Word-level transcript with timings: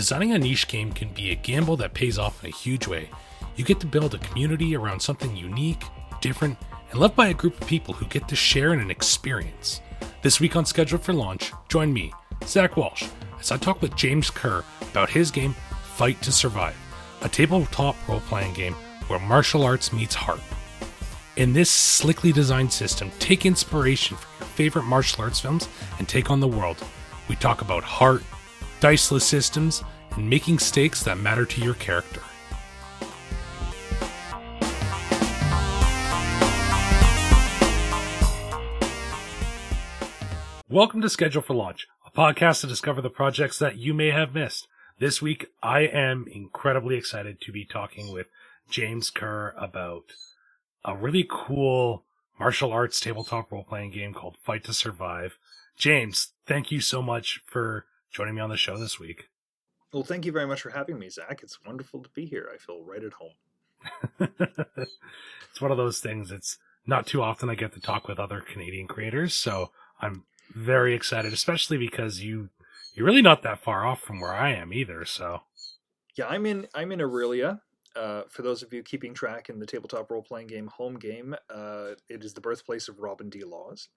Designing 0.00 0.32
a 0.32 0.38
niche 0.38 0.66
game 0.66 0.92
can 0.92 1.10
be 1.10 1.30
a 1.30 1.34
gamble 1.34 1.76
that 1.76 1.92
pays 1.92 2.18
off 2.18 2.42
in 2.42 2.48
a 2.48 2.56
huge 2.56 2.86
way. 2.86 3.10
You 3.56 3.66
get 3.66 3.80
to 3.80 3.86
build 3.86 4.14
a 4.14 4.18
community 4.20 4.74
around 4.74 5.00
something 5.00 5.36
unique, 5.36 5.84
different, 6.22 6.56
and 6.90 6.98
loved 6.98 7.16
by 7.16 7.28
a 7.28 7.34
group 7.34 7.60
of 7.60 7.66
people 7.66 7.92
who 7.92 8.06
get 8.06 8.26
to 8.28 8.34
share 8.34 8.72
in 8.72 8.80
an 8.80 8.90
experience. 8.90 9.82
This 10.22 10.40
week 10.40 10.56
on 10.56 10.64
Schedule 10.64 11.00
for 11.00 11.12
Launch, 11.12 11.52
join 11.68 11.92
me, 11.92 12.14
Zach 12.46 12.78
Walsh, 12.78 13.08
as 13.38 13.52
I 13.52 13.58
talk 13.58 13.82
with 13.82 13.94
James 13.94 14.30
Kerr 14.30 14.64
about 14.90 15.10
his 15.10 15.30
game 15.30 15.54
Fight 15.82 16.22
to 16.22 16.32
Survive, 16.32 16.78
a 17.20 17.28
tabletop 17.28 17.94
role 18.08 18.20
playing 18.20 18.54
game 18.54 18.72
where 19.08 19.20
martial 19.20 19.64
arts 19.64 19.92
meets 19.92 20.14
heart. 20.14 20.40
In 21.36 21.52
this 21.52 21.70
slickly 21.70 22.32
designed 22.32 22.72
system, 22.72 23.10
take 23.18 23.44
inspiration 23.44 24.16
from 24.16 24.30
your 24.38 24.48
favorite 24.48 24.84
martial 24.84 25.22
arts 25.22 25.40
films 25.40 25.68
and 25.98 26.08
take 26.08 26.30
on 26.30 26.40
the 26.40 26.48
world. 26.48 26.82
We 27.28 27.36
talk 27.36 27.60
about 27.60 27.84
heart, 27.84 28.22
diceless 28.80 29.24
systems, 29.26 29.84
and 30.16 30.28
making 30.28 30.58
stakes 30.58 31.02
that 31.04 31.18
matter 31.18 31.44
to 31.44 31.60
your 31.60 31.74
character. 31.74 32.22
Welcome 40.68 41.00
to 41.02 41.08
Schedule 41.08 41.42
for 41.42 41.54
Launch, 41.54 41.88
a 42.06 42.10
podcast 42.10 42.60
to 42.60 42.66
discover 42.66 43.02
the 43.02 43.10
projects 43.10 43.58
that 43.58 43.76
you 43.76 43.92
may 43.92 44.10
have 44.10 44.34
missed. 44.34 44.68
This 45.00 45.20
week, 45.20 45.46
I 45.62 45.80
am 45.80 46.26
incredibly 46.30 46.96
excited 46.96 47.40
to 47.40 47.52
be 47.52 47.64
talking 47.64 48.12
with 48.12 48.28
James 48.70 49.10
Kerr 49.10 49.52
about 49.58 50.04
a 50.84 50.96
really 50.96 51.26
cool 51.28 52.04
martial 52.38 52.72
arts 52.72 53.00
tabletop 53.00 53.50
role 53.50 53.64
playing 53.64 53.90
game 53.90 54.14
called 54.14 54.36
Fight 54.42 54.64
to 54.64 54.72
Survive. 54.72 55.38
James, 55.76 56.32
thank 56.46 56.70
you 56.70 56.80
so 56.80 57.02
much 57.02 57.40
for 57.46 57.84
joining 58.10 58.34
me 58.34 58.40
on 58.40 58.50
the 58.50 58.56
show 58.56 58.76
this 58.76 58.98
week. 58.98 59.28
Well, 59.92 60.04
thank 60.04 60.24
you 60.24 60.32
very 60.32 60.46
much 60.46 60.62
for 60.62 60.70
having 60.70 60.98
me, 60.98 61.08
Zach. 61.08 61.40
It's 61.42 61.58
wonderful 61.64 62.02
to 62.02 62.10
be 62.10 62.24
here. 62.24 62.48
I 62.52 62.58
feel 62.58 62.84
right 62.84 63.02
at 63.02 63.12
home. 63.14 63.32
it's 65.50 65.60
one 65.60 65.70
of 65.70 65.76
those 65.76 66.00
things. 66.00 66.30
It's 66.30 66.58
not 66.86 67.06
too 67.06 67.22
often 67.22 67.50
I 67.50 67.54
get 67.54 67.72
to 67.74 67.80
talk 67.80 68.06
with 68.06 68.18
other 68.18 68.40
Canadian 68.40 68.86
creators, 68.86 69.34
so 69.34 69.70
I'm 70.00 70.24
very 70.54 70.94
excited, 70.94 71.32
especially 71.32 71.76
because 71.76 72.22
you 72.22 72.50
you're 72.94 73.06
really 73.06 73.22
not 73.22 73.42
that 73.42 73.62
far 73.62 73.86
off 73.86 74.00
from 74.00 74.20
where 74.20 74.32
I 74.32 74.52
am 74.52 74.72
either. 74.72 75.04
So 75.04 75.42
yeah, 76.16 76.26
I'm 76.26 76.46
in 76.46 76.66
I'm 76.74 76.92
in 76.92 77.00
Orillia. 77.00 77.60
Uh, 77.96 78.22
for 78.28 78.42
those 78.42 78.62
of 78.62 78.72
you 78.72 78.84
keeping 78.84 79.12
track 79.12 79.48
in 79.48 79.58
the 79.58 79.66
tabletop 79.66 80.10
role 80.10 80.22
playing 80.22 80.46
game 80.46 80.68
Home 80.68 80.96
Game, 80.96 81.34
uh, 81.52 81.90
it 82.08 82.24
is 82.24 82.34
the 82.34 82.40
birthplace 82.40 82.88
of 82.88 83.00
Robin 83.00 83.28
D. 83.28 83.42
Laws. 83.42 83.88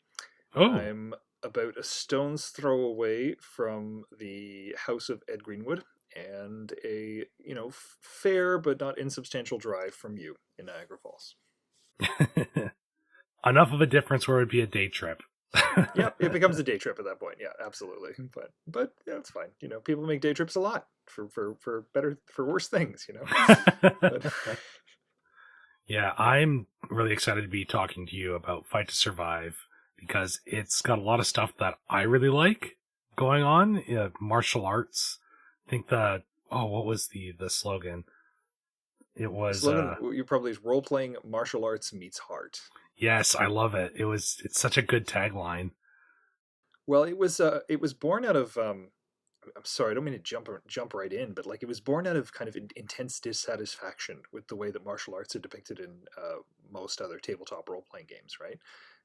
Oh. 0.56 0.72
I'm 0.72 1.14
about 1.44 1.78
a 1.78 1.84
stone's 1.84 2.48
throw 2.48 2.82
away 2.82 3.36
from 3.40 4.06
the 4.18 4.76
house 4.86 5.10
of 5.10 5.24
Ed 5.32 5.44
Greenwood 5.44 5.84
and 6.16 6.74
a 6.86 7.26
you 7.44 7.56
know 7.56 7.72
fair 7.72 8.58
but 8.58 8.80
not 8.80 8.98
insubstantial 8.98 9.58
drive 9.58 9.94
from 9.94 10.18
you 10.18 10.36
in 10.58 10.66
Niagara 10.66 10.98
Falls. 10.98 11.36
Enough 13.46 13.74
of 13.74 13.82
a 13.82 13.86
difference 13.86 14.28
where 14.28 14.38
it 14.38 14.42
would 14.42 14.50
be 14.50 14.62
a 14.62 14.68
day 14.68 14.88
trip. 14.88 15.22
yep, 15.96 16.16
it 16.20 16.32
becomes 16.34 16.58
a 16.58 16.64
day 16.64 16.78
trip 16.78 16.98
at 16.98 17.06
that 17.06 17.20
point. 17.20 17.38
Yeah, 17.40 17.54
absolutely. 17.64 18.12
But 18.34 18.52
but 18.68 18.94
yeah, 19.06 19.16
it's 19.16 19.32
fine. 19.32 19.50
You 19.60 19.68
know, 19.68 19.80
people 19.80 20.06
make 20.06 20.22
day 20.22 20.34
trips 20.34 20.56
a 20.56 20.60
lot 20.60 20.88
for 21.08 21.28
for 21.28 21.56
for 21.60 21.86
better 21.94 22.20
for 22.28 22.46
worse 22.46 22.68
things. 22.68 23.06
You 23.08 23.16
know. 23.16 23.92
but, 24.00 24.34
yeah, 25.88 26.14
I'm 26.18 26.68
really 26.90 27.12
excited 27.12 27.42
to 27.42 27.50
be 27.50 27.66
talking 27.66 28.08
to 28.08 28.16
you 28.16 28.36
about 28.36 28.68
Fight 28.68 28.88
to 28.88 28.96
Survive 28.96 29.58
because 29.98 30.42
it's 30.46 30.82
got 30.82 31.00
a 31.00 31.02
lot 31.02 31.20
of 31.20 31.28
stuff 31.28 31.54
that 31.60 31.76
I 31.90 32.02
really 32.02 32.30
like 32.30 32.78
going 33.16 33.44
on. 33.44 33.84
Yeah, 33.88 34.10
martial 34.20 34.66
arts. 34.66 35.20
I 35.68 35.70
think 35.70 35.88
the 35.90 36.24
oh, 36.52 36.66
what 36.66 36.86
was 36.86 37.08
the 37.08 37.34
the 37.38 37.50
slogan? 37.50 38.06
It 39.16 39.32
was 39.32 39.62
slogan, 39.62 39.96
uh, 40.02 40.10
you 40.10 40.24
probably 40.24 40.54
role 40.64 40.82
playing 40.82 41.18
martial 41.24 41.64
arts 41.66 41.94
meets 41.94 42.20
heart. 42.20 42.62
Yes, 42.98 43.36
I 43.36 43.46
love 43.46 43.76
it. 43.76 43.94
It 43.96 44.06
was 44.06 44.42
it's 44.44 44.60
such 44.60 44.78
a 44.78 44.82
good 44.82 45.08
tagline. 45.08 45.72
Well, 46.86 47.04
it 47.04 47.18
was 47.18 47.40
uh, 47.40 47.62
it 47.70 47.80
was 47.80 47.94
born 47.94 48.26
out 48.26 48.36
of 48.36 48.58
um, 48.58 48.90
I'm 49.56 49.66
sorry, 49.66 49.92
I 49.92 49.94
don't 49.94 50.04
mean 50.04 50.14
to 50.14 50.20
jump 50.20 50.50
jump 50.68 50.94
right 50.94 51.12
in, 51.12 51.34
but 51.34 51.46
like 51.46 51.64
it 51.64 51.68
was 51.68 51.80
born 51.80 52.08
out 52.08 52.16
of 52.16 52.34
kind 52.34 52.48
of 52.48 52.58
intense 52.76 53.20
dissatisfaction 53.20 54.22
with 54.32 54.48
the 54.48 54.56
way 54.56 54.72
that 54.72 54.86
martial 54.86 55.16
arts 55.16 55.36
are 55.36 55.40
depicted 55.40 55.80
in 55.80 55.92
uh, 56.18 56.38
most 56.72 57.02
other 57.02 57.20
tabletop 57.20 57.70
role 57.70 57.86
playing 57.90 58.08
games, 58.08 58.38
right? 58.42 58.60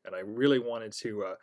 And 0.04 0.14
I 0.14 0.20
really 0.20 0.59
wanted 0.59 0.92
to 0.92 1.25
uh, 1.25 1.34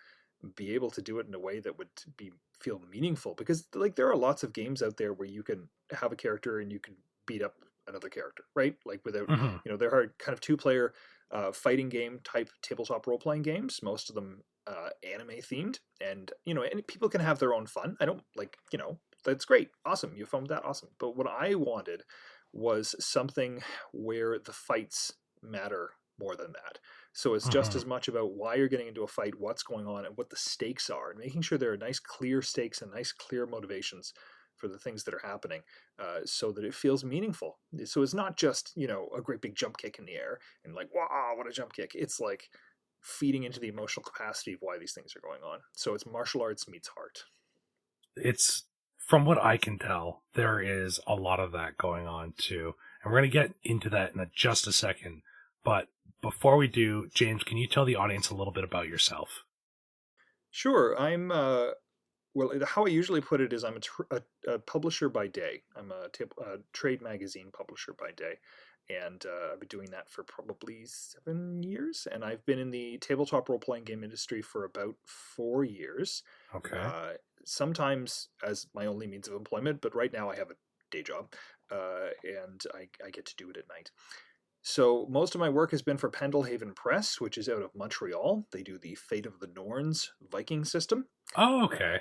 be 0.56 0.74
able 0.74 0.92
to 0.92 1.02
do 1.02 1.20
it 1.20 1.28
in 1.28 1.34
a 1.34 1.40
way 1.40 1.60
that 1.60 1.78
would 1.78 1.90
be 2.18 2.32
feel 2.60 2.82
meaningful 2.90 3.34
because 3.36 3.68
like 3.76 3.96
there 3.96 4.10
are 4.10 4.16
lots 4.16 4.42
of 4.42 4.54
games 4.54 4.82
out 4.82 4.98
there 4.98 5.14
where 5.14 5.28
you 5.28 5.44
can 5.44 5.68
have 5.92 6.12
a 6.12 6.16
character 6.16 6.60
and 6.60 6.72
you 6.72 6.80
can 6.80 6.96
beat 7.28 7.42
up 7.42 7.56
another 7.88 8.10
character, 8.10 8.44
right? 8.56 8.76
Like 8.86 9.02
without 9.04 9.28
mm-hmm. 9.28 9.58
you 9.66 9.72
know 9.72 9.78
there 9.78 9.94
are 9.94 10.14
kind 10.18 10.34
of 10.34 10.42
two 10.42 10.58
player 10.58 10.94
uh, 11.32 11.52
fighting 11.52 11.90
game 11.90 12.20
type 12.24 12.50
tabletop 12.62 13.08
role 13.08 13.20
playing 13.20 13.44
games. 13.44 13.82
Most 13.84 14.10
of 14.10 14.16
them 14.16 14.44
uh, 14.68 14.90
anime 15.04 15.42
themed, 15.42 15.80
and 16.02 16.32
you 16.46 16.54
know, 16.54 16.64
and 16.64 16.86
people 16.88 17.10
can 17.10 17.22
have 17.22 17.40
their 17.40 17.54
own 17.54 17.68
fun. 17.68 17.98
I 18.00 18.06
don't 18.06 18.24
like, 18.36 18.58
you 18.72 18.80
know, 18.80 19.00
that's 19.24 19.46
great, 19.46 19.70
awesome. 19.86 20.14
You 20.16 20.26
filmed 20.26 20.50
that, 20.50 20.66
awesome. 20.66 20.90
But 21.00 21.16
what 21.16 21.28
I 21.28 21.56
wanted 21.56 22.04
was 22.54 22.96
something 23.00 23.62
where 23.92 24.40
the 24.40 24.54
fights 24.54 25.14
matter 25.42 25.92
more 26.20 26.36
than 26.36 26.54
that. 26.54 26.80
So 27.16 27.34
it's 27.34 27.48
just 27.48 27.72
uh-huh. 27.72 27.78
as 27.78 27.86
much 27.86 28.10
about 28.10 28.34
why 28.34 28.56
you're 28.56 28.68
getting 28.68 28.90
into 28.90 29.04
a 29.04 29.08
fight, 29.08 29.40
what's 29.40 29.64
going 29.64 29.88
on, 29.88 30.06
and 30.06 30.18
what 30.18 30.30
the 30.30 30.36
stakes 30.36 30.90
are, 30.90 31.12
and 31.12 31.20
making 31.20 31.44
sure 31.44 31.58
there 31.58 31.72
are 31.72 31.78
nice, 31.78 31.98
clear 31.98 32.42
stakes 32.42 32.82
and 32.82 32.92
nice, 32.92 33.14
clear 33.14 33.46
motivations 33.46 34.14
for 34.58 34.68
the 34.68 34.78
things 34.78 35.06
that 35.06 35.14
are 35.14 35.22
happening 35.24 35.62
uh, 35.98 36.20
so 36.26 36.52
that 36.52 36.66
it 36.66 36.74
feels 36.74 37.06
meaningful. 37.06 37.58
So 37.86 38.02
it's 38.02 38.14
not 38.14 38.36
just, 38.36 38.74
you 38.76 38.86
know, 38.86 39.08
a 39.18 39.22
great 39.22 39.40
big 39.40 39.56
jump 39.56 39.78
kick 39.78 39.98
in 39.98 40.06
the 40.06 40.16
air 40.16 40.40
and 40.66 40.76
like, 40.76 40.94
wow, 40.94 41.34
what 41.38 41.48
a 41.48 41.52
jump 41.52 41.72
kick. 41.72 41.92
It's 41.96 42.20
like 42.20 42.50
feeding 43.02 43.44
into 43.44 43.62
the 43.62 43.70
emotional 43.70 44.04
capacity 44.04 44.52
of 44.52 44.60
why 44.60 44.78
these 44.78 44.92
things 44.92 45.16
are 45.16 45.22
going 45.22 45.42
on. 45.42 45.60
So 45.72 45.94
it's 45.94 46.06
martial 46.06 46.42
arts 46.42 46.68
meets 46.68 46.90
heart. 46.90 47.24
It's 48.18 48.66
from 48.98 49.24
what 49.24 49.42
I 49.42 49.56
can 49.56 49.80
tell, 49.80 50.24
there 50.34 50.60
is 50.60 51.00
a 51.08 51.16
lot 51.16 51.40
of 51.40 51.54
that 51.54 51.78
going 51.78 52.08
on 52.08 52.34
too. 52.38 52.74
And 53.02 53.14
we're 53.14 53.20
going 53.20 53.32
to 53.32 53.40
get 53.40 53.54
into 53.64 53.90
that 53.92 54.16
in 54.16 54.26
just 54.36 54.68
a 54.68 54.74
second. 54.74 55.22
But 55.64 55.88
before 56.26 56.58
we 56.58 56.68
do, 56.68 57.08
James, 57.14 57.44
can 57.44 57.58
you 57.58 57.68
tell 57.68 57.86
the 57.86 57.96
audience 57.96 58.32
a 58.32 58.36
little 58.36 58.52
bit 58.52 58.64
about 58.64 58.88
yourself? 58.88 59.44
Sure. 60.50 61.00
I'm 61.00 61.32
uh, 61.32 61.68
well, 62.34 62.50
how 62.66 62.86
I 62.86 62.90
usually 62.90 63.22
put 63.22 63.42
it 63.42 63.54
is 63.54 63.64
I'm 63.64 63.78
a, 63.78 63.80
tr- 63.80 64.10
a, 64.10 64.22
a 64.48 64.58
publisher 64.58 65.08
by 65.08 65.28
day. 65.28 65.62
I'm 65.76 65.92
a, 65.92 66.10
t- 66.12 66.24
a, 66.40 66.58
trade 66.74 67.04
magazine 67.04 67.52
publisher 67.56 67.94
by 67.94 68.10
day. 68.18 68.40
And 68.90 69.24
uh, 69.24 69.54
I've 69.54 69.60
been 69.60 69.68
doing 69.68 69.92
that 69.92 70.10
for 70.10 70.24
probably 70.24 70.86
seven 70.86 71.62
years. 71.62 72.08
And 72.12 72.26
I've 72.26 72.44
been 72.48 72.60
in 72.60 72.72
the 72.72 72.98
tabletop 72.98 73.48
role 73.48 73.60
playing 73.60 73.84
game 73.84 74.04
industry 74.04 74.42
for 74.42 74.66
about 74.66 74.96
four 75.06 75.64
years. 75.64 76.24
Okay. 76.56 76.78
Uh, 76.78 77.14
sometimes 77.46 78.30
as 78.44 78.66
my 78.74 78.88
only 78.88 79.06
means 79.06 79.28
of 79.28 79.36
employment, 79.36 79.80
but 79.80 79.96
right 79.96 80.12
now 80.12 80.32
I 80.32 80.36
have 80.38 80.50
a 80.50 80.56
day 80.90 81.04
job 81.04 81.34
uh, 81.72 82.10
and 82.24 82.64
I, 82.74 82.88
I 83.06 83.12
get 83.12 83.28
to 83.28 83.36
do 83.36 83.52
it 83.52 83.58
at 83.58 83.70
night. 83.70 83.92
So 84.68 85.06
most 85.12 85.36
of 85.36 85.40
my 85.40 85.48
work 85.48 85.70
has 85.72 85.84
been 85.84 86.00
for 86.00 86.10
Pendelhaven 86.10 86.76
Press, 86.76 87.22
which 87.22 87.38
is 87.38 87.48
out 87.48 87.62
of 87.62 87.76
Montreal. 87.76 88.48
They 88.52 88.64
do 88.64 88.80
the 88.80 88.96
Fate 88.96 89.28
of 89.28 89.40
the 89.40 89.52
Norns 89.56 90.12
Viking 90.32 90.66
system. 90.66 91.06
Oh, 91.36 91.66
okay. 91.66 92.00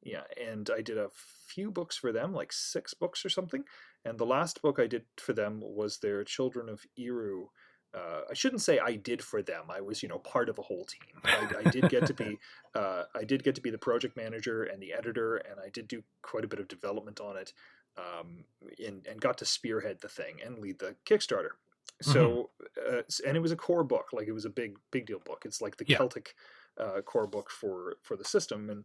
Yeah, 0.00 0.22
and 0.40 0.70
I 0.72 0.80
did 0.80 0.96
a 0.96 1.10
few 1.48 1.72
books 1.72 1.96
for 1.96 2.12
them, 2.12 2.32
like 2.32 2.52
six 2.52 2.94
books 2.94 3.24
or 3.24 3.30
something. 3.30 3.64
And 4.04 4.16
the 4.16 4.26
last 4.26 4.62
book 4.62 4.78
I 4.78 4.86
did 4.86 5.06
for 5.16 5.32
them 5.32 5.60
was 5.60 5.98
their 5.98 6.22
Children 6.22 6.68
of 6.68 6.82
Eriu. 6.96 7.46
Uh, 7.92 8.20
I 8.30 8.34
shouldn't 8.34 8.62
say 8.62 8.78
I 8.78 8.94
did 8.94 9.20
for 9.20 9.42
them. 9.42 9.64
I 9.68 9.80
was, 9.80 10.00
you 10.00 10.08
know, 10.08 10.20
part 10.20 10.48
of 10.48 10.60
a 10.60 10.62
whole 10.62 10.84
team. 10.84 11.20
I, 11.24 11.66
I 11.66 11.70
did 11.70 11.88
get 11.88 12.06
to 12.06 12.14
be, 12.14 12.38
uh, 12.76 13.04
I 13.16 13.24
did 13.24 13.42
get 13.42 13.56
to 13.56 13.60
be 13.60 13.70
the 13.70 13.78
project 13.78 14.16
manager 14.16 14.62
and 14.62 14.80
the 14.80 14.92
editor, 14.92 15.38
and 15.38 15.58
I 15.58 15.68
did 15.68 15.88
do 15.88 16.04
quite 16.22 16.44
a 16.44 16.48
bit 16.48 16.60
of 16.60 16.68
development 16.68 17.20
on 17.20 17.36
it, 17.36 17.52
um, 17.98 18.44
and, 18.78 19.04
and 19.04 19.20
got 19.20 19.36
to 19.38 19.44
spearhead 19.44 19.98
the 20.00 20.08
thing 20.08 20.36
and 20.44 20.60
lead 20.60 20.78
the 20.78 20.94
Kickstarter. 21.04 21.54
So, 22.02 22.50
mm-hmm. 22.78 22.98
uh, 22.98 23.02
and 23.26 23.36
it 23.36 23.40
was 23.40 23.52
a 23.52 23.56
core 23.56 23.84
book, 23.84 24.08
like 24.12 24.28
it 24.28 24.32
was 24.32 24.44
a 24.44 24.50
big, 24.50 24.76
big 24.90 25.06
deal 25.06 25.20
book. 25.24 25.42
It's 25.44 25.60
like 25.60 25.76
the 25.76 25.84
yeah. 25.86 25.96
Celtic 25.96 26.34
uh, 26.78 27.00
core 27.02 27.26
book 27.26 27.50
for 27.50 27.96
for 28.02 28.16
the 28.16 28.24
system, 28.24 28.68
and 28.68 28.84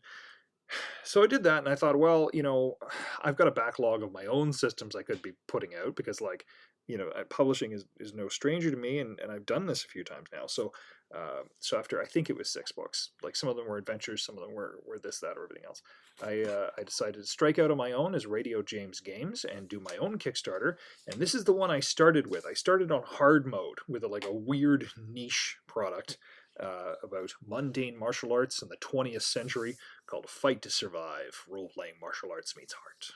so 1.03 1.23
I 1.23 1.27
did 1.27 1.43
that, 1.43 1.59
and 1.59 1.69
I 1.69 1.75
thought, 1.75 1.97
well, 1.97 2.29
you 2.33 2.43
know, 2.43 2.77
I've 3.23 3.35
got 3.37 3.47
a 3.47 3.51
backlog 3.51 4.03
of 4.03 4.11
my 4.11 4.25
own 4.25 4.53
systems 4.53 4.95
I 4.95 5.03
could 5.03 5.21
be 5.21 5.33
putting 5.47 5.71
out 5.75 5.95
because, 5.95 6.21
like, 6.21 6.45
you 6.87 6.97
know, 6.97 7.11
publishing 7.29 7.71
is, 7.71 7.85
is 7.99 8.13
no 8.13 8.27
stranger 8.29 8.71
to 8.71 8.77
me, 8.77 8.99
and, 8.99 9.19
and 9.19 9.31
I've 9.31 9.45
done 9.45 9.65
this 9.65 9.85
a 9.85 9.89
few 9.89 10.03
times 10.03 10.29
now. 10.31 10.47
So, 10.47 10.71
uh, 11.15 11.41
so 11.59 11.79
after 11.79 12.01
I 12.01 12.05
think 12.05 12.29
it 12.29 12.37
was 12.37 12.49
six 12.49 12.71
books, 12.71 13.09
like 13.23 13.35
some 13.35 13.49
of 13.49 13.55
them 13.55 13.67
were 13.67 13.77
adventures, 13.77 14.23
some 14.23 14.37
of 14.37 14.43
them 14.43 14.53
were, 14.53 14.79
were 14.87 14.99
this, 14.99 15.19
that, 15.19 15.37
or 15.37 15.45
everything 15.45 15.65
else. 15.65 15.81
I 16.21 16.43
uh, 16.43 16.69
I 16.77 16.83
decided 16.83 17.15
to 17.15 17.25
strike 17.25 17.57
out 17.57 17.71
on 17.71 17.77
my 17.77 17.91
own 17.91 18.13
as 18.13 18.27
Radio 18.27 18.61
James 18.61 18.99
Games 18.99 19.43
and 19.43 19.67
do 19.67 19.79
my 19.79 19.97
own 19.97 20.19
Kickstarter, 20.19 20.75
and 21.07 21.19
this 21.19 21.33
is 21.33 21.45
the 21.45 21.53
one 21.53 21.71
I 21.71 21.79
started 21.79 22.29
with. 22.29 22.45
I 22.45 22.53
started 22.53 22.91
on 22.91 23.01
hard 23.03 23.47
mode 23.47 23.79
with 23.87 24.03
a, 24.03 24.07
like 24.07 24.25
a 24.25 24.33
weird 24.33 24.89
niche 25.09 25.57
product 25.67 26.17
uh, 26.59 26.93
about 27.01 27.31
mundane 27.45 27.97
martial 27.97 28.33
arts 28.33 28.61
in 28.61 28.69
the 28.69 28.77
20th 28.77 29.23
century 29.23 29.77
called 30.05 30.29
Fight 30.29 30.61
to 30.63 30.69
Survive 30.69 31.45
Role 31.49 31.71
Playing 31.73 31.93
Martial 31.99 32.31
Arts 32.31 32.55
Meets 32.55 32.73
Heart. 32.73 33.11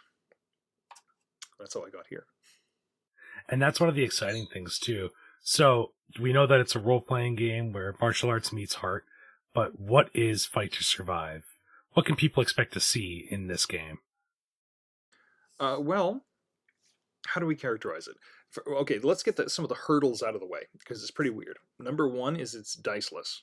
That's 1.60 1.76
all 1.76 1.86
I 1.86 1.90
got 1.90 2.08
here. 2.10 2.26
And 3.50 3.62
that's 3.62 3.80
one 3.80 3.90
of 3.90 3.96
the 3.96 4.04
exciting 4.04 4.48
things 4.48 4.80
too. 4.80 5.10
So 5.44 5.92
we 6.20 6.32
know 6.32 6.48
that 6.48 6.62
it's 6.62 6.76
a 6.76 6.80
role 6.80 7.02
playing 7.02 7.36
game 7.36 7.74
where 7.74 7.96
martial 8.00 8.30
arts 8.30 8.54
meets 8.54 8.76
heart, 8.76 9.04
but 9.54 9.80
what 9.80 10.10
is 10.14 10.46
Fight 10.46 10.72
to 10.74 10.84
Survive? 10.84 11.44
What 11.92 12.06
can 12.06 12.16
people 12.16 12.42
expect 12.42 12.74
to 12.74 12.80
see 12.80 13.28
in 13.30 13.48
this 13.48 13.66
game? 13.66 14.00
Uh, 15.60 15.78
well, 15.80 16.24
how 17.28 17.42
do 17.42 17.46
we 17.46 17.56
characterize 17.56 18.08
it? 18.08 18.16
For, 18.50 18.68
okay, 18.80 19.00
let's 19.00 19.22
get 19.22 19.36
the, 19.36 19.50
some 19.50 19.66
of 19.66 19.70
the 19.70 19.76
hurdles 19.76 20.24
out 20.24 20.34
of 20.34 20.42
the 20.42 20.48
way 20.48 20.62
because 20.80 21.02
it's 21.02 21.12
pretty 21.12 21.30
weird. 21.30 21.58
Number 21.80 22.08
one 22.08 22.36
is 22.36 22.56
it's 22.56 22.74
diceless. 22.74 23.42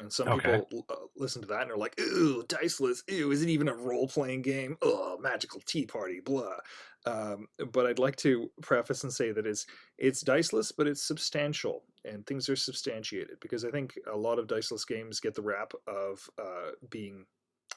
And 0.00 0.12
some 0.12 0.28
Okay. 0.28 0.60
people 0.60 0.66
uh, 0.88 1.06
listen 1.16 1.40
to 1.42 1.48
that 1.48 1.62
and 1.62 1.70
are 1.70 1.76
like, 1.76 1.98
"Ooh, 2.00 2.42
diceless! 2.48 3.04
Ew, 3.08 3.30
is 3.30 3.42
it 3.42 3.48
even 3.48 3.68
a 3.68 3.74
role-playing 3.76 4.42
game? 4.42 4.76
Oh, 4.82 5.18
magical 5.18 5.60
tea 5.60 5.86
party, 5.86 6.20
blah." 6.20 6.56
Um, 7.06 7.46
but 7.70 7.86
I'd 7.86 7.98
like 8.00 8.16
to 8.16 8.50
preface 8.60 9.04
and 9.04 9.12
say 9.12 9.30
that 9.30 9.46
it's 9.46 9.66
it's 9.96 10.22
diceless, 10.22 10.72
but 10.72 10.88
it's 10.88 11.02
substantial, 11.06 11.84
and 12.04 12.26
things 12.26 12.48
are 12.48 12.56
substantiated 12.56 13.38
because 13.40 13.64
I 13.64 13.70
think 13.70 13.96
a 14.10 14.16
lot 14.16 14.40
of 14.40 14.48
diceless 14.48 14.84
games 14.84 15.20
get 15.20 15.34
the 15.34 15.42
rap 15.42 15.72
of 15.86 16.28
uh, 16.38 16.72
being 16.90 17.26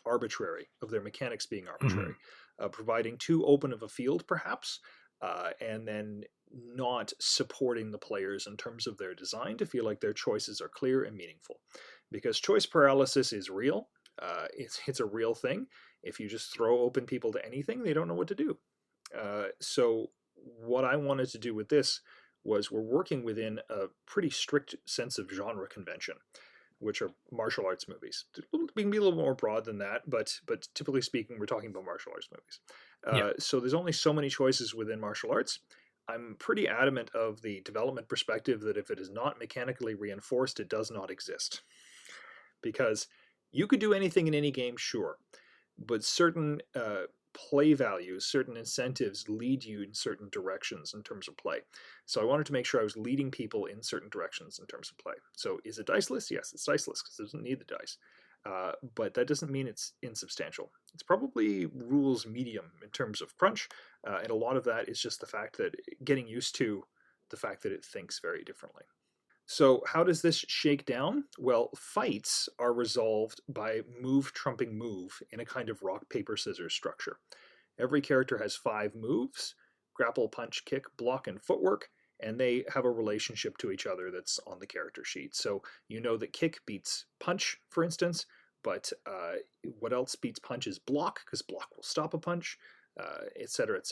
arbitrary, 0.05 0.69
of 0.81 0.89
their 0.89 1.01
mechanics 1.01 1.45
being 1.45 1.67
arbitrary, 1.67 2.17
uh, 2.59 2.69
providing 2.69 3.17
too 3.17 3.45
open 3.45 3.73
of 3.73 3.83
a 3.83 3.89
field, 3.89 4.25
perhaps, 4.27 4.79
uh, 5.21 5.51
and 5.59 5.87
then 5.87 6.23
not 6.51 7.11
supporting 7.19 7.91
the 7.91 7.97
players 7.97 8.47
in 8.47 8.55
terms 8.55 8.87
of 8.87 8.97
their 8.97 9.13
design 9.13 9.57
to 9.57 9.65
feel 9.65 9.83
like 9.83 9.99
their 9.99 10.13
choices 10.13 10.61
are 10.61 10.69
clear 10.69 11.03
and 11.03 11.17
meaningful 11.17 11.59
because 12.11 12.39
choice 12.39 12.65
paralysis 12.65 13.33
is 13.33 13.49
real. 13.49 13.89
Uh, 14.21 14.45
it's 14.53 14.79
it's 14.87 14.99
a 14.99 15.05
real 15.05 15.33
thing. 15.33 15.67
If 16.03 16.19
you 16.19 16.29
just 16.29 16.53
throw 16.53 16.79
open 16.79 17.05
people 17.05 17.31
to 17.33 17.45
anything, 17.45 17.83
they 17.83 17.93
don't 17.93 18.07
know 18.07 18.13
what 18.13 18.27
to 18.29 18.35
do. 18.35 18.57
Uh, 19.17 19.45
so 19.59 20.07
what 20.35 20.85
I 20.85 20.95
wanted 20.95 21.29
to 21.29 21.37
do 21.37 21.53
with 21.53 21.69
this 21.69 22.01
was 22.43 22.71
we're 22.71 22.81
working 22.81 23.23
within 23.23 23.59
a 23.69 23.87
pretty 24.05 24.29
strict 24.29 24.75
sense 24.85 25.17
of 25.17 25.29
genre 25.29 25.67
convention, 25.67 26.15
which 26.79 27.01
are 27.01 27.11
martial 27.31 27.65
arts 27.65 27.87
movies. 27.89 28.25
We 28.75 28.83
can 28.83 28.91
be 28.91 28.97
a 28.97 29.01
little 29.01 29.17
more 29.17 29.35
broad 29.35 29.65
than 29.65 29.79
that, 29.79 30.09
but 30.09 30.39
but 30.45 30.67
typically 30.73 31.01
speaking, 31.01 31.37
we're 31.39 31.45
talking 31.45 31.69
about 31.69 31.85
martial 31.85 32.13
arts 32.13 32.29
movies. 32.31 32.59
Uh, 33.05 33.17
Yeah. 33.17 33.33
So 33.39 33.59
there's 33.59 33.73
only 33.73 33.91
so 33.91 34.13
many 34.13 34.29
choices 34.29 34.73
within 34.73 34.99
martial 34.99 35.31
arts. 35.31 35.59
I'm 36.09 36.37
pretty 36.39 36.69
adamant 36.69 37.09
of 37.13 37.41
the 37.41 37.61
development 37.61 38.07
perspective 38.07 38.61
that 38.61 38.77
if 38.77 38.89
it 38.89 38.99
is 38.99 39.09
not 39.09 39.39
mechanically 39.39 39.93
reinforced, 39.93 40.59
it 40.61 40.69
does 40.69 40.89
not 40.89 41.11
exist. 41.11 41.63
Because 42.61 43.07
you 43.51 43.67
could 43.67 43.79
do 43.79 43.93
anything 43.93 44.27
in 44.27 44.33
any 44.33 44.51
game, 44.51 44.75
sure, 44.77 45.17
but 45.77 46.03
certain 46.03 46.61
uh, 46.75 47.03
play 47.33 47.73
values, 47.73 48.25
certain 48.25 48.57
incentives 48.57 49.29
lead 49.29 49.63
you 49.63 49.83
in 49.83 49.93
certain 49.93 50.27
directions 50.31 50.93
in 50.93 51.03
terms 51.03 51.27
of 51.27 51.37
play. 51.37 51.59
So 52.05 52.21
I 52.21 52.25
wanted 52.25 52.47
to 52.47 52.53
make 52.53 52.65
sure 52.65 52.81
I 52.81 52.83
was 52.83 52.97
leading 52.97 53.29
people 53.29 53.65
in 53.65 53.83
certain 53.83 54.09
directions 54.09 54.59
in 54.59 54.65
terms 54.65 54.89
of 54.89 54.97
play. 54.97 55.13
So 55.35 55.59
is 55.63 55.77
it 55.77 55.85
diceless? 55.85 56.31
Yes, 56.31 56.51
it's 56.53 56.65
diceless 56.65 57.03
because 57.03 57.19
it 57.19 57.23
doesn't 57.23 57.43
need 57.43 57.59
the 57.59 57.65
dice. 57.65 57.97
Uh, 58.45 58.71
but 58.95 59.13
that 59.13 59.27
doesn't 59.27 59.51
mean 59.51 59.67
it's 59.67 59.93
insubstantial. 60.01 60.71
It's 60.93 61.03
probably 61.03 61.65
rules 61.65 62.25
medium 62.25 62.71
in 62.83 62.89
terms 62.89 63.21
of 63.21 63.35
crunch, 63.37 63.67
uh, 64.07 64.19
and 64.21 64.29
a 64.29 64.35
lot 64.35 64.55
of 64.55 64.63
that 64.65 64.87
is 64.87 65.01
just 65.01 65.19
the 65.19 65.25
fact 65.25 65.57
that 65.57 65.75
getting 66.03 66.27
used 66.27 66.55
to 66.55 66.83
the 67.29 67.37
fact 67.37 67.63
that 67.63 67.73
it 67.73 67.83
thinks 67.83 68.19
very 68.19 68.43
differently. 68.43 68.83
So, 69.49 69.81
how 69.87 70.03
does 70.03 70.21
this 70.21 70.43
shake 70.49 70.85
down? 70.85 71.23
Well, 71.39 71.69
fights 71.75 72.49
are 72.59 72.73
resolved 72.73 73.39
by 73.47 73.81
move 73.99 74.33
trumping 74.33 74.77
move 74.77 75.21
in 75.31 75.39
a 75.39 75.45
kind 75.45 75.69
of 75.69 75.81
rock, 75.81 76.09
paper, 76.09 76.35
scissors 76.35 76.73
structure. 76.73 77.17
Every 77.79 78.01
character 78.01 78.37
has 78.37 78.55
five 78.55 78.93
moves 78.93 79.55
grapple, 79.93 80.27
punch, 80.29 80.63
kick, 80.65 80.83
block, 80.97 81.27
and 81.27 81.41
footwork, 81.41 81.89
and 82.19 82.39
they 82.39 82.63
have 82.71 82.85
a 82.85 82.91
relationship 82.91 83.57
to 83.57 83.71
each 83.71 83.87
other 83.87 84.11
that's 84.11 84.39
on 84.45 84.59
the 84.59 84.67
character 84.67 85.03
sheet. 85.03 85.33
So, 85.33 85.63
you 85.87 86.01
know 86.01 86.17
that 86.17 86.33
kick 86.33 86.59
beats 86.65 87.05
punch, 87.19 87.57
for 87.69 87.83
instance, 87.85 88.25
but 88.63 88.91
uh, 89.05 89.35
what 89.79 89.93
else 89.93 90.13
beats 90.15 90.39
punch 90.39 90.67
is 90.67 90.77
block, 90.77 91.21
because 91.25 91.41
block 91.41 91.69
will 91.73 91.83
stop 91.83 92.13
a 92.13 92.17
punch, 92.17 92.57
uh, 92.99 93.25
et 93.39 93.49
cetera, 93.49 93.77
et. 93.77 93.89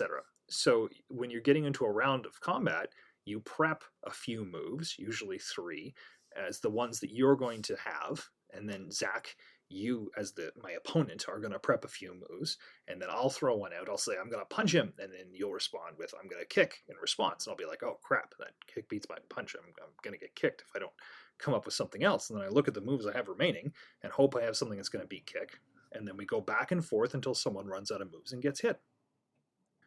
So, 0.49 0.89
when 1.07 1.29
you're 1.29 1.39
getting 1.39 1.63
into 1.63 1.85
a 1.85 1.91
round 1.91 2.25
of 2.25 2.41
combat, 2.41 2.89
you 3.25 3.39
prep 3.41 3.83
a 4.03 4.11
few 4.11 4.45
moves, 4.45 4.95
usually 4.97 5.39
three, 5.39 5.93
as 6.35 6.59
the 6.59 6.69
ones 6.69 6.99
that 6.99 7.11
you're 7.11 7.35
going 7.35 7.61
to 7.63 7.75
have, 7.83 8.29
and 8.53 8.69
then 8.69 8.91
Zach, 8.91 9.35
you 9.67 10.11
as 10.15 10.33
the 10.33 10.51
my 10.61 10.71
opponent 10.71 11.25
are 11.27 11.39
going 11.39 11.51
to 11.51 11.59
prep 11.59 11.85
a 11.85 11.89
few 11.89 12.13
moves, 12.29 12.57
and 12.87 13.01
then 13.01 13.09
I'll 13.11 13.29
throw 13.29 13.55
one 13.55 13.71
out. 13.73 13.89
I'll 13.89 13.97
say 13.97 14.13
I'm 14.19 14.29
going 14.29 14.43
to 14.47 14.55
punch 14.55 14.73
him, 14.73 14.93
and 14.99 15.11
then 15.11 15.27
you'll 15.33 15.53
respond 15.53 15.97
with 15.97 16.13
I'm 16.21 16.27
going 16.27 16.41
to 16.41 16.47
kick 16.47 16.83
in 16.87 16.95
response, 17.01 17.45
and 17.45 17.51
I'll 17.51 17.57
be 17.57 17.65
like, 17.65 17.81
oh 17.83 17.99
crap, 18.03 18.35
that 18.39 18.51
kick 18.67 18.87
beats 18.89 19.07
my 19.09 19.17
punch. 19.29 19.55
I'm, 19.55 19.73
I'm 19.81 19.93
going 20.03 20.13
to 20.13 20.19
get 20.19 20.35
kicked 20.35 20.61
if 20.61 20.67
I 20.75 20.79
don't 20.79 20.93
come 21.39 21.53
up 21.53 21.65
with 21.65 21.73
something 21.73 22.03
else. 22.03 22.29
And 22.29 22.39
then 22.39 22.45
I 22.45 22.49
look 22.49 22.67
at 22.67 22.73
the 22.73 22.81
moves 22.81 23.07
I 23.07 23.13
have 23.13 23.27
remaining 23.27 23.73
and 24.03 24.11
hope 24.11 24.35
I 24.35 24.43
have 24.43 24.55
something 24.55 24.77
that's 24.77 24.89
going 24.89 25.03
to 25.03 25.07
beat 25.07 25.25
kick, 25.25 25.57
and 25.93 26.07
then 26.07 26.15
we 26.15 26.25
go 26.25 26.41
back 26.41 26.71
and 26.71 26.85
forth 26.85 27.15
until 27.15 27.33
someone 27.33 27.67
runs 27.67 27.91
out 27.91 28.01
of 28.01 28.11
moves 28.11 28.33
and 28.33 28.43
gets 28.43 28.61
hit. 28.61 28.79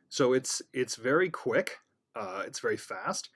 So 0.09 0.33
it's 0.33 0.63
it's 0.73 0.97
very 0.97 1.31
quick. 1.31 1.79
Uh, 2.15 2.43
it's 2.47 2.61
very 2.61 2.77
fast, 2.77 3.31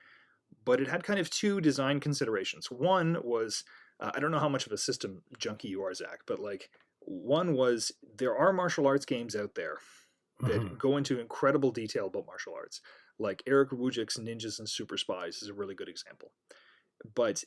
but 0.65 0.81
it 0.81 0.87
had 0.87 1.03
kind 1.03 1.19
of 1.19 1.29
two 1.29 1.61
design 1.61 1.99
considerations. 1.99 2.69
One 2.71 3.17
was 3.23 3.63
uh, 3.99 4.11
I 4.13 4.19
don't 4.19 4.31
know 4.31 4.39
how 4.39 4.49
much 4.49 4.65
of 4.65 4.71
a 4.71 4.77
system 4.77 5.21
junkie 5.37 5.67
you 5.69 5.83
are, 5.83 5.93
Zach, 5.93 6.21
but 6.25 6.39
like 6.39 6.69
one 6.99 7.53
was 7.53 7.91
there 8.17 8.35
are 8.37 8.51
martial 8.53 8.87
arts 8.87 9.05
games 9.05 9.35
out 9.35 9.55
there 9.55 9.77
that 10.41 10.61
Mhm. 10.61 10.77
go 10.77 10.97
into 10.97 11.19
incredible 11.19 11.71
detail 11.71 12.07
about 12.07 12.25
martial 12.25 12.53
arts. 12.55 12.81
Like 13.19 13.43
Erick 13.45 13.69
Wujcik's 13.69 14.17
Ninjas 14.17 14.57
and 14.59 14.67
Super 14.67 14.97
Spies 14.97 15.41
is 15.43 15.49
a 15.49 15.53
really 15.53 15.75
good 15.75 15.87
example. 15.89 16.31
But 17.15 17.43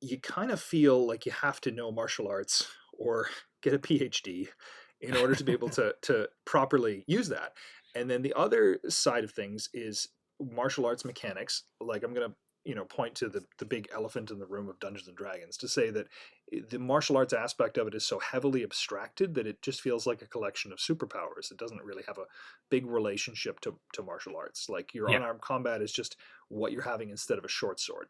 you 0.00 0.20
kind 0.20 0.50
of 0.50 0.60
feel 0.60 1.06
like 1.06 1.24
you 1.24 1.32
have 1.32 1.60
to 1.62 1.70
know 1.70 1.90
martial 1.92 2.28
arts 2.28 2.66
or 2.92 3.28
get 3.62 3.74
a 3.74 3.78
PhD 3.78 4.48
in 5.00 5.16
order 5.16 5.34
to 5.34 5.44
be 5.44 5.52
able 5.52 5.68
to 5.78 5.94
to 6.02 6.28
properly 6.44 7.04
use 7.06 7.28
that. 7.28 7.52
And 7.94 8.10
then 8.10 8.22
the 8.22 8.34
other 8.34 8.80
side 8.88 9.24
of 9.24 9.30
things 9.30 9.68
is 9.72 10.08
martial 10.40 10.86
arts 10.86 11.04
mechanics. 11.04 11.64
Like 11.80 12.02
I'm 12.02 12.14
gonna 12.14 12.34
you 12.64 12.74
know 12.74 12.84
point 12.84 13.14
to 13.16 13.28
the 13.28 13.44
the 13.58 13.64
big 13.64 13.88
elephant 13.94 14.30
in 14.30 14.38
the 14.38 14.46
room 14.46 14.68
of 14.68 14.80
Dungeons 14.80 15.08
and 15.08 15.16
Dragons 15.16 15.56
to 15.58 15.68
say 15.68 15.90
that 15.90 16.08
the 16.68 16.78
martial 16.78 17.16
arts 17.16 17.32
aspect 17.32 17.78
of 17.78 17.86
it 17.88 17.94
is 17.94 18.04
so 18.04 18.18
heavily 18.18 18.62
abstracted 18.62 19.34
that 19.34 19.46
it 19.46 19.62
just 19.62 19.80
feels 19.80 20.06
like 20.06 20.22
a 20.22 20.26
collection 20.28 20.72
of 20.72 20.78
superpowers. 20.78 21.50
It 21.50 21.58
doesn't 21.58 21.82
really 21.82 22.04
have 22.06 22.18
a 22.18 22.26
big 22.70 22.86
relationship 22.86 23.60
to, 23.60 23.78
to 23.94 24.02
martial 24.02 24.36
arts. 24.36 24.68
Like 24.68 24.94
your 24.94 25.08
Yeah. 25.08 25.18
unarmed 25.18 25.40
combat 25.40 25.82
is 25.82 25.92
just 25.92 26.16
what 26.48 26.72
you're 26.72 26.82
having 26.82 27.10
instead 27.10 27.38
of 27.38 27.44
a 27.44 27.48
short 27.48 27.80
sword. 27.80 28.08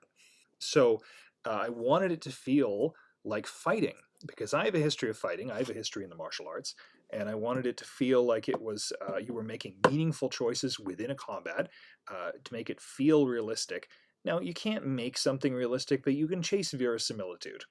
So 0.58 1.02
uh, 1.46 1.50
I 1.50 1.68
wanted 1.70 2.12
it 2.12 2.20
to 2.22 2.30
feel 2.30 2.94
like 3.24 3.46
fighting 3.46 3.96
because 4.26 4.54
I 4.54 4.64
have 4.66 4.74
a 4.74 4.78
history 4.80 5.10
of 5.10 5.18
fighting. 5.18 5.50
I 5.50 5.58
have 5.58 5.70
a 5.70 5.74
history 5.74 6.04
in 6.04 6.10
the 6.10 6.16
martial 6.16 6.46
arts, 6.48 6.74
and 7.10 7.28
I 7.28 7.34
wanted 7.34 7.66
it 7.66 7.76
to 7.78 7.84
feel 7.84 8.24
like 8.24 8.48
it 8.48 8.60
was 8.60 8.92
uh, 9.08 9.16
you 9.18 9.32
were 9.34 9.42
making 9.44 9.76
meaningful 9.90 10.28
choices 10.28 10.78
within 10.78 11.10
a 11.10 11.14
combat 11.14 11.70
uh, 12.08 12.32
to 12.44 12.52
make 12.52 12.70
it 12.70 12.80
feel 12.80 13.26
realistic. 13.26 13.88
Now 14.24 14.40
you 14.40 14.54
can't 14.54 14.86
make 14.86 15.16
something 15.18 15.54
realistic, 15.54 16.02
but 16.04 16.14
you 16.14 16.26
can 16.28 16.42
chase 16.42 16.72
verisimilitude. 16.72 17.64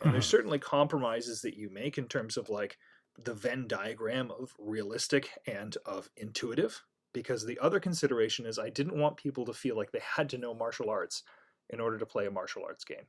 And 0.00 0.12
there's 0.12 0.26
Mhm. 0.26 0.30
certainly 0.30 0.58
compromises 0.58 1.40
that 1.42 1.56
you 1.56 1.70
make 1.70 1.98
in 1.98 2.08
terms 2.08 2.36
of 2.36 2.48
like 2.48 2.78
the 3.16 3.34
Venn 3.34 3.66
diagram 3.68 4.30
of 4.30 4.54
realistic 4.58 5.30
and 5.46 5.76
of 5.84 6.10
intuitive. 6.16 6.82
Because 7.12 7.44
the 7.46 7.60
other 7.60 7.78
consideration 7.78 8.44
is 8.44 8.58
I 8.58 8.70
didn't 8.70 8.98
want 8.98 9.16
people 9.18 9.44
to 9.46 9.54
feel 9.54 9.76
like 9.76 9.92
they 9.92 10.00
had 10.00 10.28
to 10.30 10.38
know 10.38 10.52
martial 10.52 10.90
arts 10.90 11.22
in 11.70 11.78
order 11.80 11.96
to 11.98 12.06
play 12.06 12.26
a 12.26 12.30
martial 12.30 12.64
arts 12.64 12.84
game. 12.84 13.06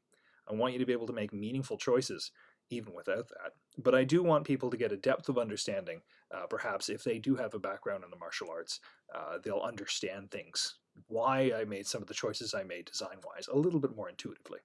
I 0.48 0.54
want 0.54 0.74
you 0.74 0.80
to 0.80 0.86
be 0.86 0.94
able 0.94 1.08
to 1.08 1.14
make 1.14 1.34
meaningful 1.34 1.78
choices 1.78 2.32
even 2.70 2.94
without 2.94 3.28
that. 3.30 3.54
But 3.78 3.96
I 3.96 4.04
do 4.04 4.24
want 4.24 4.46
people 4.46 4.70
to 4.70 4.78
get 4.78 4.92
a 4.92 4.98
depth 4.98 5.30
of 5.30 5.38
understanding. 5.38 6.02
Uh, 6.34 6.48
perhaps 6.48 6.90
if 6.90 7.04
they 7.04 7.20
do 7.20 7.36
have 7.36 7.54
a 7.54 7.60
background 7.60 8.04
in 8.04 8.10
the 8.10 8.18
martial 8.18 8.50
arts, 8.50 8.80
uh, 9.14 9.38
they'll 9.44 9.60
understand 9.60 10.32
things, 10.32 10.76
why 11.08 11.52
I 11.56 11.66
made 11.66 11.88
some 11.88 12.02
of 12.02 12.08
the 12.08 12.14
choices 12.14 12.54
I 12.54 12.64
made 12.64 12.86
design 12.86 13.18
wise, 13.26 13.48
a 13.48 13.58
little 13.58 13.80
bit 13.80 13.96
more 13.96 14.10
intuitively 14.10 14.60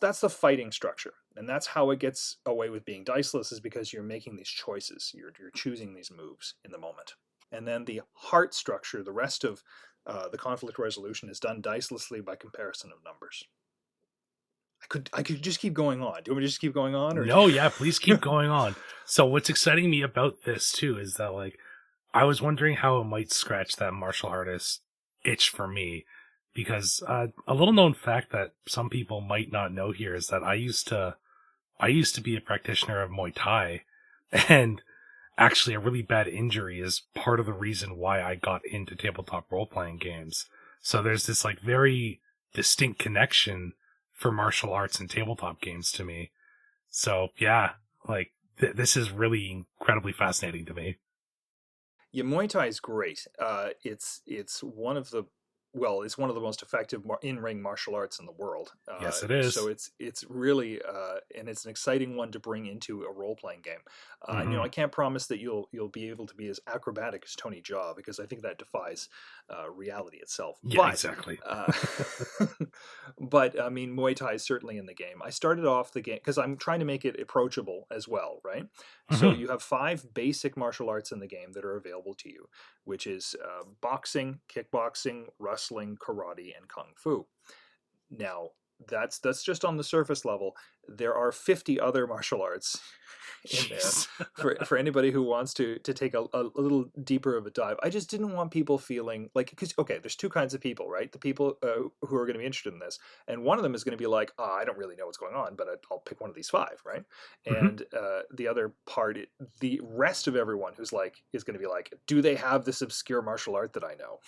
that's 0.00 0.20
the 0.20 0.30
fighting 0.30 0.72
structure 0.72 1.14
and 1.36 1.48
that's 1.48 1.66
how 1.66 1.90
it 1.90 1.98
gets 1.98 2.36
away 2.46 2.70
with 2.70 2.84
being 2.84 3.04
diceless 3.04 3.52
is 3.52 3.60
because 3.60 3.92
you're 3.92 4.02
making 4.02 4.36
these 4.36 4.48
choices 4.48 5.12
you're, 5.14 5.32
you're 5.38 5.50
choosing 5.50 5.94
these 5.94 6.10
moves 6.10 6.54
in 6.64 6.70
the 6.70 6.78
moment 6.78 7.14
and 7.52 7.66
then 7.66 7.84
the 7.84 8.00
heart 8.12 8.54
structure 8.54 9.02
the 9.02 9.12
rest 9.12 9.44
of 9.44 9.62
uh, 10.06 10.28
the 10.28 10.38
conflict 10.38 10.78
resolution 10.78 11.28
is 11.28 11.40
done 11.40 11.60
dicelessly 11.60 12.20
by 12.20 12.34
comparison 12.34 12.90
of 12.92 13.04
numbers 13.04 13.44
i 14.82 14.86
could 14.88 15.10
i 15.12 15.22
could 15.22 15.42
just 15.42 15.60
keep 15.60 15.74
going 15.74 16.02
on 16.02 16.22
do 16.22 16.30
you 16.30 16.32
want 16.32 16.38
me 16.38 16.44
to 16.44 16.48
just 16.48 16.60
keep 16.60 16.74
going 16.74 16.94
on 16.94 17.18
or 17.18 17.24
No, 17.24 17.46
yeah, 17.46 17.68
please 17.68 17.98
keep 18.06 18.20
going 18.20 18.50
on. 18.50 18.74
So 19.04 19.26
what's 19.26 19.50
exciting 19.50 19.90
me 19.90 20.02
about 20.02 20.38
this 20.44 20.72
too 20.72 20.98
is 20.98 21.14
that 21.14 21.32
like 21.32 21.58
I 22.14 22.24
was 22.24 22.42
wondering 22.42 22.76
how 22.76 23.00
it 23.00 23.04
might 23.04 23.32
scratch 23.32 23.76
that 23.76 23.92
martial 23.92 24.28
artist 24.28 24.82
itch 25.24 25.50
for 25.50 25.68
me 25.68 26.04
because 26.54 27.02
uh, 27.06 27.28
a 27.46 27.54
little 27.54 27.72
known 27.72 27.94
fact 27.94 28.32
that 28.32 28.52
some 28.66 28.88
people 28.90 29.20
might 29.20 29.52
not 29.52 29.72
know 29.72 29.92
here 29.92 30.14
is 30.14 30.28
that 30.28 30.42
I 30.42 30.54
used 30.54 30.88
to 30.88 31.16
I 31.80 31.88
used 31.88 32.14
to 32.16 32.20
be 32.20 32.36
a 32.36 32.40
practitioner 32.40 33.02
of 33.02 33.10
Muay 33.10 33.32
Thai 33.34 33.82
and 34.48 34.82
actually 35.36 35.74
a 35.74 35.80
really 35.80 36.02
bad 36.02 36.26
injury 36.26 36.80
is 36.80 37.02
part 37.14 37.38
of 37.38 37.46
the 37.46 37.52
reason 37.52 37.96
why 37.96 38.22
I 38.22 38.34
got 38.34 38.62
into 38.66 38.96
tabletop 38.96 39.50
role 39.52 39.66
playing 39.66 39.98
games. 39.98 40.46
So 40.80 41.02
there's 41.02 41.26
this 41.26 41.44
like 41.44 41.60
very 41.60 42.20
distinct 42.54 42.98
connection 42.98 43.74
for 44.18 44.32
martial 44.32 44.72
arts 44.72 44.98
and 44.98 45.08
tabletop 45.08 45.60
games 45.60 45.92
to 45.92 46.04
me. 46.04 46.32
So 46.90 47.28
yeah, 47.38 47.74
like 48.08 48.32
th- 48.58 48.74
this 48.74 48.96
is 48.96 49.12
really 49.12 49.64
incredibly 49.78 50.12
fascinating 50.12 50.66
to 50.66 50.74
me. 50.74 50.96
Yeah, 52.10 52.24
Muay 52.24 52.48
Thai 52.48 52.66
is 52.66 52.80
great. 52.80 53.26
Uh, 53.38 53.68
it's 53.84 54.22
it's 54.26 54.60
one 54.60 54.96
of 54.96 55.10
the 55.10 55.24
well, 55.78 56.02
it's 56.02 56.18
one 56.18 56.28
of 56.28 56.34
the 56.34 56.40
most 56.40 56.62
effective 56.62 57.02
in-ring 57.22 57.62
martial 57.62 57.94
arts 57.94 58.18
in 58.18 58.26
the 58.26 58.32
world. 58.32 58.72
Uh, 58.86 58.98
yes, 59.00 59.22
it 59.22 59.30
is. 59.30 59.54
So 59.54 59.68
it's 59.68 59.90
it's 59.98 60.24
really 60.28 60.80
uh, 60.82 61.16
and 61.36 61.48
it's 61.48 61.64
an 61.64 61.70
exciting 61.70 62.16
one 62.16 62.32
to 62.32 62.40
bring 62.40 62.66
into 62.66 63.02
a 63.04 63.12
role-playing 63.12 63.62
game. 63.62 63.80
Uh, 64.26 64.32
mm-hmm. 64.32 64.38
You 64.38 64.44
know, 64.44 64.56
mm-hmm. 64.56 64.66
I 64.66 64.68
can't 64.68 64.92
promise 64.92 65.26
that 65.26 65.38
you'll 65.38 65.68
you'll 65.72 65.88
be 65.88 66.08
able 66.08 66.26
to 66.26 66.34
be 66.34 66.48
as 66.48 66.60
acrobatic 66.66 67.24
as 67.26 67.34
Tony 67.34 67.62
Jaa 67.62 67.94
because 67.96 68.18
I 68.18 68.26
think 68.26 68.42
that 68.42 68.58
defies 68.58 69.08
uh, 69.50 69.70
reality 69.70 70.18
itself. 70.18 70.58
Yeah, 70.62 70.78
but, 70.78 70.92
exactly. 70.92 71.38
Uh, 71.46 71.72
but 73.20 73.60
I 73.60 73.68
mean, 73.68 73.96
Muay 73.96 74.16
Thai 74.16 74.34
is 74.34 74.44
certainly 74.44 74.76
in 74.76 74.86
the 74.86 74.94
game. 74.94 75.22
I 75.24 75.30
started 75.30 75.66
off 75.66 75.92
the 75.92 76.00
game 76.00 76.16
because 76.16 76.38
I'm 76.38 76.56
trying 76.56 76.80
to 76.80 76.84
make 76.84 77.04
it 77.04 77.18
approachable 77.20 77.86
as 77.90 78.08
well, 78.08 78.40
right? 78.44 78.64
Mm-hmm. 78.64 79.16
So 79.16 79.32
you 79.32 79.48
have 79.48 79.62
five 79.62 80.12
basic 80.14 80.56
martial 80.56 80.88
arts 80.90 81.12
in 81.12 81.20
the 81.20 81.26
game 81.26 81.52
that 81.52 81.64
are 81.64 81.76
available 81.76 82.14
to 82.14 82.28
you, 82.28 82.48
which 82.84 83.06
is 83.06 83.34
uh, 83.42 83.64
boxing, 83.80 84.40
kickboxing, 84.52 85.26
wrestling, 85.38 85.67
karate, 85.70 86.56
and 86.56 86.68
kung 86.68 86.92
fu. 86.96 87.26
Now, 88.10 88.50
that's 88.86 89.18
that's 89.18 89.42
just 89.42 89.64
on 89.64 89.76
the 89.76 89.84
surface 89.84 90.24
level. 90.24 90.56
There 90.86 91.14
are 91.14 91.32
50 91.32 91.80
other 91.80 92.06
martial 92.06 92.42
arts 92.42 92.80
in 93.44 93.68
there 93.68 94.26
for, 94.34 94.56
for 94.64 94.78
anybody 94.78 95.10
who 95.10 95.22
wants 95.22 95.52
to 95.54 95.78
to 95.80 95.92
take 95.92 96.14
a, 96.14 96.24
a 96.32 96.44
little 96.54 96.86
deeper 97.02 97.36
of 97.36 97.46
a 97.46 97.50
dive. 97.50 97.76
I 97.82 97.88
just 97.88 98.10
didn't 98.10 98.32
want 98.32 98.50
people 98.50 98.78
feeling 98.78 99.30
like 99.34 99.50
because 99.50 99.74
okay, 99.78 99.98
there's 99.98 100.16
two 100.16 100.28
kinds 100.28 100.54
of 100.54 100.60
people, 100.60 100.88
right? 100.88 101.10
The 101.10 101.18
people 101.18 101.58
uh, 101.62 101.88
who 102.02 102.16
are 102.16 102.24
going 102.24 102.34
to 102.34 102.38
be 102.38 102.46
interested 102.46 102.72
in 102.72 102.78
this, 102.78 102.98
and 103.26 103.42
one 103.42 103.58
of 103.58 103.64
them 103.64 103.74
is 103.74 103.84
going 103.84 103.96
to 103.96 104.02
be 104.02 104.06
like, 104.06 104.32
oh, 104.38 104.56
I 104.60 104.64
don't 104.64 104.78
really 104.78 104.96
know 104.96 105.06
what's 105.06 105.18
going 105.18 105.34
on, 105.34 105.56
but 105.56 105.68
I, 105.68 105.74
will 105.90 106.00
pick 106.00 106.20
one 106.20 106.30
of 106.30 106.36
these 106.36 106.50
five, 106.50 106.80
right? 106.86 107.02
Mm-hmm. 107.48 107.66
And 107.66 107.82
uh, 107.96 108.20
the 108.34 108.48
other 108.48 108.74
part, 108.86 109.18
the 109.60 109.80
rest 109.82 110.28
of 110.28 110.36
everyone 110.36 110.74
who's 110.76 110.92
like 110.92 111.22
is 111.32 111.44
going 111.44 111.54
to 111.54 111.60
be 111.60 111.68
like, 111.68 111.92
do 112.06 112.22
they 112.22 112.36
have 112.36 112.64
this 112.64 112.82
obscure 112.82 113.22
martial 113.22 113.56
art 113.56 113.72
that 113.72 113.84
I 113.84 113.94
know, 113.94 114.20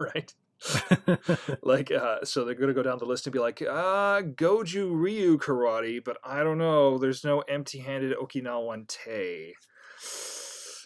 right? 0.00 0.32
like 1.62 1.90
uh, 1.90 2.24
so 2.24 2.44
they're 2.44 2.54
to 2.54 2.72
go 2.72 2.82
down 2.82 2.98
the 2.98 3.04
list 3.04 3.26
and 3.26 3.32
be 3.32 3.38
like 3.38 3.60
uh 3.62 4.22
goju 4.22 4.90
ryu 4.94 5.38
karate 5.38 6.02
but 6.02 6.16
i 6.24 6.42
don't 6.42 6.58
know. 6.58 6.98
There's 6.98 7.24
no 7.24 7.40
empty-handed 7.40 8.16
okinawan 8.16 8.88
te 8.88 9.54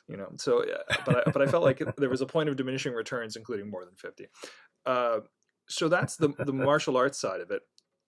you 0.09 0.17
know 0.17 0.33
so 0.39 0.65
yeah, 0.67 0.97
but 1.07 1.17
I, 1.17 1.31
but 1.31 1.43
I 1.43 1.47
felt 1.47 1.63
like 1.63 1.81
there 1.97 2.11
was 2.11 2.21
a 2.21 2.27
point 2.27 2.49
of 2.49 2.57
diminishing 2.57 2.93
returns 2.93 3.37
including 3.37 3.71
more 3.71 3.85
than 3.85 3.95
50 3.95 4.27
uh, 4.87 5.21
so 5.69 5.89
that's 5.89 6.17
the 6.17 6.31
the 6.39 6.53
martial 6.53 6.97
arts 6.97 7.21
side 7.21 7.41
of 7.41 7.51
it 7.51 7.63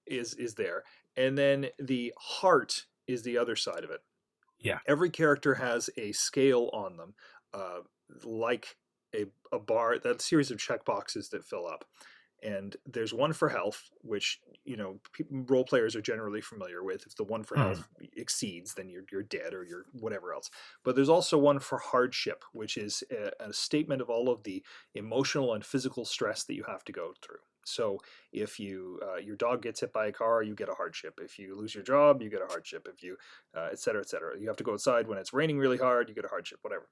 is 0.06 0.34
is 0.34 0.54
there. 0.54 0.82
And 1.16 1.36
then 1.36 1.66
the 1.78 2.12
heart 2.18 2.86
is 3.06 3.22
the 3.22 3.38
other 3.38 3.56
side 3.56 3.84
of 3.84 3.90
it. 3.90 4.00
Yeah. 4.58 4.78
Every 4.86 5.10
character 5.10 5.54
has 5.54 5.90
a 5.96 6.12
scale 6.12 6.70
on 6.72 6.96
them 6.96 7.14
uh, 7.52 7.80
like 8.24 8.76
a, 9.14 9.26
a 9.54 9.58
bar 9.58 9.98
that 9.98 10.20
series 10.22 10.50
of 10.50 10.58
check 10.58 10.84
boxes 10.84 11.28
that 11.30 11.44
fill 11.44 11.66
up. 11.66 11.84
And 12.44 12.74
there's 12.84 13.14
one 13.14 13.32
for 13.32 13.48
health 13.48 13.88
which 14.00 14.40
you 14.64 14.76
know 14.76 14.98
role 15.30 15.64
players 15.64 15.94
are 15.94 16.02
generally 16.02 16.40
familiar 16.40 16.82
with. 16.82 17.06
If 17.06 17.14
the 17.14 17.22
one 17.22 17.44
for 17.44 17.56
mm. 17.56 17.62
health 17.62 17.88
exceeds 18.16 18.74
then 18.74 18.88
you're, 18.88 19.04
you're 19.12 19.22
dead 19.22 19.54
or 19.54 19.64
you're 19.64 19.84
whatever 19.92 20.34
else. 20.34 20.50
But 20.84 20.96
there's 20.96 21.08
also 21.08 21.38
one 21.38 21.60
for 21.60 21.78
hardship 21.78 22.42
which 22.52 22.76
is 22.76 23.04
a, 23.12 23.30
a 23.48 23.52
statement 23.52 24.02
of 24.02 24.10
all 24.10 24.28
of 24.28 24.42
the 24.42 24.64
emotional 24.94 25.54
and 25.54 25.64
physical 25.64 26.04
stress 26.04 26.42
that 26.44 26.54
you 26.54 26.64
have 26.66 26.82
to 26.84 26.92
go 26.92 27.12
through. 27.22 27.38
So 27.64 27.98
if 28.32 28.58
you 28.58 28.98
uh, 29.04 29.18
your 29.18 29.36
dog 29.36 29.62
gets 29.62 29.78
hit 29.78 29.92
by 29.92 30.06
a 30.06 30.12
car 30.12 30.42
you 30.42 30.56
get 30.56 30.68
a 30.68 30.74
hardship. 30.74 31.20
If 31.22 31.38
you 31.38 31.56
lose 31.56 31.76
your 31.76 31.84
job 31.84 32.22
you 32.22 32.28
get 32.28 32.42
a 32.42 32.46
hardship. 32.46 32.88
If 32.92 33.04
you 33.04 33.16
uh, 33.56 33.68
et 33.70 33.78
cetera 33.78 34.00
et 34.00 34.08
cetera. 34.08 34.36
You 34.36 34.48
have 34.48 34.56
to 34.56 34.64
go 34.64 34.72
outside 34.72 35.06
when 35.06 35.18
it's 35.18 35.32
raining 35.32 35.58
really 35.58 35.78
hard 35.78 36.08
you 36.08 36.14
get 36.16 36.24
a 36.24 36.28
hardship 36.28 36.58
whatever 36.62 36.88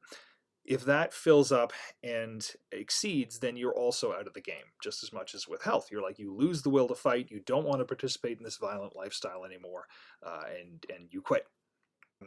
if 0.65 0.85
that 0.85 1.13
fills 1.13 1.51
up 1.51 1.73
and 2.03 2.47
exceeds, 2.71 3.39
then 3.39 3.57
you're 3.57 3.75
also 3.75 4.13
out 4.13 4.27
of 4.27 4.35
the 4.35 4.41
game, 4.41 4.57
just 4.83 5.03
as 5.03 5.13
much 5.13 5.35
as 5.35 5.49
with 5.49 5.63
health. 5.63 5.89
You're 5.91 6.03
like, 6.03 6.19
you 6.19 6.35
lose 6.35 6.63
the 6.63 6.71
will 6.71 6.89
to 6.89 6.95
fight, 6.95 7.31
you 7.31 7.41
don't 7.41 7.67
want 7.67 7.81
to 7.81 7.85
participate 7.85 8.39
in 8.39 8.45
this 8.45 8.59
violent 8.59 8.95
lifestyle 8.95 9.45
anymore, 9.45 9.87
uh, 10.25 10.43
and, 10.59 10.85
and 10.95 11.09
you 11.11 11.23
quit. 11.23 11.47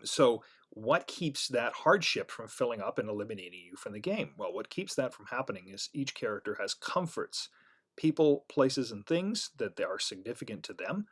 So, 0.04 0.44
what 0.72 1.06
keeps 1.06 1.48
that 1.50 1.74
hardship 1.74 2.32
from 2.32 2.48
filling 2.48 2.82
up 2.82 2.98
and 2.98 3.08
eliminating 3.08 3.60
you 3.64 3.76
from 3.78 3.94
the 3.94 4.00
game? 4.00 4.32
Well, 4.38 4.52
what 4.52 4.72
keeps 4.72 4.96
that 4.96 5.14
from 5.14 5.28
happening 5.28 5.68
is 5.72 5.90
each 5.94 6.16
character 6.16 6.58
has 6.60 6.74
comforts, 6.74 7.50
people, 7.96 8.46
places, 8.50 8.92
and 8.92 9.06
things 9.06 9.52
that 9.58 9.80
are 9.80 10.00
significant 10.00 10.64
to 10.64 10.74
them 10.74 11.06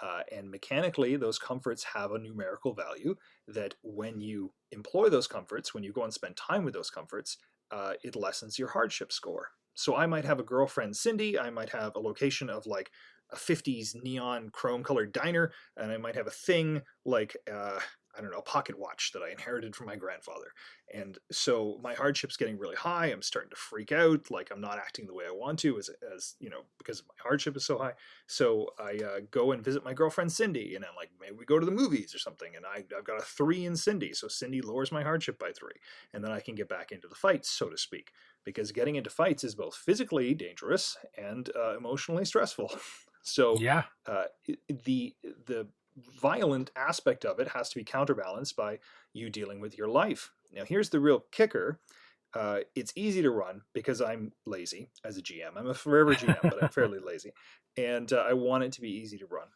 uh, 0.00 0.22
and 0.30 0.50
mechanically, 0.50 1.16
those 1.16 1.38
comforts 1.38 1.84
have 1.94 2.12
a 2.12 2.18
numerical 2.18 2.74
value 2.74 3.16
that 3.48 3.74
when 3.82 4.20
you 4.20 4.52
employ 4.70 5.08
those 5.08 5.26
comforts, 5.26 5.74
when 5.74 5.82
you 5.82 5.92
go 5.92 6.04
and 6.04 6.14
spend 6.14 6.36
time 6.36 6.64
with 6.64 6.74
those 6.74 6.90
comforts, 6.90 7.38
uh, 7.70 7.92
it 8.02 8.16
lessens 8.16 8.58
your 8.58 8.68
hardship 8.68 9.12
score. 9.12 9.48
So 9.74 9.96
I 9.96 10.06
might 10.06 10.24
have 10.24 10.40
a 10.40 10.44
girlfriend, 10.44 10.96
Cindy. 10.96 11.38
I 11.38 11.50
might 11.50 11.70
have 11.70 11.94
a 11.94 12.00
location 12.00 12.50
of 12.50 12.66
like 12.66 12.90
a 13.30 13.36
50s 13.36 13.94
neon 14.02 14.50
chrome 14.50 14.82
colored 14.82 15.12
diner, 15.12 15.52
and 15.76 15.92
I 15.92 15.96
might 15.98 16.16
have 16.16 16.26
a 16.26 16.32
thing 16.32 16.82
like 17.04 17.36
uh, 17.52 17.78
I 18.18 18.20
don't 18.20 18.32
know, 18.32 18.38
a 18.38 18.42
pocket 18.42 18.76
watch 18.76 19.12
that 19.12 19.22
I 19.22 19.30
inherited 19.30 19.76
from 19.76 19.86
my 19.86 19.96
grandfather. 19.96 20.48
And 20.92 21.18
so 21.30 21.78
my 21.82 21.94
hardship's 21.94 22.36
getting 22.36 22.58
really 22.58 22.74
high. 22.74 23.06
I'm 23.06 23.22
starting 23.22 23.50
to 23.50 23.56
freak 23.56 23.92
out. 23.92 24.30
Like 24.30 24.50
I'm 24.50 24.60
not 24.60 24.78
acting 24.78 25.06
the 25.06 25.14
way 25.14 25.24
I 25.26 25.30
want 25.30 25.60
to 25.60 25.78
as, 25.78 25.90
as 26.14 26.34
you 26.40 26.50
know, 26.50 26.62
because 26.78 27.02
my 27.08 27.14
hardship 27.22 27.56
is 27.56 27.64
so 27.64 27.78
high. 27.78 27.92
So 28.26 28.70
I 28.78 28.98
uh, 29.04 29.20
go 29.30 29.52
and 29.52 29.62
visit 29.64 29.84
my 29.84 29.94
girlfriend 29.94 30.32
Cindy 30.32 30.74
and 30.74 30.84
I'm 30.84 30.96
like, 30.96 31.10
maybe 31.20 31.36
we 31.38 31.44
go 31.44 31.58
to 31.58 31.66
the 31.66 31.72
movies 31.72 32.14
or 32.14 32.18
something. 32.18 32.56
And 32.56 32.66
I, 32.66 32.84
I've 32.96 33.04
got 33.04 33.20
a 33.20 33.24
three 33.24 33.64
in 33.64 33.76
Cindy. 33.76 34.12
So 34.12 34.26
Cindy 34.26 34.60
lowers 34.60 34.90
my 34.90 35.02
hardship 35.02 35.38
by 35.38 35.52
three. 35.52 35.76
And 36.12 36.24
then 36.24 36.32
I 36.32 36.40
can 36.40 36.54
get 36.54 36.68
back 36.68 36.90
into 36.90 37.06
the 37.06 37.14
fight, 37.14 37.46
so 37.46 37.68
to 37.68 37.78
speak. 37.78 38.12
Because 38.44 38.72
getting 38.72 38.96
into 38.96 39.10
fights 39.10 39.44
is 39.44 39.54
both 39.54 39.76
physically 39.76 40.34
dangerous 40.34 40.96
and 41.16 41.50
uh, 41.54 41.76
emotionally 41.76 42.24
stressful. 42.24 42.72
So 43.28 43.58
yeah, 43.58 43.82
uh, 44.06 44.24
the 44.68 45.14
the 45.46 45.66
violent 46.20 46.70
aspect 46.76 47.24
of 47.24 47.40
it 47.40 47.48
has 47.48 47.68
to 47.70 47.76
be 47.76 47.84
counterbalanced 47.84 48.56
by 48.56 48.78
you 49.12 49.30
dealing 49.30 49.60
with 49.60 49.76
your 49.76 49.88
life. 49.88 50.32
Now, 50.52 50.64
here's 50.64 50.90
the 50.90 51.00
real 51.00 51.24
kicker. 51.30 51.80
Uh, 52.34 52.60
it's 52.74 52.92
easy 52.94 53.22
to 53.22 53.30
run 53.30 53.62
because 53.72 54.00
I'm 54.02 54.32
lazy 54.46 54.90
as 55.04 55.16
a 55.16 55.22
GM. 55.22 55.56
I'm 55.56 55.68
a 55.68 55.74
forever 55.74 56.14
GM, 56.14 56.40
but 56.42 56.62
I'm 56.62 56.68
fairly 56.70 56.98
lazy. 56.98 57.32
And 57.76 58.12
uh, 58.12 58.24
I 58.28 58.34
want 58.34 58.64
it 58.64 58.72
to 58.72 58.80
be 58.80 58.90
easy 58.90 59.18
to 59.18 59.26
run. 59.26 59.48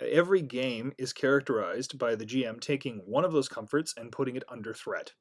Every 0.00 0.42
game 0.42 0.92
is 0.98 1.12
characterized 1.12 1.98
by 1.98 2.14
the 2.14 2.26
GM 2.26 2.60
taking 2.60 2.98
one 3.06 3.24
of 3.24 3.32
those 3.32 3.48
comforts 3.48 3.94
and 3.96 4.12
putting 4.12 4.36
it 4.36 4.44
under 4.48 4.74
threat. 4.74 5.12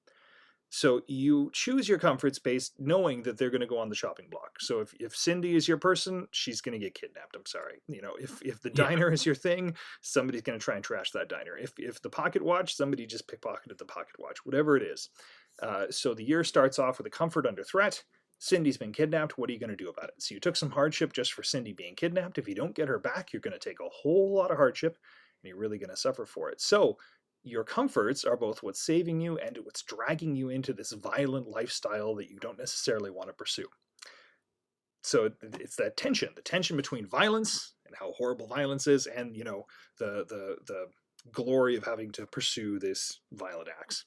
So 0.75 1.01
you 1.05 1.51
choose 1.53 1.87
your 1.87 1.99
comforts 1.99 2.39
based 2.39 2.73
knowing 2.79 3.21
that 3.23 3.37
they're 3.37 3.51
going 3.51 3.61
to 3.61 3.67
go 3.67 3.77
on 3.77 3.89
the 3.89 3.95
shopping 3.95 4.25
block. 4.31 4.59
So 4.59 4.79
if, 4.79 4.91
if 4.99 5.15
Cindy 5.15 5.55
is 5.55 5.67
your 5.67 5.77
person, 5.77 6.27
she's 6.31 6.61
going 6.61 6.73
to 6.73 6.83
get 6.83 6.95
kidnapped. 6.95 7.35
I'm 7.35 7.45
sorry. 7.45 7.83
You 7.87 8.01
know, 8.01 8.13
if, 8.19 8.41
if 8.41 8.59
the 8.59 8.71
diner 8.71 9.09
yeah. 9.09 9.13
is 9.13 9.23
your 9.23 9.35
thing, 9.35 9.75
somebody's 10.01 10.41
going 10.41 10.57
to 10.57 10.65
try 10.65 10.73
and 10.73 10.83
trash 10.83 11.11
that 11.11 11.29
diner. 11.29 11.55
If, 11.55 11.73
if 11.77 12.01
the 12.01 12.09
pocket 12.09 12.41
watch, 12.41 12.75
somebody 12.75 13.05
just 13.05 13.27
pickpocketed 13.27 13.77
the 13.77 13.85
pocket 13.85 14.15
watch, 14.17 14.43
whatever 14.47 14.75
it 14.75 14.81
is. 14.81 15.09
Uh, 15.61 15.85
so 15.91 16.15
the 16.15 16.23
year 16.23 16.43
starts 16.43 16.79
off 16.79 16.97
with 16.97 17.05
a 17.05 17.11
comfort 17.11 17.45
under 17.45 17.63
threat. 17.63 18.03
Cindy's 18.39 18.77
been 18.77 18.93
kidnapped. 18.93 19.37
What 19.37 19.51
are 19.51 19.53
you 19.53 19.59
going 19.59 19.69
to 19.69 19.75
do 19.75 19.89
about 19.89 20.09
it? 20.09 20.23
So 20.23 20.33
you 20.33 20.39
took 20.39 20.55
some 20.55 20.71
hardship 20.71 21.13
just 21.13 21.33
for 21.33 21.43
Cindy 21.43 21.73
being 21.73 21.93
kidnapped. 21.93 22.39
If 22.39 22.47
you 22.47 22.55
don't 22.55 22.73
get 22.73 22.87
her 22.87 22.97
back, 22.97 23.31
you're 23.31 23.41
going 23.41 23.53
to 23.53 23.59
take 23.59 23.79
a 23.79 23.89
whole 23.89 24.33
lot 24.33 24.49
of 24.49 24.57
hardship 24.57 24.97
and 25.43 25.49
you're 25.49 25.59
really 25.59 25.77
going 25.77 25.91
to 25.91 25.95
suffer 25.95 26.25
for 26.25 26.49
it. 26.49 26.61
So 26.61 26.97
your 27.43 27.63
comforts 27.63 28.23
are 28.23 28.37
both 28.37 28.63
what's 28.63 28.81
saving 28.81 29.19
you 29.19 29.37
and 29.37 29.57
what's 29.63 29.83
dragging 29.83 30.35
you 30.35 30.49
into 30.49 30.73
this 30.73 30.93
violent 30.93 31.47
lifestyle 31.47 32.15
that 32.15 32.29
you 32.29 32.39
don't 32.39 32.57
necessarily 32.57 33.11
want 33.11 33.27
to 33.27 33.33
pursue. 33.33 33.67
So 35.03 35.29
it's 35.41 35.75
that 35.75 35.97
tension, 35.97 36.29
the 36.35 36.41
tension 36.41 36.77
between 36.77 37.05
violence 37.05 37.73
and 37.85 37.95
how 37.99 38.13
horrible 38.13 38.47
violence 38.47 38.87
is, 38.87 39.05
and 39.05 39.35
you 39.35 39.43
know 39.43 39.65
the 39.99 40.25
the 40.29 40.55
the 40.65 40.85
glory 41.31 41.75
of 41.75 41.83
having 41.83 42.11
to 42.13 42.25
pursue 42.25 42.79
this 42.79 43.19
violent 43.33 43.67
acts 43.79 44.05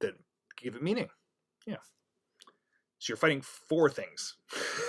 that 0.00 0.14
give 0.56 0.74
it 0.74 0.82
meaning. 0.82 1.08
Yeah. 1.64 1.76
So 2.98 3.12
you're 3.12 3.16
fighting 3.16 3.42
for 3.42 3.88
things. 3.88 4.36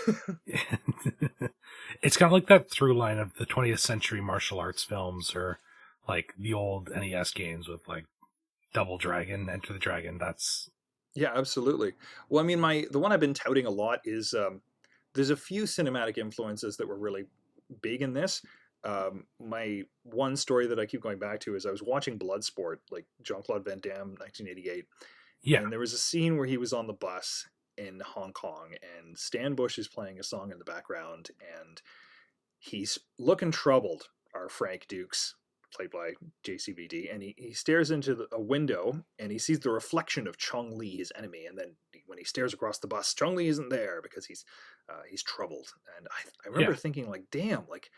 it's 2.02 2.18
kind 2.18 2.28
of 2.28 2.32
like 2.32 2.48
that 2.48 2.72
through 2.72 2.98
line 2.98 3.20
of 3.20 3.36
the 3.36 3.46
20th 3.46 3.80
century 3.80 4.22
martial 4.22 4.60
arts 4.60 4.84
films 4.84 5.36
or 5.36 5.60
like 6.08 6.34
the 6.38 6.54
old 6.54 6.90
NES 6.90 7.32
games 7.32 7.68
with 7.68 7.88
like 7.88 8.06
Double 8.74 8.98
Dragon, 8.98 9.50
Enter 9.50 9.74
the 9.74 9.80
Dragon. 9.80 10.18
That's 10.18 10.70
yeah, 11.16 11.32
absolutely. 11.34 11.94
Well, 12.30 12.44
I 12.44 12.48
mean, 12.48 12.60
my 12.60 12.86
the 12.92 13.00
one 13.00 13.12
I've 13.12 13.20
been 13.20 13.34
touting 13.34 13.66
a 13.66 13.72
lot 13.72 14.00
is 14.04 14.34
um, 14.34 14.62
there's 15.14 15.30
a 15.30 15.38
few 15.38 15.64
cinematic 15.64 16.18
influences 16.18 16.78
that 16.78 16.88
were 16.88 16.98
really 16.98 17.26
big 17.82 18.02
in 18.02 18.14
this. 18.14 18.42
Um, 18.84 19.26
my 19.40 19.84
one 20.04 20.36
story 20.36 20.68
that 20.68 20.80
I 20.80 20.86
keep 20.86 21.02
going 21.02 21.18
back 21.18 21.40
to 21.42 21.56
is 21.56 21.66
I 21.66 21.72
was 21.72 21.82
watching 21.82 22.20
Bloodsport, 22.20 22.78
like 22.92 23.06
Jean 23.24 23.42
Claude 23.42 23.66
Van 23.66 23.80
Damme, 23.80 24.14
1988, 24.20 24.86
Yeah. 25.42 25.62
And 25.62 25.72
there 25.72 25.80
was 25.80 25.94
a 25.94 25.98
scene 25.98 26.38
where 26.38 26.46
he 26.46 26.58
was 26.58 26.72
on 26.72 26.86
the 26.86 26.94
bus 26.94 27.48
in 27.78 28.00
Hong 28.06 28.32
Kong, 28.32 28.76
and 28.98 29.18
Stan 29.18 29.56
Bush 29.56 29.80
is 29.80 29.88
playing 29.88 30.20
a 30.20 30.24
song 30.24 30.52
in 30.52 30.60
the 30.60 30.66
background, 30.66 31.32
and 31.60 31.82
he's 32.60 33.00
looking 33.18 33.52
troubled. 33.52 34.10
Our 34.36 34.50
Frank 34.50 34.88
Dux, 34.90 35.34
played 35.74 35.92
by 35.92 36.14
JCVD, 36.44 37.14
and 37.14 37.22
he, 37.24 37.36
he 37.38 37.54
stares 37.54 37.92
into 37.92 38.16
the, 38.16 38.28
a 38.32 38.42
window 38.42 39.04
and 39.20 39.32
he 39.32 39.40
sees 39.40 39.60
the 39.60 39.70
reflection 39.70 40.28
of 40.28 40.38
Chong 40.38 40.78
Li, 40.78 40.98
his 40.98 41.12
enemy. 41.18 41.46
And 41.46 41.58
then 41.58 41.76
when 42.06 42.18
he 42.18 42.24
stares 42.24 42.54
across 42.54 42.80
the 42.80 42.88
bus, 42.88 43.14
Chong 43.14 43.36
Li 43.36 43.48
isn't 43.48 43.70
there 43.70 44.02
because 44.02 44.26
he's 44.26 44.46
uh, 44.90 45.02
he's 45.10 45.24
troubled. 45.24 45.74
And 45.98 46.08
I, 46.12 46.30
I 46.46 46.50
remember 46.50 46.72
Yeah. 46.72 46.78
thinking 46.78 47.10
like, 47.10 47.26
damn, 47.32 47.68
like 47.70 47.90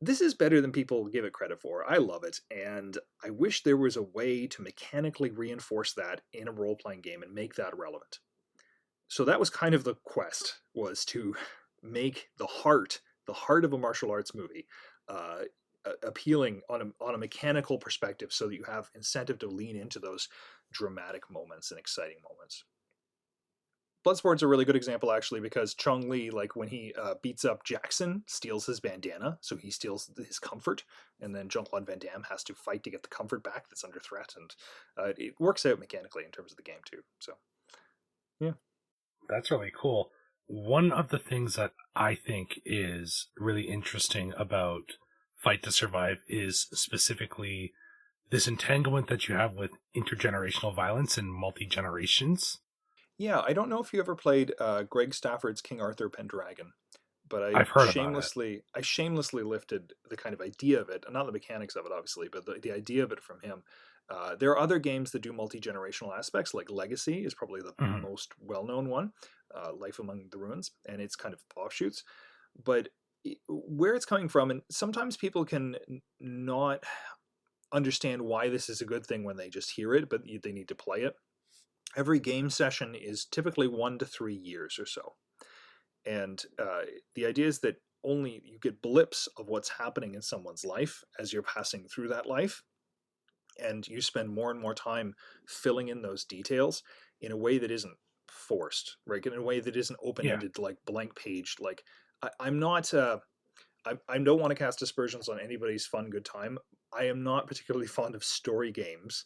this 0.00 0.20
is 0.20 0.34
better 0.34 0.60
than 0.60 0.72
people 0.72 1.06
give 1.08 1.24
it 1.24 1.32
credit 1.32 1.60
for. 1.60 1.84
I 1.90 1.98
love 1.98 2.24
it, 2.24 2.40
and 2.50 2.96
I 3.24 3.30
wish 3.30 3.62
there 3.62 3.76
was 3.76 3.96
a 3.96 4.02
way 4.02 4.46
to 4.46 4.62
mechanically 4.62 5.30
reinforce 5.30 5.92
that 5.94 6.22
in 6.32 6.48
a 6.48 6.52
role 6.52 6.76
playing 6.76 7.02
game 7.02 7.22
and 7.22 7.34
make 7.34 7.54
that 7.56 7.76
relevant. 7.76 8.18
So 9.08 9.24
that 9.24 9.40
was 9.40 9.50
kind 9.50 9.74
of 9.74 9.84
the 9.84 9.96
quest 10.04 10.60
was 10.74 11.04
to 11.06 11.34
make 11.82 12.28
the 12.38 12.46
heart, 12.46 13.00
the 13.26 13.32
heart 13.32 13.64
of 13.64 13.72
a 13.72 13.78
martial 13.78 14.10
arts 14.10 14.34
movie, 14.34 14.66
uh, 15.08 15.40
appealing 16.02 16.62
on 16.68 16.82
a 16.82 17.04
on 17.04 17.14
a 17.14 17.18
mechanical 17.18 17.78
perspective, 17.78 18.32
so 18.32 18.48
that 18.48 18.54
you 18.54 18.64
have 18.64 18.90
incentive 18.94 19.38
to 19.40 19.46
lean 19.46 19.76
into 19.76 19.98
those 19.98 20.28
dramatic 20.72 21.30
moments 21.30 21.70
and 21.70 21.80
exciting 21.80 22.18
moments. 22.28 22.64
Bloodsport's 24.06 24.42
a 24.42 24.46
really 24.46 24.64
good 24.64 24.76
example 24.76 25.12
actually 25.12 25.40
because 25.40 25.74
Chong 25.74 26.08
Li, 26.08 26.30
like 26.30 26.56
when 26.56 26.68
he 26.68 26.94
uh, 26.98 27.14
beats 27.22 27.44
up 27.44 27.64
Jackson, 27.64 28.22
steals 28.26 28.64
his 28.64 28.80
bandana, 28.80 29.36
so 29.42 29.56
he 29.56 29.70
steals 29.70 30.10
his 30.16 30.38
comfort, 30.38 30.84
and 31.20 31.34
then 31.34 31.50
Jean 31.50 31.64
Claude 31.64 31.86
Van 31.86 31.98
Damme 31.98 32.24
has 32.30 32.42
to 32.44 32.54
fight 32.54 32.82
to 32.84 32.90
get 32.90 33.02
the 33.02 33.10
comfort 33.10 33.42
back 33.42 33.68
that's 33.68 33.84
under 33.84 34.00
threat, 34.00 34.34
and 34.38 34.54
uh, 34.96 35.12
it 35.18 35.34
works 35.38 35.66
out 35.66 35.78
mechanically 35.78 36.24
in 36.24 36.30
terms 36.30 36.50
of 36.50 36.56
the 36.56 36.62
game 36.62 36.80
too. 36.84 37.02
So 37.18 37.34
yeah, 38.40 38.52
That's 39.28 39.50
really 39.50 39.72
cool. 39.78 40.10
One 40.46 40.92
of 40.92 41.08
the 41.08 41.18
things 41.18 41.56
that 41.56 41.72
I 41.94 42.14
think 42.14 42.60
is 42.64 43.28
really 43.36 43.68
interesting 43.68 44.32
about 44.36 44.92
Fight 45.40 45.64
to 45.64 45.72
Survive 45.72 46.22
is 46.28 46.68
specifically 46.72 47.74
this 48.30 48.48
entanglement 48.48 49.08
that 49.08 49.28
you 49.28 49.36
have 49.36 49.54
with 49.54 49.72
intergenerational 49.96 50.74
violence 50.74 51.18
and 51.18 51.32
multi 51.32 51.66
generations. 51.66 52.58
yeah, 53.18 53.40
I 53.40 53.52
don't 53.52 53.68
know 53.68 53.80
if 53.80 53.92
you 53.92 54.00
ever 54.00 54.14
played 54.16 54.54
uh, 54.58 54.82
Greg 54.84 55.14
Stafford's 55.14 55.60
King 55.60 55.80
Arthur 55.80 56.08
Pendragon, 56.08 56.72
but 57.28 57.42
I 57.42 57.64
shamelessly 57.76 58.62
I 58.74 58.80
shamelessly 58.80 59.42
lifted 59.42 59.92
the 60.08 60.16
kind 60.16 60.34
of 60.34 60.40
idea 60.40 60.80
of 60.80 60.88
it, 60.88 61.04
not 61.10 61.26
the 61.26 61.32
mechanics 61.32 61.76
of 61.76 61.86
it, 61.86 61.92
obviously, 61.92 62.28
but 62.30 62.46
the, 62.46 62.54
the 62.60 62.72
idea 62.72 63.04
of 63.04 63.12
it 63.12 63.20
from 63.20 63.40
him. 63.40 63.62
Uh, 64.08 64.34
there 64.34 64.50
are 64.50 64.58
other 64.58 64.78
games 64.78 65.12
that 65.12 65.20
do 65.22 65.32
multi 65.32 65.60
generational 65.60 66.16
aspects, 66.16 66.54
like 66.54 66.70
Legacy 66.70 67.24
is 67.24 67.34
probably 67.34 67.60
the 67.60 67.74
Mhm. 67.78 68.04
most 68.04 68.32
well 68.40 68.64
known 68.64 68.88
one, 68.88 69.12
uh, 69.54 69.72
Life 69.74 69.98
Among 69.98 70.28
the 70.30 70.38
Ruins, 70.38 70.72
and 70.88 71.00
it's 71.00 71.16
kind 71.16 71.34
of 71.34 71.44
offshoots. 71.56 72.02
But 72.56 72.88
where 73.48 73.94
it's 73.94 74.06
coming 74.06 74.28
from, 74.28 74.50
and 74.50 74.62
sometimes 74.70 75.16
people 75.16 75.44
can 75.44 75.76
not 76.20 76.84
understand 77.72 78.22
why 78.22 78.48
this 78.48 78.68
is 78.68 78.80
a 78.80 78.86
good 78.86 79.06
thing 79.06 79.24
when 79.24 79.36
they 79.36 79.48
just 79.48 79.70
hear 79.70 79.94
it, 79.94 80.08
but 80.08 80.22
they 80.42 80.52
need 80.52 80.68
to 80.68 80.74
play 80.74 81.02
it. 81.02 81.14
Every 81.96 82.20
game 82.20 82.50
session 82.50 82.94
is 82.94 83.24
typically 83.24 83.68
one 83.68 83.98
to 83.98 84.06
three 84.06 84.34
years 84.36 84.78
or 84.78 84.86
so. 84.86 85.14
And 86.06 86.42
uh, 86.58 86.82
the 87.14 87.26
idea 87.26 87.46
is 87.46 87.60
that 87.60 87.76
only 88.02 88.42
you 88.44 88.58
get 88.60 88.80
blips 88.80 89.28
of 89.36 89.48
what's 89.48 89.68
happening 89.68 90.14
in 90.14 90.22
someone's 90.22 90.64
life 90.64 91.04
as 91.18 91.32
you're 91.32 91.42
passing 91.42 91.86
through 91.86 92.08
that 92.08 92.26
life. 92.26 92.62
And 93.62 93.86
you 93.86 94.00
spend 94.00 94.30
more 94.30 94.50
and 94.50 94.60
more 94.60 94.74
time 94.74 95.14
filling 95.46 95.88
in 95.88 96.00
those 96.00 96.24
details 96.24 96.82
in 97.20 97.32
a 97.32 97.36
way 97.36 97.58
that 97.58 97.70
isn't 97.70 97.96
forced, 98.28 98.96
right? 99.06 99.24
In 99.24 99.34
a 99.34 99.42
way 99.42 99.60
that 99.60 99.76
isn't 99.76 99.98
open 100.02 100.26
ended, 100.26 100.58
like 100.58 100.76
blank 100.86 101.14
page. 101.14 101.56
Like, 101.60 101.82
I, 102.22 102.30
I'm 102.40 102.58
not. 102.58 102.92
Uh, 102.92 103.20
I, 103.86 103.98
I 104.08 104.18
don't 104.18 104.40
want 104.40 104.50
to 104.52 104.56
cast 104.56 104.82
aspersions 104.82 105.28
on 105.28 105.40
anybody's 105.40 105.86
fun 105.86 106.10
good 106.10 106.24
time. 106.24 106.58
I 106.92 107.04
am 107.04 107.22
not 107.22 107.46
particularly 107.46 107.86
fond 107.98 108.14
of 108.14 108.24
story 108.24 108.72
games 108.72 109.24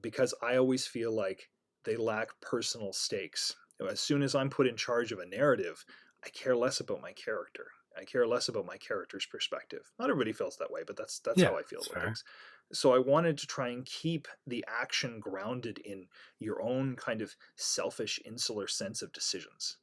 because 0.00 0.34
I 0.42 0.56
always 0.56 0.86
feel 0.86 1.12
like 1.12 1.50
they 1.84 1.96
lack 1.96 2.40
personal 2.40 2.92
stakes. 2.92 3.56
As 3.88 4.00
soon 4.00 4.22
as 4.22 4.34
I'm 4.34 4.50
put 4.50 4.66
in 4.68 4.76
charge 4.76 5.12
of 5.12 5.18
a 5.18 5.26
narrative, 5.26 5.84
I 6.24 6.30
care 6.30 6.56
less 6.56 6.80
about 6.80 7.00
my 7.00 7.12
character. 7.12 7.68
I 7.96 8.04
care 8.04 8.26
less 8.26 8.48
about 8.48 8.66
my 8.66 8.78
character's 8.78 9.26
perspective. 9.26 9.92
Not 9.98 10.10
everybody 10.10 10.32
feels 10.32 10.56
that 10.58 10.70
way, 10.70 10.82
but 10.86 10.96
that's 10.96 11.20
that's 11.20 11.42
Yeah, 11.42 11.44
how 11.44 11.56
I 11.56 11.62
feel 11.62 11.82
about 11.82 12.00
fair. 12.00 12.02
things. 12.02 12.24
So 12.72 12.94
I 12.94 12.98
wanted 12.98 13.38
to 13.38 13.46
try 13.46 13.68
and 13.68 13.84
keep 13.84 14.28
the 14.46 14.64
action 14.68 15.20
grounded 15.20 15.78
in 15.78 16.08
your 16.38 16.62
own 16.62 16.96
kind 16.96 17.22
of 17.22 17.36
selfish, 17.56 18.18
insular 18.24 18.66
sense 18.68 19.02
of 19.02 19.12
decisions. 19.12 19.78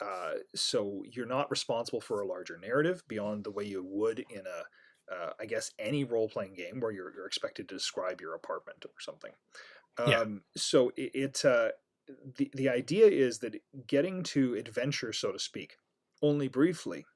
Uh, 0.00 0.34
so 0.54 1.02
you're 1.10 1.26
not 1.26 1.50
responsible 1.50 2.00
for 2.00 2.20
a 2.20 2.26
larger 2.26 2.58
narrative 2.58 3.02
beyond 3.08 3.44
the 3.44 3.50
way 3.50 3.64
you 3.64 3.82
would 3.84 4.18
in 4.30 4.42
a, 4.46 5.14
uh, 5.14 5.32
I 5.40 5.46
guess, 5.46 5.70
any 5.78 6.04
role 6.04 6.28
playing 6.28 6.54
game 6.54 6.80
where 6.80 6.90
you're, 6.90 7.14
you're 7.14 7.26
expected 7.26 7.68
to 7.68 7.74
describe 7.76 8.20
your 8.20 8.34
apartment 8.34 8.84
or 8.84 9.00
something. 9.00 9.32
Yeah. 10.06 10.20
Um, 10.20 10.42
so 10.56 10.92
it, 10.96 11.10
it 11.14 11.44
uh, 11.44 11.70
the 12.36 12.50
the 12.54 12.68
idea 12.68 13.06
is 13.06 13.38
that 13.38 13.56
getting 13.86 14.22
to 14.24 14.54
adventure, 14.54 15.12
so 15.12 15.32
to 15.32 15.38
speak, 15.38 15.76
only 16.22 16.48
briefly, 16.48 17.06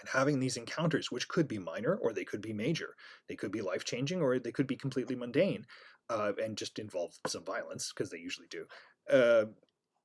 and 0.00 0.08
having 0.08 0.40
these 0.40 0.56
encounters, 0.56 1.12
which 1.12 1.28
could 1.28 1.46
be 1.46 1.58
minor 1.58 1.94
or 1.94 2.12
they 2.12 2.24
could 2.24 2.42
be 2.42 2.52
major, 2.52 2.96
they 3.28 3.36
could 3.36 3.52
be 3.52 3.62
life 3.62 3.84
changing 3.84 4.20
or 4.20 4.38
they 4.38 4.52
could 4.52 4.66
be 4.66 4.76
completely 4.76 5.14
mundane, 5.14 5.64
uh, 6.08 6.32
and 6.42 6.58
just 6.58 6.78
involve 6.78 7.12
some 7.26 7.44
violence 7.44 7.92
because 7.94 8.10
they 8.10 8.18
usually 8.18 8.48
do. 8.48 8.66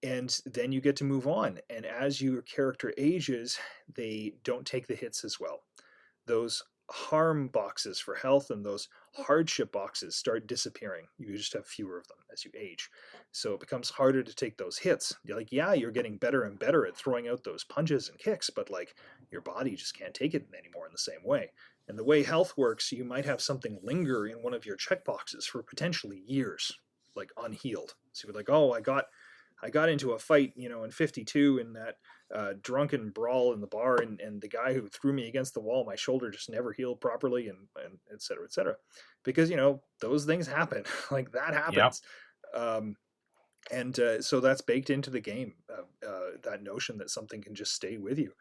And 0.05 0.39
then 0.45 0.71
you 0.71 0.81
get 0.81 0.95
to 0.97 1.03
move 1.03 1.27
on. 1.27 1.59
And 1.69 1.83
as 1.83 2.21
your 2.21 2.43
character 2.43 2.93
ages, 2.95 3.57
they 3.95 4.33
don't 4.43 4.65
take 4.65 4.85
the 4.85 4.95
hits 4.95 5.23
as 5.23 5.39
well. 5.39 5.61
Those 6.27 6.61
harm 6.91 7.47
boxes 7.47 7.99
for 7.99 8.13
health 8.13 8.51
and 8.51 8.63
those 8.63 8.87
hardship 9.15 9.71
boxes 9.71 10.15
start 10.15 10.45
disappearing. 10.45 11.07
You 11.17 11.35
just 11.35 11.53
have 11.53 11.65
fewer 11.65 11.97
of 11.97 12.07
them 12.07 12.17
as 12.31 12.45
you 12.45 12.51
age. 12.55 12.91
So 13.31 13.55
it 13.55 13.59
becomes 13.59 13.89
harder 13.89 14.21
to 14.21 14.35
take 14.35 14.57
those 14.57 14.77
hits. 14.77 15.15
You're 15.23 15.37
like, 15.37 15.51
yeah, 15.51 15.73
you're 15.73 15.89
getting 15.89 16.17
better 16.17 16.43
and 16.43 16.59
better 16.59 16.85
at 16.85 16.95
throwing 16.95 17.27
out 17.27 17.43
those 17.43 17.63
punches 17.63 18.09
and 18.09 18.19
kicks, 18.19 18.51
but 18.51 18.69
like 18.69 18.93
your 19.31 19.41
body 19.41 19.75
just 19.75 19.97
can't 19.97 20.13
take 20.13 20.35
it 20.35 20.45
anymore 20.55 20.85
in 20.85 20.91
the 20.91 20.99
same 20.99 21.23
way. 21.23 21.51
And 21.87 21.97
the 21.97 22.03
way 22.03 22.21
health 22.21 22.53
works, 22.55 22.91
you 22.91 23.05
might 23.05 23.25
have 23.25 23.41
something 23.41 23.79
linger 23.81 24.27
in 24.27 24.43
one 24.43 24.53
of 24.53 24.67
your 24.67 24.77
checkboxes 24.77 25.45
for 25.45 25.63
potentially 25.63 26.21
years, 26.27 26.71
like 27.15 27.31
unhealed. 27.37 27.95
So 28.11 28.27
you're 28.27 28.37
like, 28.37 28.49
oh, 28.49 28.71
I 28.71 28.81
got 28.81 29.05
I 29.65 29.69
got 29.71 29.89
into 29.89 30.11
a 30.11 30.19
fight, 30.19 30.53
you 30.55 30.69
know, 30.69 30.83
in 30.83 30.91
52 30.91 31.57
in 31.57 31.73
that 31.73 31.95
uh, 32.33 32.53
drunken 32.61 33.09
brawl 33.09 33.51
in 33.53 33.61
the 33.61 33.67
bar, 33.67 33.95
and, 33.95 34.21
and 34.21 34.39
the 34.39 34.47
guy 34.47 34.73
who 34.73 34.87
threw 34.87 35.11
me 35.11 35.27
against 35.27 35.55
the 35.55 35.59
wall, 35.59 35.83
my 35.85 35.95
shoulder 35.95 36.29
just 36.29 36.51
never 36.51 36.71
healed 36.71 37.01
properly, 37.01 37.47
and, 37.47 37.57
and 37.83 37.97
et 38.13 38.21
cetera, 38.21 38.43
et 38.43 38.53
cetera. 38.53 38.75
Because, 39.23 39.49
you 39.49 39.57
know, 39.57 39.81
those 40.01 40.25
things 40.25 40.45
happen. 40.45 40.83
like 41.11 41.31
that 41.31 41.55
happens. 41.55 42.01
Um, 42.53 42.95
and 43.71 43.99
uh, 43.99 44.21
so 44.21 44.39
that's 44.39 44.61
baked 44.61 44.91
into 44.91 45.09
the 45.09 45.19
game, 45.19 45.55
uh, 45.67 46.07
uh, 46.07 46.29
that 46.43 46.61
notion 46.61 46.99
that 46.99 47.09
something 47.09 47.41
can 47.41 47.55
just 47.55 47.73
stay 47.73 47.97
with 47.97 48.19
you. 48.19 48.33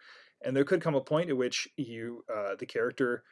And 0.44 0.54
there 0.54 0.64
could 0.64 0.82
come 0.82 0.94
a 0.94 1.00
point 1.00 1.30
at 1.30 1.36
which 1.38 1.66
you, 1.78 2.22
uh, 2.32 2.56
the 2.58 2.66
character, 2.66 3.24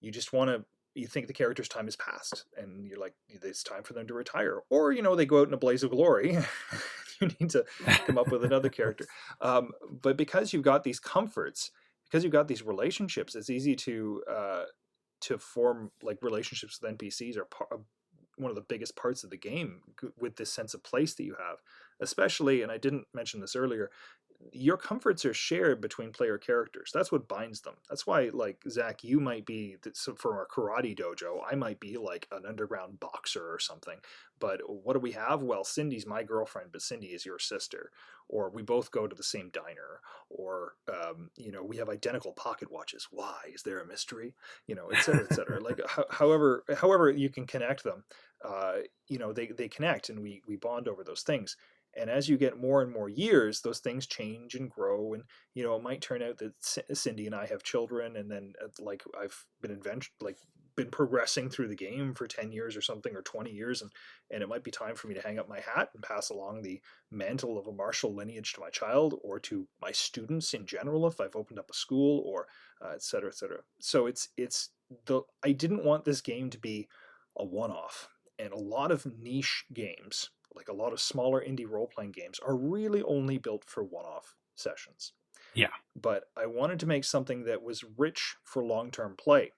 you 0.00 0.10
just 0.10 0.34
want 0.34 0.50
to 0.50 0.64
you 0.94 1.06
think 1.06 1.26
the 1.26 1.32
character's 1.32 1.68
time 1.68 1.86
has 1.86 1.96
passed 1.96 2.44
and 2.56 2.86
you're 2.86 2.98
like 2.98 3.14
it's 3.28 3.62
time 3.62 3.82
for 3.82 3.94
them 3.94 4.06
to 4.06 4.14
retire 4.14 4.60
or 4.68 4.92
you 4.92 5.02
know 5.02 5.16
they 5.16 5.24
go 5.24 5.40
out 5.40 5.48
in 5.48 5.54
a 5.54 5.58
blaze 5.58 5.82
of 5.82 5.90
glory 5.90 6.36
you 7.22 7.30
need 7.40 7.50
to 7.50 7.64
come 8.06 8.18
up 8.18 8.30
with 8.30 8.44
another 8.44 8.68
character. 8.68 9.06
Um, 9.40 9.72
but 10.02 10.16
because 10.16 10.52
you've 10.52 10.62
got 10.62 10.84
these 10.84 11.00
comforts 11.00 11.70
because 12.04 12.22
you've 12.22 12.32
got 12.32 12.48
these 12.48 12.62
relationships 12.62 13.34
it's 13.34 13.50
easy 13.50 13.74
to 13.76 14.22
uh, 14.30 14.64
to 15.22 15.38
form 15.38 15.90
like 16.02 16.18
relationships 16.22 16.78
with 16.80 16.98
npcs 16.98 17.36
are 17.36 17.44
par- 17.46 17.80
one 18.36 18.50
of 18.50 18.54
the 18.54 18.62
biggest 18.68 18.96
parts 18.96 19.24
of 19.24 19.30
the 19.30 19.36
game 19.36 19.80
g- 20.00 20.08
with 20.18 20.36
this 20.36 20.52
sense 20.52 20.74
of 20.74 20.82
place 20.82 21.14
that 21.14 21.24
you 21.24 21.36
have. 21.38 21.58
Especially 22.00 22.62
and 22.62 22.70
i 22.72 22.78
didn't 22.78 23.06
mention 23.14 23.40
this 23.40 23.56
earlier 23.56 23.90
your 24.52 24.76
comforts 24.76 25.24
are 25.24 25.34
shared 25.34 25.80
between 25.80 26.12
player 26.12 26.38
characters. 26.38 26.90
That's 26.92 27.12
what 27.12 27.28
binds 27.28 27.60
them. 27.60 27.74
That's 27.88 28.06
why, 28.06 28.30
like 28.32 28.62
Zach, 28.68 29.04
you 29.04 29.20
might 29.20 29.46
be 29.46 29.76
from 30.16 30.36
a 30.38 30.44
karate 30.44 30.98
dojo. 30.98 31.40
I 31.48 31.54
might 31.54 31.80
be 31.80 31.96
like 31.96 32.26
an 32.32 32.44
underground 32.46 32.98
boxer 33.00 33.52
or 33.52 33.58
something. 33.58 33.98
But 34.40 34.60
what 34.66 34.94
do 34.94 34.98
we 35.00 35.12
have? 35.12 35.42
Well, 35.42 35.64
Cindy's 35.64 36.06
my 36.06 36.22
girlfriend, 36.24 36.70
but 36.72 36.82
Cindy 36.82 37.08
is 37.08 37.24
your 37.24 37.38
sister. 37.38 37.90
Or 38.28 38.50
we 38.50 38.62
both 38.62 38.90
go 38.90 39.06
to 39.06 39.14
the 39.14 39.22
same 39.22 39.50
diner. 39.52 40.00
Or 40.28 40.74
um, 40.88 41.30
you 41.36 41.52
know, 41.52 41.62
we 41.62 41.76
have 41.76 41.88
identical 41.88 42.32
pocket 42.32 42.70
watches. 42.70 43.08
Why 43.10 43.36
is 43.54 43.62
there 43.62 43.80
a 43.80 43.86
mystery? 43.86 44.34
You 44.66 44.74
know, 44.74 44.88
et 44.92 45.02
cetera, 45.02 45.26
et 45.30 45.34
cetera. 45.34 45.60
like, 45.60 45.80
ho- 45.88 46.06
however, 46.10 46.64
however 46.76 47.10
you 47.10 47.28
can 47.28 47.46
connect 47.46 47.84
them, 47.84 48.04
uh, 48.44 48.78
you 49.08 49.18
know, 49.18 49.32
they 49.32 49.46
they 49.46 49.68
connect, 49.68 50.08
and 50.08 50.20
we 50.20 50.42
we 50.48 50.56
bond 50.56 50.88
over 50.88 51.04
those 51.04 51.22
things 51.22 51.56
and 51.96 52.08
as 52.10 52.28
you 52.28 52.36
get 52.36 52.60
more 52.60 52.82
and 52.82 52.92
more 52.92 53.08
years 53.08 53.60
those 53.60 53.80
things 53.80 54.06
change 54.06 54.54
and 54.54 54.70
grow 54.70 55.14
and 55.14 55.24
you 55.54 55.62
know 55.62 55.76
it 55.76 55.82
might 55.82 56.00
turn 56.00 56.22
out 56.22 56.38
that 56.38 56.52
cindy 56.92 57.26
and 57.26 57.34
i 57.34 57.46
have 57.46 57.62
children 57.62 58.16
and 58.16 58.30
then 58.30 58.52
uh, 58.62 58.68
like 58.78 59.02
i've 59.20 59.44
been 59.60 59.72
advent- 59.72 60.08
like 60.20 60.36
been 60.74 60.90
progressing 60.90 61.50
through 61.50 61.68
the 61.68 61.74
game 61.74 62.14
for 62.14 62.26
10 62.26 62.50
years 62.50 62.76
or 62.76 62.80
something 62.80 63.14
or 63.14 63.20
20 63.22 63.50
years 63.50 63.82
and 63.82 63.90
and 64.30 64.42
it 64.42 64.48
might 64.48 64.64
be 64.64 64.70
time 64.70 64.94
for 64.94 65.06
me 65.06 65.14
to 65.14 65.20
hang 65.20 65.38
up 65.38 65.48
my 65.48 65.60
hat 65.60 65.90
and 65.92 66.02
pass 66.02 66.30
along 66.30 66.62
the 66.62 66.80
mantle 67.10 67.58
of 67.58 67.66
a 67.66 67.72
martial 67.72 68.14
lineage 68.14 68.54
to 68.54 68.60
my 68.60 68.70
child 68.70 69.14
or 69.22 69.38
to 69.38 69.68
my 69.82 69.92
students 69.92 70.54
in 70.54 70.64
general 70.64 71.06
if 71.06 71.20
i've 71.20 71.36
opened 71.36 71.58
up 71.58 71.70
a 71.70 71.74
school 71.74 72.22
or 72.26 72.46
uh, 72.82 72.92
et 72.94 73.02
cetera 73.02 73.28
et 73.28 73.36
cetera. 73.36 73.58
So 73.80 74.06
it's 74.06 74.28
it's 74.36 74.70
the 75.06 75.22
i 75.42 75.52
didn't 75.52 75.84
want 75.84 76.04
this 76.04 76.20
game 76.20 76.50
to 76.50 76.58
be 76.58 76.88
a 77.36 77.44
one-off 77.44 78.08
and 78.38 78.52
a 78.52 78.58
lot 78.58 78.90
of 78.90 79.06
niche 79.20 79.64
games 79.72 80.30
like 80.56 80.68
a 80.68 80.72
lot 80.74 80.92
of 80.92 81.00
smaller 81.00 81.42
indie 81.44 81.68
role-playing 81.68 82.12
games 82.12 82.38
are 82.40 82.56
really 82.56 83.02
only 83.02 83.38
built 83.38 83.64
for 83.64 83.84
one-off 83.84 84.36
sessions 84.54 85.14
Yeah. 85.54 85.72
but 85.96 86.24
i 86.36 86.46
wanted 86.46 86.80
to 86.80 86.86
make 86.86 87.04
something 87.04 87.44
that 87.44 87.62
was 87.62 87.84
rich 87.84 88.36
for 88.44 88.64
long-term 88.64 89.16
play 89.16 89.52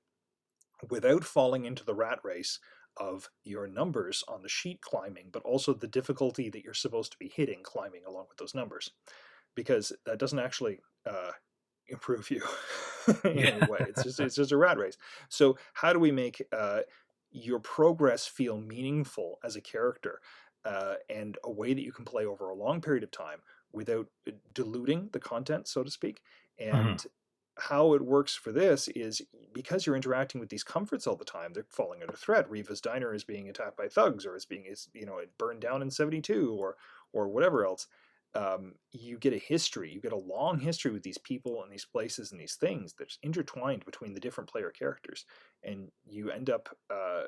without 0.91 1.25
falling 1.25 1.65
into 1.65 1.85
the 1.85 1.95
rat 1.95 2.21
race 2.23 2.59
of 2.97 3.31
your 3.43 3.67
numbers 3.67 4.23
on 4.29 4.43
the 4.43 4.49
sheet 4.49 4.81
climbing, 4.81 5.31
but 5.31 5.43
also 5.43 5.75
the 5.75 5.89
difficulty 5.89 6.49
that 6.51 6.63
you're 6.63 6.75
supposed 6.75 7.11
to 7.13 7.19
be 7.19 7.29
hitting 7.29 7.63
climbing 7.63 8.05
along 8.05 8.27
with 8.29 8.39
those 8.39 8.55
numbers, 8.55 8.93
because 9.55 9.93
that 10.07 10.19
doesn't 10.19 10.39
actually 10.39 10.81
uh, 11.07 11.33
improve 11.89 12.31
you 12.31 12.43
in 13.25 13.45
Yeah. 13.45 13.47
any 13.47 13.65
way. 13.65 13.87
It's 13.89 14.03
just 14.03 14.21
it's 14.21 14.37
just 14.37 14.53
a 14.53 14.57
rat 14.57 14.79
race. 14.79 14.99
So 15.31 15.59
how 15.75 15.93
do 15.93 15.99
we 15.99 16.13
make 16.13 16.43
uh, 16.53 16.83
your 17.31 17.61
progress 17.61 18.27
feel 18.27 18.59
meaningful 18.61 19.39
as 19.45 19.57
a 19.57 19.61
character, 19.61 20.21
uh, 20.65 20.95
and 21.11 21.39
a 21.45 21.51
way 21.51 21.75
that 21.75 21.83
you 21.83 21.93
can 21.93 22.05
play 22.05 22.25
over 22.25 22.49
a 22.49 22.55
long 22.55 22.81
period 22.81 23.05
of 23.05 23.11
time 23.11 23.41
without 23.73 24.07
uh, 24.29 24.33
diluting 24.55 25.09
the 25.13 25.21
content, 25.21 25.69
so 25.69 25.83
to 25.83 25.91
speak, 25.91 26.21
and 26.59 27.05
how 27.57 27.95
it 27.95 28.03
works 28.03 28.35
for 28.35 28.53
this 28.53 28.89
is 28.89 29.23
because 29.53 29.87
you're 29.87 29.97
interacting 29.97 30.41
with 30.41 30.51
these 30.51 30.65
comforts 30.65 31.07
all 31.07 31.17
the 31.17 31.25
time, 31.25 31.53
they're 31.53 31.67
falling 31.69 32.03
under 32.03 32.17
threat. 32.17 32.51
Riva's 32.51 32.81
diner 32.81 33.15
is 33.15 33.25
being 33.25 33.49
attacked 33.49 33.77
by 33.77 33.87
thugs, 33.89 34.27
or 34.27 34.37
is 34.37 34.45
being 34.45 34.65
is 34.67 34.89
you 34.93 35.07
know 35.07 35.19
it 35.19 35.31
burned 35.39 35.61
down 35.61 35.83
in 35.83 35.91
'72, 35.91 36.57
or 36.59 36.77
or 37.13 37.29
whatever 37.29 37.65
else. 37.65 37.87
Um, 38.37 38.75
you 38.91 39.17
get 39.17 39.33
a 39.33 39.39
history, 39.39 39.93
you 39.93 40.01
get 40.01 40.13
a 40.13 40.17
long 40.17 40.59
history 40.59 40.91
with 40.91 41.05
these 41.05 41.19
people 41.19 41.63
and 41.63 41.71
these 41.71 41.85
places 41.85 42.33
and 42.33 42.41
these 42.41 42.57
things 42.57 42.93
that's 42.99 43.21
intertwined 43.23 43.85
between 43.85 44.13
the 44.13 44.19
different 44.19 44.51
player 44.51 44.71
characters, 44.71 45.25
and 45.63 45.93
you 46.05 46.31
end 46.31 46.51
up 46.51 46.77
uh, 46.91 47.25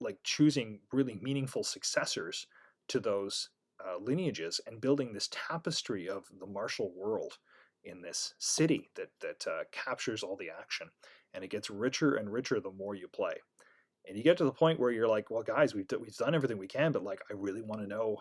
like 0.00 0.18
choosing 0.24 0.80
really 0.92 1.18
meaningful 1.22 1.62
successors 1.62 2.48
to 2.88 3.00
those 3.00 3.50
uh, 3.84 3.98
lineages 3.98 4.60
and 4.66 4.80
building 4.80 5.12
this 5.12 5.28
tapestry 5.30 6.08
of 6.08 6.24
the 6.40 6.46
martial 6.46 6.92
world 6.96 7.38
in 7.84 8.02
this 8.02 8.34
city 8.38 8.90
that 8.96 9.10
that 9.20 9.46
uh, 9.46 9.64
captures 9.72 10.22
all 10.22 10.36
the 10.36 10.50
action, 10.50 10.88
and 11.32 11.44
it 11.44 11.50
gets 11.50 11.70
richer 11.70 12.16
and 12.16 12.32
richer 12.32 12.60
the 12.60 12.70
more 12.70 12.94
you 12.94 13.08
play. 13.08 13.34
And 14.06 14.16
you 14.16 14.24
get 14.24 14.36
to 14.38 14.44
the 14.44 14.52
point 14.52 14.80
where 14.80 14.90
you're 14.90 15.08
like, 15.08 15.30
well, 15.30 15.42
guys, 15.42 15.74
we've 15.74 15.86
we've 16.00 16.16
done 16.16 16.34
everything 16.34 16.58
we 16.58 16.66
can, 16.66 16.92
but 16.92 17.04
like, 17.04 17.20
I 17.30 17.34
really 17.34 17.62
want 17.62 17.82
to 17.82 17.86
know 17.86 18.16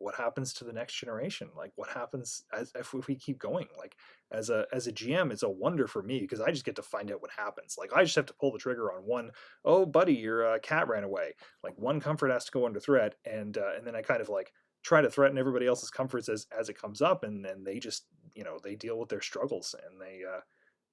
what 0.00 0.16
happens 0.16 0.52
to 0.54 0.64
the 0.64 0.72
next 0.72 0.94
generation. 0.94 1.50
Like, 1.56 1.72
what 1.76 1.90
happens 1.90 2.44
as 2.52 2.72
if, 2.74 2.92
we 2.92 3.14
keep 3.14 3.38
going? 3.38 3.68
Like, 3.78 3.96
as 4.32 4.50
a 4.50 4.66
as 4.72 4.86
a 4.86 4.92
GM, 4.92 5.30
it's 5.30 5.42
a 5.42 5.48
wonder 5.48 5.86
for 5.86 6.02
me 6.02 6.20
because 6.20 6.40
I 6.40 6.50
just 6.50 6.64
get 6.64 6.76
to 6.76 6.82
find 6.82 7.12
out 7.12 7.22
what 7.22 7.30
happens. 7.36 7.76
Like, 7.78 7.92
I 7.92 8.02
just 8.02 8.16
have 8.16 8.26
to 8.26 8.34
pull 8.34 8.52
the 8.52 8.58
trigger 8.58 8.92
on 8.92 9.02
one. 9.02 9.30
Oh, 9.64 9.86
buddy, 9.86 10.14
your 10.14 10.54
uh, 10.54 10.58
cat 10.58 10.88
ran 10.88 11.04
away. 11.04 11.34
Like, 11.62 11.74
one 11.76 12.00
comfort 12.00 12.30
has 12.30 12.44
to 12.46 12.52
go 12.52 12.66
under 12.66 12.80
threat, 12.80 13.14
and 13.24 13.56
uh, 13.56 13.76
and 13.76 13.86
then 13.86 13.94
I 13.94 14.02
kind 14.02 14.20
of 14.20 14.28
like 14.28 14.52
try 14.82 15.02
to 15.02 15.10
threaten 15.10 15.38
everybody 15.38 15.66
else's 15.66 15.90
comforts 15.90 16.28
as 16.28 16.46
as 16.58 16.68
it 16.68 16.80
comes 16.80 17.02
up, 17.02 17.22
and 17.22 17.44
then 17.44 17.62
they 17.64 17.78
just 17.78 18.06
you 18.34 18.44
know 18.44 18.58
they 18.62 18.74
deal 18.74 18.98
with 18.98 19.08
their 19.08 19.20
struggles 19.20 19.74
and 19.86 20.00
they 20.00 20.22
uh, 20.24 20.40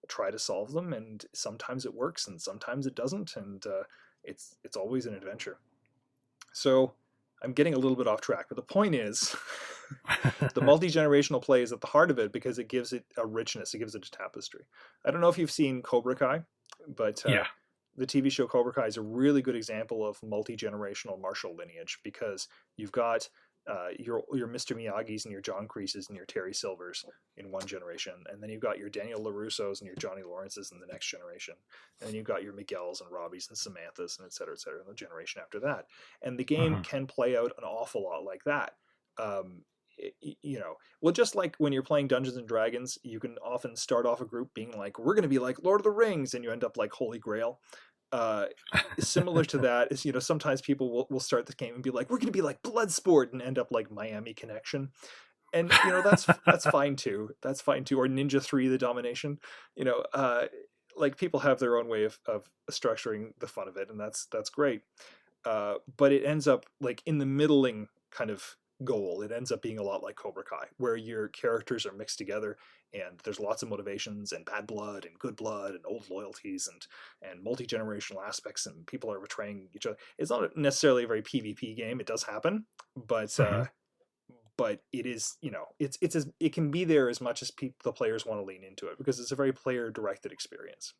try 0.08 0.32
to 0.32 0.39
solve 0.39 0.72
them 0.72 0.93
and 0.93 1.26
sometimes 1.34 1.86
it 1.86 1.93
works 1.93 2.28
and 2.28 2.41
sometimes 2.41 2.86
it 2.88 2.96
doesn't 2.96 3.36
and 3.36 3.65
uh, 3.67 3.84
it's 4.24 4.56
it's 4.63 4.78
always 4.78 5.06
an 5.06 5.13
adventure 5.13 5.58
so 6.54 6.93
i'm 7.43 7.54
getting 7.54 7.73
a 7.73 7.78
little 7.78 7.95
bit 7.97 8.08
off 8.08 8.21
track 8.21 8.45
but 8.50 8.56
the 8.56 8.62
point 8.62 8.95
is 8.95 9.36
the 10.54 10.62
multi-generational 10.62 11.41
play 11.41 11.62
is 11.62 11.71
at 11.71 11.82
the 11.82 11.88
heart 11.88 12.12
of 12.12 12.19
it 12.19 12.32
because 12.32 12.60
it 12.60 12.67
gives 12.67 12.93
it 12.93 13.06
a 13.17 13.26
richness 13.26 13.73
it 13.73 13.80
gives 13.80 13.95
it 13.95 14.06
a 14.06 14.12
tapestry 14.12 14.65
i 15.06 15.12
don't 15.12 15.21
know 15.21 15.30
if 15.30 15.38
you've 15.38 15.52
seen 15.52 15.82
cobra 15.82 16.15
kai 16.15 16.41
but 16.95 17.23
uh, 17.26 17.30
Yeah. 17.30 17.45
the 17.95 18.06
tv 18.08 18.32
show 18.32 18.47
cobra 18.47 18.73
kai 18.73 18.86
is 18.86 18.97
a 18.97 19.02
really 19.02 19.41
good 19.41 19.56
example 19.56 20.06
of 20.06 20.21
multi-generational 20.23 21.19
martial 21.19 21.56
lineage 21.56 22.00
because 22.04 22.47
you've 22.76 22.91
got 22.91 23.28
uh, 23.68 23.90
your 24.00 24.24
your 24.34 24.48
Mr. 24.48 24.76
Miyagi's 24.76 25.26
and 25.26 25.32
your 25.32 25.42
John 25.42 25.68
Kreeses 25.68 26.08
and 26.08 26.16
your 26.16 26.26
Terry 26.26 26.54
Silvers 26.54 27.04
in 27.36 27.52
one 27.52 27.66
generation, 27.66 28.24
and 28.30 28.42
then 28.42 28.50
you've 28.50 28.62
got 28.62 28.78
your 28.78 28.90
Daniel 28.90 29.22
LaRussos 29.22 29.80
and 29.82 29.88
your 29.88 29.96
Johnny 29.96 30.24
Lawrences 30.24 30.72
in 30.72 30.80
the 30.80 30.88
next 30.88 31.08
generation, 31.08 31.56
and 32.00 32.08
then 32.08 32.16
you've 32.16 32.26
got 32.26 32.44
your 32.44 32.54
Miguel's 32.54 33.02
and 33.02 33.12
Robbie's 33.12 33.48
and 33.50 33.58
Samantha's 33.58 34.18
and 34.18 34.26
et 34.26 34.34
cetera, 34.34 34.54
et 34.54 34.60
cetera, 34.60 34.82
in 34.82 34.88
the 34.88 34.94
generation 34.94 35.42
after 35.42 35.60
that. 35.62 35.86
And 36.22 36.40
the 36.40 36.44
game 36.46 36.76
Mhm. 36.76 36.84
can 36.84 37.08
play 37.08 37.36
out 37.38 37.52
an 37.58 37.64
awful 37.64 38.04
lot 38.04 38.24
like 38.24 38.44
that. 38.46 38.78
Um, 39.18 39.66
you 40.22 40.60
know, 40.60 40.76
well, 41.02 41.12
just 41.12 41.34
like 41.34 41.56
when 41.56 41.74
you're 41.74 41.82
playing 41.82 42.08
Dungeons 42.08 42.38
and 42.38 42.48
Dragons, 42.48 43.00
you 43.02 43.20
can 43.20 43.36
often 43.40 43.76
start 43.76 44.06
off 44.06 44.22
a 44.22 44.26
group 44.26 44.54
being 44.54 44.72
like, 44.78 45.00
"We're 45.00 45.16
going 45.16 45.24
to 45.24 45.28
be 45.28 45.40
like 45.40 45.58
Lord 45.64 45.80
of 45.80 45.84
the 45.86 45.90
Rings," 45.92 46.36
and 46.36 46.44
you 46.44 46.52
end 46.52 46.64
up 46.64 46.78
like 46.78 46.92
Holy 46.92 47.18
Grail. 47.18 47.60
Uh, 48.12 48.46
similar 49.00 49.43
to 49.43 49.58
that 49.58 49.91
is 49.91 50.06
you 50.06 50.12
know 50.12 50.20
sometimes 50.20 50.62
people 50.62 50.89
will, 50.89 51.08
will 51.10 51.20
start 51.20 51.46
the 51.46 51.54
game 51.54 51.74
and 51.74 51.84
be 51.84 51.89
like 51.89 52.10
we're 52.10 52.17
going 52.17 52.28
to 52.28 52.32
be 52.32 52.41
like 52.41 52.62
bloodsport 52.62 53.34
and 53.34 53.41
end 53.41 53.58
up 53.58 53.67
like 53.72 53.91
miami 53.91 54.34
connection. 54.34 54.89
And 55.54 55.72
you 55.86 55.91
know 55.91 56.02
that's 56.02 56.26
that's 56.46 56.65
fine 56.65 56.96
too. 56.96 57.32
That's 57.41 57.62
fine 57.62 57.84
too. 57.84 58.00
Or 58.00 58.08
ninja 58.08 58.41
3 58.41 58.67
the 58.67 58.78
domination. 58.78 59.39
You 59.76 59.86
know 59.86 60.04
uh 60.13 60.46
like 60.96 61.17
people 61.17 61.41
have 61.41 61.60
their 61.60 61.78
own 61.78 61.88
way 61.88 62.06
of, 62.06 62.17
of 62.26 62.50
structuring 62.72 63.34
the 63.39 63.48
fun 63.48 63.67
of 63.67 63.78
it 63.78 63.89
and 63.89 64.00
that's 64.00 64.28
that's 64.32 64.50
great. 64.50 64.82
Uh 65.46 65.76
but 65.98 66.12
it 66.12 66.24
ends 66.26 66.48
up 66.48 66.65
like 66.80 67.02
in 67.06 67.17
the 67.17 67.26
middling 67.26 67.88
kind 68.12 68.30
of 68.30 68.56
goal 68.84 69.22
it 69.22 69.32
ends 69.32 69.52
up 69.52 69.62
being 69.62 69.80
a 69.80 69.84
lot 69.84 70.04
like 70.04 70.16
cobra 70.16 70.44
kai 70.44 70.66
where 70.78 70.96
your 70.96 71.28
characters 71.30 71.86
are 71.86 71.94
mixed 71.94 72.18
together 72.18 72.58
and 72.94 73.20
there's 73.24 73.40
lots 73.40 73.63
of 73.63 73.70
motivations 73.70 74.32
and 74.32 74.46
bad 74.46 74.68
blood 74.68 75.06
and 75.06 75.18
good 75.18 75.36
blood 75.36 75.72
and 75.72 75.84
old 75.86 76.08
loyalties 76.10 76.70
and 76.72 76.86
and 77.28 77.44
multi-generational 77.44 78.26
aspects 78.26 78.66
and 78.66 78.86
people 78.86 79.12
are 79.12 79.20
betraying 79.20 79.68
each 79.76 79.86
other 79.86 79.98
it's 80.18 80.30
not 80.30 80.56
necessarily 80.56 81.04
a 81.04 81.08
very 81.08 81.22
pvp 81.24 81.76
game 81.76 82.00
it 82.00 82.08
does 82.08 82.24
happen 82.24 82.66
but 82.96 83.40
uh 83.40 83.66
Mhm. 83.66 83.70
but 84.58 84.82
it 84.92 85.06
is 85.06 85.38
you 85.42 85.52
know 85.52 85.66
it's 85.80 85.98
it's 86.02 86.16
as 86.16 86.28
it 86.40 86.54
can 86.54 86.70
be 86.72 86.84
there 86.84 87.10
as 87.10 87.20
much 87.20 87.42
as 87.42 87.52
pe- 87.52 87.74
the 87.84 87.92
players 87.92 88.26
want 88.26 88.40
to 88.40 88.46
lean 88.46 88.63
into 88.63 88.88
it 88.88 88.98
because 88.98 89.20
it's 89.20 89.32
a 89.32 89.36
very 89.36 89.54
player 89.54 89.90
directed 89.90 90.32
experience 90.32 90.94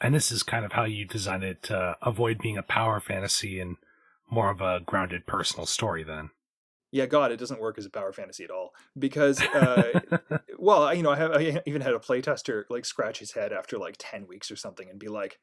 and 0.00 0.14
this 0.14 0.32
is 0.32 0.42
kind 0.42 0.64
of 0.64 0.72
how 0.72 0.84
you 0.84 1.04
design 1.04 1.42
it 1.42 1.62
to 1.64 1.96
avoid 2.02 2.38
being 2.38 2.58
a 2.58 2.62
power 2.62 2.98
fantasy 2.98 3.60
and 3.60 3.76
more 4.30 4.50
of 4.50 4.60
a 4.60 4.80
grounded 4.80 5.26
personal 5.26 5.66
story 5.66 6.02
then. 6.02 6.30
Yeah 6.92 7.06
god 7.06 7.32
it 7.32 7.38
doesn't 7.38 7.60
work 7.60 7.78
as 7.78 7.86
a 7.86 7.90
power 7.90 8.12
fantasy 8.12 8.44
at 8.44 8.50
all 8.50 8.70
because 8.98 9.44
uh 9.52 9.92
well 10.58 10.94
you 10.94 11.02
know 11.02 11.10
i 11.10 11.16
have 11.16 11.32
i 11.32 11.60
even 11.66 11.80
had 11.82 11.94
a 11.94 11.98
playtester 11.98 12.64
like 12.70 12.84
scratch 12.84 13.18
his 13.18 13.32
head 13.32 13.52
after 13.52 13.78
like 13.78 13.96
10 13.98 14.26
weeks 14.26 14.50
or 14.50 14.56
something 14.56 14.88
and 14.90 14.98
be 14.98 15.08
like 15.08 15.38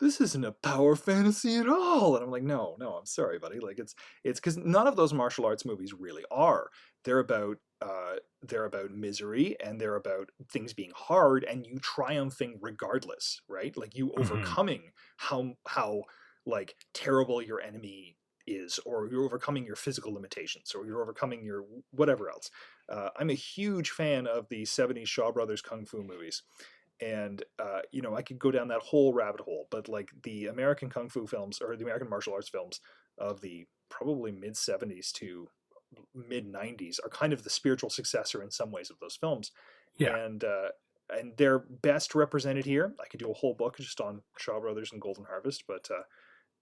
this 0.00 0.20
isn't 0.20 0.44
a 0.44 0.52
power 0.52 0.96
fantasy 0.96 1.56
at 1.56 1.68
all 1.68 2.14
and 2.16 2.24
i'm 2.24 2.30
like 2.30 2.42
no 2.42 2.76
no 2.78 2.94
i'm 2.94 3.06
sorry 3.06 3.38
buddy 3.38 3.60
like 3.60 3.78
it's 3.78 3.94
it's 4.24 4.40
because 4.40 4.56
none 4.56 4.86
of 4.86 4.96
those 4.96 5.12
martial 5.12 5.46
arts 5.46 5.64
movies 5.64 5.92
really 5.92 6.24
are 6.30 6.68
they're 7.04 7.20
about 7.20 7.58
uh 7.80 8.16
they're 8.42 8.64
about 8.64 8.90
misery 8.90 9.56
and 9.60 9.80
they're 9.80 9.94
about 9.96 10.30
things 10.50 10.72
being 10.72 10.92
hard 10.94 11.44
and 11.44 11.66
you 11.66 11.78
triumphing 11.78 12.58
regardless 12.60 13.40
right 13.48 13.76
like 13.76 13.94
you 13.94 14.12
Mhm. 14.16 14.20
overcoming 14.20 14.90
how 15.18 15.54
how 15.66 16.02
like 16.44 16.76
terrible 16.92 17.40
your 17.40 17.60
enemy 17.60 18.16
is 18.46 18.78
or 18.84 19.08
you're 19.08 19.24
overcoming 19.24 19.64
your 19.64 19.76
physical 19.76 20.12
limitations 20.12 20.74
or 20.74 20.86
you're 20.86 21.02
overcoming 21.02 21.44
your 21.44 21.64
whatever 21.92 22.28
else 22.30 22.50
uh, 22.88 23.08
i'm 23.18 23.30
a 23.30 23.34
huge 23.34 23.90
fan 23.90 24.26
of 24.26 24.48
the 24.48 24.62
70s 24.64 25.06
shaw 25.06 25.32
brothers 25.32 25.62
kung 25.62 25.84
fu 25.84 26.02
movies 26.02 26.42
and 27.00 27.42
uh, 27.58 27.80
you 27.90 28.02
know 28.02 28.14
i 28.14 28.22
could 28.22 28.38
go 28.38 28.50
down 28.50 28.68
that 28.68 28.80
whole 28.80 29.12
rabbit 29.12 29.40
hole 29.40 29.66
but 29.70 29.88
like 29.88 30.10
the 30.22 30.46
american 30.46 30.88
kung 30.90 31.08
fu 31.08 31.26
films 31.26 31.60
or 31.60 31.76
the 31.76 31.84
american 31.84 32.08
martial 32.08 32.32
arts 32.34 32.48
films 32.48 32.80
of 33.18 33.40
the 33.40 33.66
probably 33.88 34.30
mid 34.32 34.54
70s 34.54 35.10
to 35.12 35.48
mid 36.14 36.46
90s 36.52 36.98
are 37.04 37.08
kind 37.08 37.32
of 37.32 37.44
the 37.44 37.50
spiritual 37.50 37.90
successor 37.90 38.42
in 38.42 38.50
some 38.50 38.70
ways 38.70 38.90
of 38.90 38.98
those 39.00 39.16
films 39.16 39.52
Yeah. 39.98 40.16
and 40.16 40.42
uh, 40.44 40.68
and 41.16 41.36
they're 41.36 41.58
best 41.60 42.14
represented 42.14 42.64
here 42.64 42.94
i 43.02 43.06
could 43.08 43.20
do 43.20 43.30
a 43.30 43.34
whole 43.34 43.54
book 43.54 43.76
just 43.76 44.00
on 44.00 44.22
shaw 44.38 44.58
brothers 44.60 44.90
and 44.92 45.00
golden 45.00 45.24
harvest 45.24 45.64
but 45.68 45.88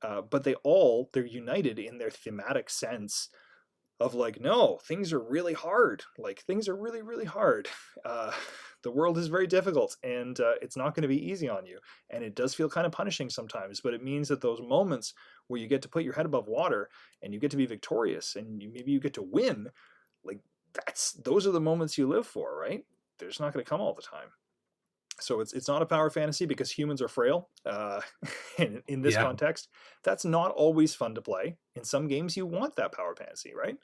uh, 0.03 0.23
but 0.23 0.45
they 0.45 0.55
all 0.57 1.11
they're 1.12 1.27
united 1.27 1.79
in 1.79 1.99
their 1.99 2.11
thematic 2.11 2.71
sense 2.71 3.29
of 4.01 4.15
like 4.15 4.41
no 4.41 4.79
things 4.85 5.12
are 5.12 5.21
really 5.21 5.53
hard. 5.53 6.03
Like 6.19 6.41
things 6.43 6.69
are 6.69 6.77
really 6.77 7.03
really 7.03 7.25
hard. 7.25 7.69
Uh, 8.05 8.33
the 8.83 8.91
world 8.91 9.17
is 9.17 9.29
very 9.29 9.47
difficult 9.47 9.97
and 10.03 10.41
uh, 10.41 10.55
it's 10.61 10.77
not 10.77 10.93
going 10.93 11.03
to 11.03 11.09
be 11.09 11.31
easy 11.31 11.49
on 11.49 11.65
you. 11.65 11.79
And 12.11 12.25
it 12.25 12.35
does 12.35 12.53
feel 12.53 12.69
kind 12.69 12.85
of 12.85 12.91
punishing 12.91 13.31
sometimes 13.31 13.81
but 13.81 13.95
it 13.95 14.03
means 14.03 14.27
that 14.27 14.41
those 14.41 14.61
moments 14.61 15.15
where 15.47 15.61
you 15.61 15.69
get 15.69 15.83
to 15.83 15.88
put 15.88 16.03
your 16.03 16.15
head 16.15 16.27
above 16.27 16.49
water 16.49 16.88
and 17.23 17.33
you 17.33 17.38
get 17.38 17.53
to 17.53 17.57
be 17.57 17.67
victorious 17.67 18.35
and 18.35 18.61
you, 18.61 18.73
maybe 18.75 18.91
you 18.91 18.99
get 18.99 19.15
to 19.15 19.23
win 19.23 19.69
like 20.25 20.41
that's 20.73 21.12
those 21.12 21.47
are 21.47 21.53
the 21.53 21.61
moments 21.61 21.97
you 21.97 22.09
live 22.09 22.27
for 22.27 22.59
right? 22.59 22.85
They're 23.21 23.31
not 23.38 23.53
going 23.53 23.65
to 23.65 23.69
come 23.71 23.81
all 23.81 23.95
the 23.95 24.03
time 24.03 24.31
So 25.22 25.40
it's 25.40 25.52
it's 25.52 25.68
not 25.68 25.82
a 25.82 25.87
power 25.87 26.11
fantasy 26.11 26.46
because 26.46 26.70
humans 26.70 27.00
are 27.02 27.08
frail. 27.08 27.50
Uh, 27.64 28.00
in, 28.58 28.82
in 28.88 29.02
this 29.02 29.14
Yeah. 29.14 29.22
context, 29.22 29.68
that's 30.02 30.24
not 30.24 30.50
always 30.52 30.94
fun 30.94 31.14
to 31.14 31.22
play. 31.22 31.56
In 31.76 31.85
some 31.85 32.08
games, 32.08 32.37
you 32.37 32.46
want 32.46 32.76
that 32.76 32.92
power 32.92 33.14
fantasy, 33.16 33.54
right? 33.54 33.76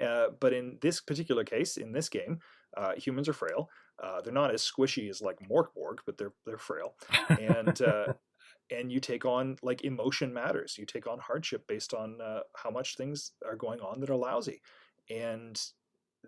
Uh, 0.00 0.28
but 0.40 0.52
in 0.52 0.78
this 0.82 1.00
particular 1.00 1.44
case, 1.44 1.76
in 1.76 1.92
this 1.92 2.08
game, 2.08 2.40
uh, 2.76 2.94
humans 2.96 3.28
are 3.28 3.32
frail. 3.32 3.70
Uh, 4.02 4.20
they're 4.20 4.32
not 4.32 4.52
as 4.52 4.62
squishy 4.62 5.08
as 5.08 5.22
like 5.22 5.38
Morkborg, 5.40 5.98
but 6.04 6.18
they're 6.18 6.34
they're 6.44 6.58
frail, 6.58 6.96
and 7.36 7.80
uh, 7.80 8.08
and 8.70 8.92
you 8.92 9.00
take 9.00 9.24
on 9.24 9.56
like 9.62 9.84
emotion 9.84 10.32
matters. 10.32 10.76
You 10.78 10.86
take 10.86 11.06
on 11.06 11.18
hardship 11.18 11.66
based 11.66 11.94
on 11.94 12.20
uh, 12.20 12.40
how 12.56 12.70
much 12.70 12.96
things 12.96 13.32
are 13.44 13.56
going 13.56 13.80
on 13.80 14.00
that 14.00 14.10
are 14.10 14.16
lousy, 14.16 14.60
and 15.08 15.60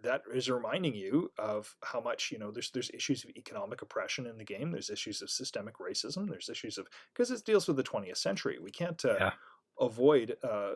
that 0.02 0.22
is 0.32 0.48
reminding 0.50 0.94
you 0.94 1.30
of 1.38 1.76
how 1.82 2.00
much 2.00 2.30
you 2.30 2.38
know 2.38 2.50
there's 2.50 2.70
there's 2.70 2.90
issues 2.94 3.24
of 3.24 3.30
economic 3.30 3.82
oppression 3.82 4.26
in 4.26 4.38
the 4.38 4.44
game. 4.44 4.70
There's 4.70 4.90
issues 4.90 5.22
of 5.22 5.30
systemic 5.30 5.78
racism. 5.78 6.28
There's 6.28 6.48
issues 6.48 6.78
of 6.78 6.88
because 7.12 7.30
it 7.30 7.44
deals 7.44 7.66
with 7.68 7.76
the 7.76 7.82
20th 7.82 8.18
century. 8.18 8.58
We 8.58 8.70
can't 8.70 9.02
uh, 9.04 9.16
Yeah. 9.20 9.32
avoid 9.80 10.36
uh 10.42 10.74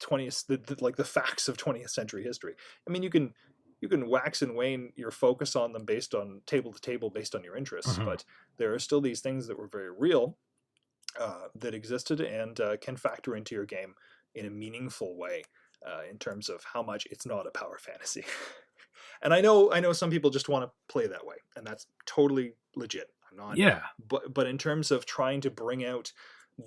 20th 0.00 0.46
the, 0.46 0.56
the, 0.56 0.82
like 0.82 0.96
the 0.96 1.04
facts 1.04 1.48
of 1.48 1.56
20th 1.56 1.90
century 1.90 2.24
history. 2.24 2.54
I 2.88 2.90
mean 2.92 3.02
you 3.02 3.10
can 3.10 3.34
you 3.80 3.88
can 3.88 4.08
wax 4.08 4.42
and 4.42 4.54
wane 4.56 4.92
your 4.96 5.10
focus 5.10 5.56
on 5.56 5.72
them 5.72 5.84
based 5.84 6.14
on 6.14 6.42
table 6.46 6.72
to 6.72 6.80
table 6.80 7.10
based 7.10 7.34
on 7.34 7.44
your 7.44 7.56
interests 7.56 7.98
Mhm. 7.98 8.04
but 8.04 8.24
there 8.56 8.72
are 8.74 8.78
still 8.78 9.00
these 9.00 9.20
things 9.20 9.46
that 9.46 9.58
were 9.58 9.68
very 9.68 9.90
real 9.90 10.38
uh, 11.18 11.48
that 11.54 11.74
existed 11.74 12.20
and 12.20 12.60
uh, 12.60 12.76
can 12.78 12.96
factor 12.96 13.36
into 13.36 13.54
your 13.54 13.66
game 13.66 13.94
in 14.34 14.46
a 14.46 14.50
meaningful 14.50 15.16
way 15.16 15.42
uh, 15.86 16.02
in 16.10 16.18
terms 16.18 16.48
of 16.48 16.62
how 16.64 16.82
much 16.82 17.06
it's 17.10 17.26
not 17.26 17.46
a 17.46 17.50
power 17.50 17.78
fantasy. 17.78 18.24
and 19.22 19.32
I 19.34 19.40
know 19.40 19.72
I 19.72 19.80
know 19.80 19.92
some 19.92 20.10
people 20.10 20.30
just 20.30 20.48
want 20.48 20.64
to 20.64 20.70
play 20.92 21.06
that 21.06 21.26
way, 21.26 21.36
and 21.56 21.66
that's 21.66 21.86
totally 22.06 22.54
legit. 22.76 23.08
I'm 23.30 23.36
not. 23.36 23.58
yeah. 23.58 23.80
But 24.08 24.32
but 24.34 24.46
in 24.46 24.58
terms 24.58 24.90
of 24.90 25.06
trying 25.06 25.40
to 25.42 25.50
bring 25.50 25.84
out 25.84 26.12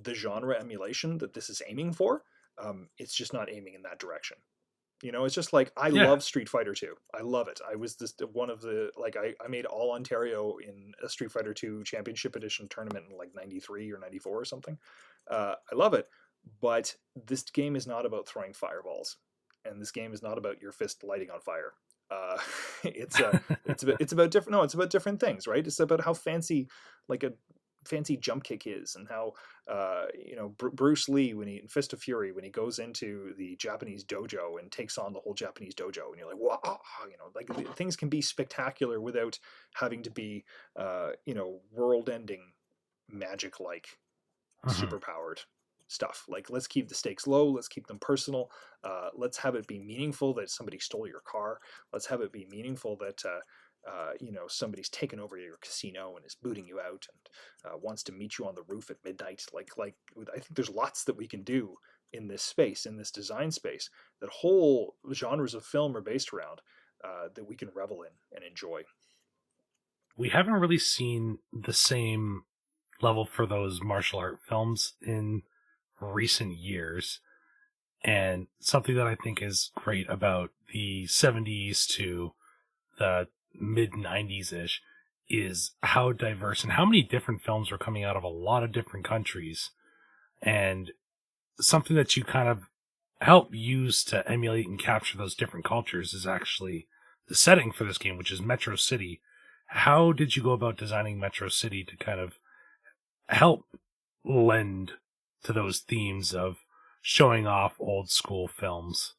the 0.03 0.13
genre 0.13 0.59
emulation 0.59 1.17
that 1.19 1.33
this 1.33 1.49
is 1.49 1.61
aiming 1.67 1.93
for, 1.93 2.23
um, 2.57 2.89
it's 2.97 3.13
just 3.15 3.33
not 3.33 3.51
aiming 3.51 3.75
in 3.75 3.83
that 3.83 3.99
direction. 3.99 4.37
You 5.03 5.11
know, 5.11 5.25
it's 5.25 5.35
just 5.35 5.51
like 5.53 5.71
I 5.77 5.89
Yeah. 5.89 6.07
love 6.07 6.23
Street 6.23 6.47
Fighter 6.49 6.73
2. 6.73 6.95
I 7.13 7.21
love 7.21 7.47
it. 7.49 7.59
I 7.69 7.75
was 7.75 7.97
this 7.97 8.13
one 8.31 8.49
of 8.49 8.61
the 8.61 8.91
like 8.97 9.15
I, 9.17 9.33
I 9.43 9.47
made 9.49 9.65
all 9.65 9.91
Ontario 9.91 10.55
in 10.57 10.93
a 11.03 11.09
Street 11.09 11.31
Fighter 11.31 11.53
2 11.53 11.83
Championship 11.83 12.35
Edition 12.35 12.67
tournament 12.69 13.05
in 13.11 13.17
like 13.17 13.31
93 13.35 13.91
or 13.91 13.99
94 13.99 14.39
or 14.39 14.45
something. 14.45 14.77
Uh, 15.29 15.55
I 15.71 15.75
love 15.75 15.93
it, 15.93 16.07
but 16.61 16.95
this 17.15 17.43
game 17.43 17.75
is 17.75 17.87
not 17.87 18.05
about 18.05 18.27
throwing 18.27 18.53
fireballs, 18.53 19.17
and 19.63 19.81
this 19.81 19.91
game 19.91 20.13
is 20.13 20.21
not 20.21 20.37
about 20.37 20.61
your 20.61 20.71
fist 20.71 21.03
lighting 21.03 21.29
on 21.29 21.39
fire. 21.41 21.73
Uh, 22.11 22.37
it's 22.83 23.19
uh, 23.19 23.39
it's 23.65 23.83
about, 23.83 24.01
it's 24.01 24.13
about 24.13 24.31
different. 24.31 24.51
No, 24.57 24.63
it's 24.63 24.73
about 24.73 24.89
different 24.89 25.19
things, 25.19 25.47
right? 25.47 25.65
It's 25.65 25.79
about 25.79 26.03
how 26.03 26.13
fancy 26.13 26.67
like 27.07 27.23
a 27.23 27.33
fancy 27.85 28.17
jump 28.17 28.43
kick 28.43 28.63
is, 28.65 28.95
and 28.95 29.07
how 29.07 29.33
uh, 29.71 30.05
you 30.13 30.35
know 30.35 30.49
Br- 30.49 30.69
Bruce 30.69 31.07
Lee 31.09 31.33
when 31.33 31.47
he 31.47 31.57
in 31.57 31.67
Fist 31.67 31.93
of 31.93 32.01
Fury 32.01 32.31
when 32.31 32.43
he 32.43 32.49
goes 32.49 32.79
into 32.79 33.33
the 33.37 33.55
Japanese 33.57 34.03
dojo 34.03 34.59
and 34.59 34.71
takes 34.71 34.97
on 34.97 35.13
the 35.13 35.19
whole 35.19 35.33
Japanese 35.33 35.75
dojo, 35.75 36.09
and 36.09 36.19
you're 36.19 36.27
like, 36.27 36.37
wow, 36.37 36.79
you 37.09 37.17
know, 37.17 37.31
like 37.35 37.75
things 37.75 37.95
can 37.95 38.09
be 38.09 38.21
spectacular 38.21 38.99
without 39.01 39.39
having 39.75 40.03
to 40.03 40.11
be, 40.11 40.43
uh, 40.75 41.11
you 41.25 41.33
know, 41.33 41.59
world-ending 41.71 42.53
magic 43.09 43.59
like 43.59 43.87
Mhm. 44.65 44.73
super 44.73 44.99
powered 44.99 45.41
stuff. 45.87 46.25
Like, 46.27 46.49
let's 46.49 46.67
keep 46.67 46.87
the 46.89 46.95
stakes 46.95 47.27
low. 47.27 47.49
Let's 47.49 47.67
keep 47.67 47.87
them 47.87 47.99
personal. 47.99 48.49
Uh, 48.83 49.09
let's 49.15 49.37
have 49.37 49.55
it 49.55 49.67
be 49.67 49.79
meaningful 49.79 50.33
that 50.35 50.49
somebody 50.49 50.79
stole 50.79 51.07
your 51.07 51.21
car. 51.21 51.59
Let's 51.93 52.07
have 52.07 52.21
it 52.21 52.31
be 52.31 52.47
meaningful 52.49 52.97
that 52.97 53.23
uh, 53.25 53.89
uh, 53.89 54.11
you 54.19 54.31
know 54.31 54.47
somebody's 54.47 54.89
taken 54.89 55.19
over 55.19 55.37
your 55.37 55.57
casino 55.61 56.15
and 56.15 56.25
is 56.25 56.35
booting 56.41 56.65
you 56.65 56.79
out 56.79 57.05
and 57.11 57.71
uh, 57.71 57.77
wants 57.77 58.03
to 58.03 58.11
meet 58.11 58.37
you 58.37 58.47
on 58.47 58.55
the 58.55 58.63
roof 58.67 58.89
at 58.89 58.97
midnight. 59.03 59.43
Like, 59.53 59.77
like 59.77 59.95
I 60.33 60.39
think 60.39 60.55
there's 60.55 60.69
lots 60.69 61.03
that 61.05 61.17
we 61.17 61.27
can 61.27 61.43
do 61.43 61.75
in 62.13 62.27
this 62.27 62.43
space, 62.43 62.85
in 62.85 62.97
this 62.97 63.11
design 63.11 63.51
space, 63.51 63.89
that 64.21 64.29
whole 64.29 64.95
genres 65.13 65.53
of 65.53 65.65
film 65.65 65.95
are 65.97 66.01
based 66.01 66.33
around. 66.33 66.61
Uh, 67.03 67.27
that 67.35 67.47
we 67.47 67.55
can 67.55 67.69
revel 67.75 68.01
in 68.01 68.09
and 68.35 68.43
enjoy. 68.43 68.81
we 70.17 70.29
haven't 70.29 70.53
really 70.53 70.77
seen 70.79 71.37
the 71.53 71.73
same 71.73 72.43
level 73.01 73.25
for 73.25 73.45
those 73.45 73.81
martial 73.83 74.19
art 74.19 74.39
films 74.47 74.93
in 75.01 75.43
recent 75.99 76.57
years. 76.57 77.19
And 78.03 78.47
something 78.59 78.95
that 78.95 79.07
I 79.07 79.15
think 79.15 79.41
is 79.41 79.71
great 79.75 80.09
about 80.09 80.51
the 80.71 81.05
70s 81.05 81.87
to 81.95 82.33
the 82.99 83.27
mid 83.53 83.91
90s 83.91 84.53
ish 84.53 84.81
is 85.27 85.71
how 85.81 86.11
diverse 86.11 86.63
and 86.63 86.73
how 86.73 86.85
many 86.85 87.01
different 87.01 87.41
films 87.41 87.71
are 87.71 87.77
coming 87.77 88.03
out 88.03 88.15
of 88.15 88.23
a 88.23 88.27
lot 88.27 88.63
of 88.63 88.71
different 88.71 89.05
countries. 89.05 89.71
And 90.41 90.91
something 91.59 91.95
that 91.95 92.15
you 92.15 92.23
kind 92.23 92.47
of 92.47 92.63
help 93.21 93.49
use 93.53 94.03
to 94.03 94.29
emulate 94.29 94.67
and 94.67 94.79
capture 94.79 95.17
those 95.17 95.35
different 95.35 95.65
cultures 95.65 96.13
is 96.13 96.27
actually 96.27 96.87
the 97.27 97.35
setting 97.35 97.71
for 97.71 97.85
this 97.85 97.97
game, 97.97 98.17
which 98.17 98.31
is 98.31 98.41
Metro 98.41 98.75
City. 98.75 99.21
How 99.67 100.11
did 100.11 100.35
you 100.35 100.43
go 100.43 100.51
about 100.51 100.77
designing 100.77 101.19
Metro 101.19 101.49
City 101.49 101.83
to 101.83 101.97
kind 101.97 102.19
of 102.19 102.33
help 103.27 103.65
lend 104.23 104.93
to 105.45 105.53
those 105.53 105.79
themes 105.79 106.33
of 106.33 106.57
showing 107.01 107.47
off 107.47 107.75
old 107.79 108.09
school 108.09 108.47
films? 108.47 109.15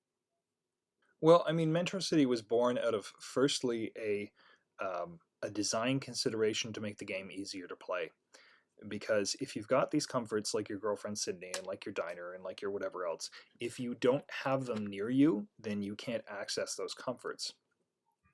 Well, 1.20 1.44
I 1.48 1.52
mean, 1.52 1.72
Metro 1.72 2.00
City 2.00 2.26
was 2.26 2.42
born 2.42 2.78
out 2.78 2.94
of 2.94 3.12
firstly 3.18 3.92
a 3.96 4.30
um, 4.80 5.18
a 5.42 5.50
design 5.50 6.00
consideration 6.00 6.72
to 6.72 6.80
make 6.80 6.98
the 6.98 7.04
game 7.04 7.30
easier 7.30 7.66
to 7.66 7.76
play. 7.76 8.10
Because 8.88 9.34
if 9.40 9.56
you've 9.56 9.68
got 9.68 9.90
these 9.90 10.04
comforts 10.04 10.52
like 10.52 10.68
your 10.68 10.78
girlfriend 10.78 11.16
Sydney 11.16 11.50
and 11.56 11.66
like 11.66 11.86
your 11.86 11.94
diner 11.94 12.34
and 12.34 12.44
like 12.44 12.60
your 12.60 12.70
whatever 12.70 13.06
else, 13.06 13.30
if 13.58 13.80
you 13.80 13.94
don't 13.94 14.24
have 14.44 14.66
them 14.66 14.86
near 14.86 15.08
you, 15.08 15.46
then 15.58 15.82
you 15.82 15.94
can't 15.94 16.24
access 16.28 16.74
those 16.74 16.92
comforts. 16.92 17.54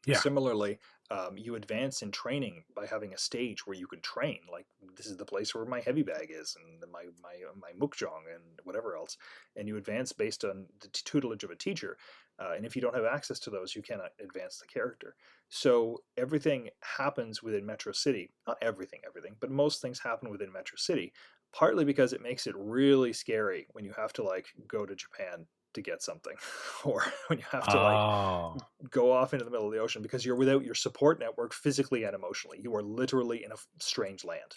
Yeah. 0.04 0.18
Similarly, 0.18 0.80
um, 1.12 1.36
you 1.36 1.56
advance 1.56 2.00
in 2.00 2.10
training 2.10 2.64
by 2.74 2.86
having 2.86 3.12
a 3.12 3.18
stage 3.18 3.66
where 3.66 3.76
you 3.76 3.86
can 3.86 4.00
train. 4.00 4.38
Like 4.50 4.66
this 4.96 5.06
is 5.06 5.18
the 5.18 5.26
place 5.26 5.54
where 5.54 5.66
my 5.66 5.80
heavy 5.80 6.02
bag 6.02 6.30
is, 6.30 6.56
and 6.56 6.90
my 6.90 7.04
my 7.22 7.34
my 7.60 7.72
mukjong 7.78 8.24
and 8.34 8.42
whatever 8.64 8.96
else. 8.96 9.18
And 9.56 9.68
you 9.68 9.76
advance 9.76 10.12
based 10.12 10.42
on 10.44 10.66
the 10.80 10.88
tutelage 10.88 11.44
of 11.44 11.50
a 11.50 11.56
teacher. 11.56 11.98
Uh, 12.38 12.54
and 12.56 12.64
if 12.64 12.74
you 12.74 12.80
don't 12.80 12.96
have 12.96 13.04
access 13.04 13.38
to 13.40 13.50
those, 13.50 13.76
you 13.76 13.82
cannot 13.82 14.12
advance 14.24 14.58
the 14.58 14.66
character. 14.66 15.14
So 15.50 16.02
everything 16.16 16.70
happens 16.80 17.42
within 17.42 17.66
Metro 17.66 17.92
City. 17.92 18.30
Not 18.46 18.56
everything, 18.62 19.00
everything, 19.06 19.36
but 19.38 19.50
most 19.50 19.82
things 19.82 20.00
happen 20.00 20.30
within 20.30 20.50
Metro 20.50 20.76
City. 20.78 21.12
Partly 21.52 21.84
because 21.84 22.14
it 22.14 22.22
makes 22.22 22.46
it 22.46 22.54
really 22.56 23.12
scary 23.12 23.66
when 23.72 23.84
you 23.84 23.92
have 23.94 24.14
to 24.14 24.22
like 24.22 24.46
go 24.66 24.86
to 24.86 24.94
Japan 24.94 25.46
to 25.74 25.82
get 25.82 26.02
something, 26.02 26.34
or 26.84 27.04
when 27.28 27.38
you 27.38 27.44
have 27.50 27.66
to 27.66 27.76
like 27.76 27.96
oh, 27.96 28.56
go 28.90 29.12
off 29.12 29.32
into 29.32 29.44
the 29.44 29.50
middle 29.50 29.66
of 29.66 29.72
the 29.72 29.80
ocean 29.80 30.02
because 30.02 30.24
you're 30.24 30.36
without 30.36 30.64
your 30.64 30.74
support 30.74 31.18
network 31.18 31.52
physically 31.52 32.04
and 32.04 32.14
emotionally. 32.14 32.58
You 32.60 32.74
are 32.76 32.82
literally 32.82 33.44
in 33.44 33.52
a 33.52 33.56
strange 33.80 34.24
land. 34.24 34.56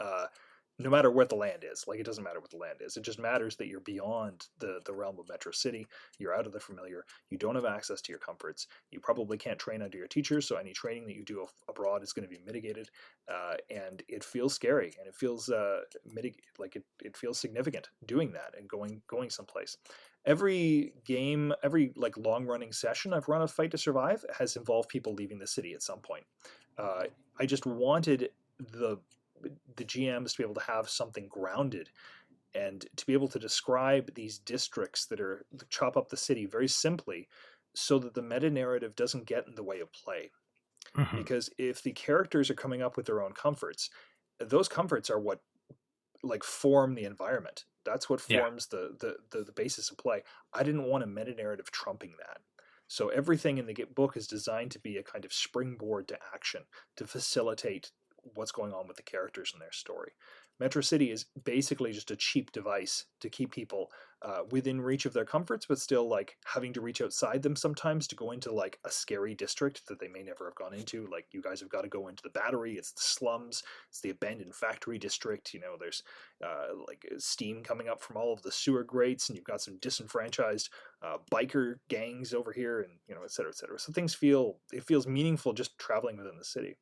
Uh, 0.00 0.26
no 0.78 0.90
matter 0.90 1.10
what 1.10 1.28
the 1.28 1.36
land 1.36 1.64
is, 1.70 1.84
like 1.86 2.00
it 2.00 2.06
doesn't 2.06 2.24
matter 2.24 2.40
what 2.40 2.50
the 2.50 2.56
land 2.56 2.78
is. 2.80 2.96
It 2.96 3.04
just 3.04 3.18
matters 3.18 3.56
that 3.56 3.68
you're 3.68 3.80
beyond 3.80 4.46
the 4.58 4.80
the 4.84 4.92
realm 4.92 5.18
of 5.18 5.28
Metro 5.28 5.52
City. 5.52 5.86
You're 6.18 6.34
out 6.34 6.46
of 6.46 6.52
the 6.52 6.60
familiar. 6.60 7.04
You 7.30 7.38
don't 7.38 7.54
have 7.54 7.64
access 7.64 8.00
to 8.02 8.12
your 8.12 8.18
comforts. 8.18 8.66
You 8.90 9.00
probably 9.00 9.36
can't 9.36 9.58
train 9.58 9.82
under 9.82 9.98
your 9.98 10.08
teachers, 10.08 10.46
so 10.46 10.56
any 10.56 10.72
training 10.72 11.06
that 11.06 11.16
you 11.16 11.24
do 11.24 11.46
abroad 11.68 12.02
is 12.02 12.12
going 12.12 12.28
to 12.28 12.34
be 12.34 12.42
mitigated. 12.44 12.88
Uh, 13.32 13.54
and 13.70 14.02
it 14.08 14.24
feels 14.24 14.54
scary, 14.54 14.94
and 14.98 15.06
it 15.06 15.14
feels 15.14 15.48
uh, 15.48 15.80
mitig- 16.08 16.40
like 16.58 16.76
it, 16.76 16.84
it 17.02 17.16
feels 17.16 17.38
significant 17.38 17.90
doing 18.06 18.32
that 18.32 18.54
and 18.58 18.68
going 18.68 19.02
going 19.08 19.30
someplace 19.30 19.76
every 20.24 20.92
game 21.04 21.52
every 21.62 21.92
like 21.96 22.16
long 22.16 22.46
running 22.46 22.72
session 22.72 23.12
i've 23.12 23.28
run 23.28 23.42
of 23.42 23.50
fight 23.50 23.70
to 23.72 23.78
survive 23.78 24.24
has 24.38 24.54
involved 24.56 24.88
people 24.88 25.14
leaving 25.14 25.38
the 25.38 25.46
city 25.46 25.74
at 25.74 25.82
some 25.82 25.98
point 25.98 26.24
uh, 26.78 27.04
i 27.40 27.46
just 27.46 27.66
wanted 27.66 28.30
the 28.70 28.98
the 29.76 29.84
gms 29.84 30.32
to 30.32 30.38
be 30.38 30.44
able 30.44 30.54
to 30.54 30.60
have 30.62 30.88
something 30.88 31.28
grounded 31.28 31.90
and 32.54 32.86
to 32.96 33.06
be 33.06 33.12
able 33.14 33.28
to 33.28 33.38
describe 33.38 34.14
these 34.14 34.38
districts 34.38 35.06
that 35.06 35.20
are 35.20 35.46
chop 35.70 35.96
up 35.96 36.08
the 36.08 36.16
city 36.16 36.46
very 36.46 36.68
simply 36.68 37.28
so 37.74 37.98
that 37.98 38.14
the 38.14 38.22
meta 38.22 38.50
narrative 38.50 38.94
doesn't 38.94 39.26
get 39.26 39.46
in 39.48 39.54
the 39.54 39.62
way 39.64 39.80
of 39.80 39.92
play 39.92 40.30
mhm. 40.96 41.16
because 41.16 41.50
if 41.58 41.82
the 41.82 41.92
characters 41.92 42.50
are 42.50 42.54
coming 42.54 42.82
up 42.82 42.96
with 42.96 43.06
their 43.06 43.22
own 43.22 43.32
comforts 43.32 43.90
those 44.38 44.68
comforts 44.68 45.10
are 45.10 45.20
what 45.20 45.40
like 46.22 46.44
form 46.44 46.94
the 46.94 47.04
environment 47.04 47.64
that's 47.84 48.08
what 48.08 48.22
Yeah. 48.28 48.40
forms 48.40 48.68
the, 48.68 48.96
the 49.00 49.16
the 49.30 49.44
the 49.44 49.52
basis 49.52 49.90
of 49.90 49.98
play 49.98 50.22
i 50.52 50.62
didn't 50.62 50.84
want 50.84 51.04
a 51.04 51.06
meta 51.06 51.34
narrative 51.34 51.70
trumping 51.70 52.14
that 52.18 52.40
so 52.88 53.08
everything 53.08 53.58
in 53.58 53.66
the 53.66 53.74
book 53.94 54.16
is 54.16 54.26
designed 54.26 54.70
to 54.72 54.78
be 54.78 54.96
a 54.98 55.02
kind 55.02 55.24
of 55.24 55.32
springboard 55.32 56.08
to 56.08 56.18
action 56.34 56.62
to 56.96 57.06
facilitate 57.06 57.90
what's 58.34 58.52
going 58.52 58.72
on 58.72 58.86
with 58.86 58.96
the 58.96 59.02
characters 59.02 59.50
and 59.52 59.60
their 59.60 59.72
story 59.72 60.12
metro 60.62 60.80
city 60.80 61.10
is 61.10 61.26
basically 61.44 61.92
just 61.92 62.10
a 62.12 62.16
cheap 62.16 62.52
device 62.52 63.06
to 63.20 63.28
keep 63.28 63.50
people 63.50 63.90
uh, 64.22 64.42
within 64.52 64.80
reach 64.80 65.04
of 65.04 65.12
their 65.12 65.24
comforts, 65.24 65.66
but 65.66 65.78
still 65.78 66.08
like 66.08 66.36
having 66.44 66.72
to 66.72 66.80
reach 66.80 67.00
outside 67.00 67.42
them 67.42 67.56
sometimes 67.56 68.06
to 68.06 68.14
go 68.14 68.30
into 68.30 68.52
like 68.52 68.78
a 68.84 68.90
scary 68.90 69.34
district 69.34 69.82
that 69.88 69.98
they 69.98 70.06
may 70.06 70.22
never 70.22 70.44
have 70.44 70.54
gone 70.54 70.72
into. 70.72 71.08
Like 71.10 71.26
you 71.32 71.42
guys 71.42 71.58
have 71.58 71.68
got 71.68 71.82
to 71.82 71.88
go 71.88 72.06
into 72.06 72.22
the 72.22 72.30
battery. 72.30 72.74
It's 72.74 72.92
the 72.92 73.00
slums. 73.00 73.64
It's 73.90 74.00
the 74.00 74.10
abandoned 74.10 74.54
factory 74.54 74.98
district. 74.98 75.52
You 75.52 75.60
know, 75.60 75.74
there's 75.78 76.04
uh, 76.44 76.68
like 76.86 77.04
steam 77.18 77.64
coming 77.64 77.88
up 77.88 78.00
from 78.00 78.16
all 78.16 78.32
of 78.32 78.42
the 78.42 78.52
sewer 78.52 78.84
grates, 78.84 79.28
and 79.28 79.36
you've 79.36 79.44
got 79.44 79.60
some 79.60 79.78
disenfranchised 79.78 80.70
uh, 81.04 81.16
biker 81.32 81.76
gangs 81.88 82.32
over 82.32 82.52
here, 82.52 82.82
and 82.82 82.92
you 83.08 83.16
know, 83.16 83.22
et 83.24 83.32
cetera, 83.32 83.50
et 83.50 83.56
cetera. 83.56 83.80
So 83.80 83.92
things 83.92 84.14
feel 84.14 84.58
it 84.72 84.84
feels 84.84 85.08
meaningful 85.08 85.54
just 85.54 85.76
traveling 85.78 86.16
within 86.16 86.38
the 86.38 86.44
city. 86.44 86.76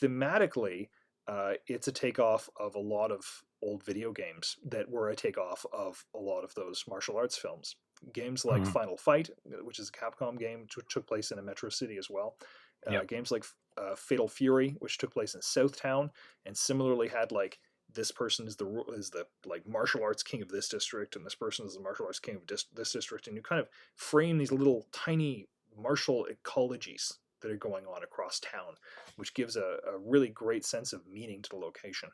Thematically, 0.00 0.88
uh, 1.28 1.54
it's 1.66 1.88
a 1.88 1.92
takeoff 1.92 2.48
of 2.56 2.74
a 2.74 2.80
lot 2.80 3.10
of 3.10 3.24
old 3.62 3.82
video 3.84 4.12
games 4.12 4.56
that 4.64 4.88
were 4.88 5.10
a 5.10 5.16
takeoff 5.16 5.66
of 5.72 6.04
a 6.14 6.18
lot 6.18 6.42
of 6.42 6.54
those 6.54 6.84
martial 6.88 7.16
arts 7.16 7.36
films. 7.36 7.76
Games 8.12 8.44
like 8.44 8.62
mm-hmm. 8.62 8.72
Final 8.72 8.96
Fight, 8.96 9.30
which 9.62 9.78
is 9.78 9.88
a 9.88 9.92
Capcom 9.92 10.38
game, 10.38 10.60
which 10.76 10.88
took 10.88 11.06
place 11.06 11.30
in 11.30 11.38
a 11.38 11.42
metro 11.42 11.70
city 11.70 11.96
as 11.96 12.10
well. 12.10 12.36
Uh, 12.86 12.92
yep. 12.92 13.08
Games 13.08 13.32
like 13.32 13.44
uh, 13.78 13.94
Fatal 13.96 14.28
Fury, 14.28 14.76
which 14.78 14.98
took 14.98 15.12
place 15.12 15.34
in 15.34 15.40
Southtown, 15.40 16.10
and 16.44 16.56
similarly 16.56 17.08
had 17.08 17.32
like 17.32 17.58
this 17.92 18.12
person 18.12 18.46
is 18.46 18.56
the 18.56 18.84
is 18.96 19.10
the 19.10 19.26
like 19.46 19.66
martial 19.66 20.02
arts 20.02 20.22
king 20.22 20.42
of 20.42 20.48
this 20.48 20.68
district, 20.68 21.16
and 21.16 21.24
this 21.24 21.34
person 21.34 21.66
is 21.66 21.74
the 21.74 21.80
martial 21.80 22.06
arts 22.06 22.20
king 22.20 22.36
of 22.36 22.46
this, 22.46 22.66
this 22.74 22.92
district, 22.92 23.26
and 23.26 23.36
you 23.36 23.42
kind 23.42 23.60
of 23.60 23.68
frame 23.94 24.38
these 24.38 24.52
little 24.52 24.86
tiny 24.92 25.46
martial 25.76 26.26
ecologies 26.30 27.14
that 27.46 27.54
are 27.54 27.56
going 27.56 27.84
on 27.86 28.02
across 28.02 28.40
town, 28.40 28.74
which 29.16 29.34
gives 29.34 29.56
a, 29.56 29.78
a 29.86 29.98
really 30.04 30.28
great 30.28 30.64
sense 30.64 30.92
of 30.92 31.06
meaning 31.06 31.42
to 31.42 31.50
the 31.50 31.56
location. 31.56 32.08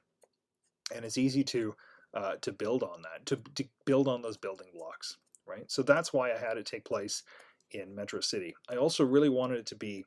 And 0.95 1.05
it's 1.05 1.18
easy 1.18 1.42
to 1.45 1.75
uh, 2.14 2.35
to 2.42 2.53
build 2.53 2.83
on 2.83 3.01
that, 3.03 3.25
to, 3.25 3.37
to 3.55 3.64
build 3.87 4.07
on 4.07 4.21
those 4.21 4.37
building 4.37 4.66
blocks, 4.75 5.16
right? 5.47 5.71
So 5.71 5.83
that's 5.83 6.12
why 6.12 6.31
I 6.31 6.37
had 6.37 6.59
it 6.59 6.66
take 6.66 6.85
place 6.85 7.23
in 7.71 7.95
Metro 7.95 8.21
City. 8.21 8.55
I 8.68 8.77
also 8.77 9.03
really 9.03 9.31
wanted 9.31 9.61
it 9.61 9.66
to 9.66 9.77
be 9.77 10.05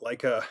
like 0.00 0.22
a. 0.24 0.44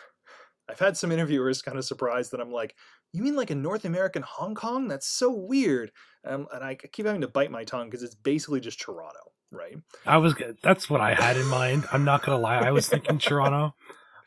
I've 0.69 0.79
had 0.79 0.97
some 0.97 1.11
interviewers 1.11 1.63
kind 1.63 1.79
of 1.79 1.85
surprised 1.85 2.31
that 2.31 2.41
I'm 2.41 2.51
like, 2.51 2.75
you 3.11 3.23
mean 3.23 3.35
like 3.35 3.49
a 3.49 3.55
North 3.55 3.85
American 3.85 4.21
Hong 4.21 4.53
Kong? 4.53 4.87
That's 4.87 5.07
so 5.07 5.31
weird. 5.31 5.91
Um, 6.27 6.47
and 6.53 6.63
I 6.63 6.75
keep 6.75 7.07
having 7.07 7.21
to 7.21 7.27
bite 7.27 7.49
my 7.49 7.63
tongue 7.63 7.89
because 7.89 8.03
it's 8.03 8.13
basically 8.13 8.59
just 8.59 8.79
Toronto 8.79 9.28
right? 9.51 9.77
I 10.05 10.17
was 10.17 10.35
that's 10.61 10.89
what 10.89 11.01
I 11.01 11.13
had 11.13 11.37
in 11.37 11.47
mind. 11.47 11.85
I'm 11.91 12.05
not 12.05 12.23
gonna 12.23 12.39
lie, 12.39 12.57
I 12.57 12.71
was 12.71 12.87
thinking 12.87 13.17
Toronto, 13.19 13.75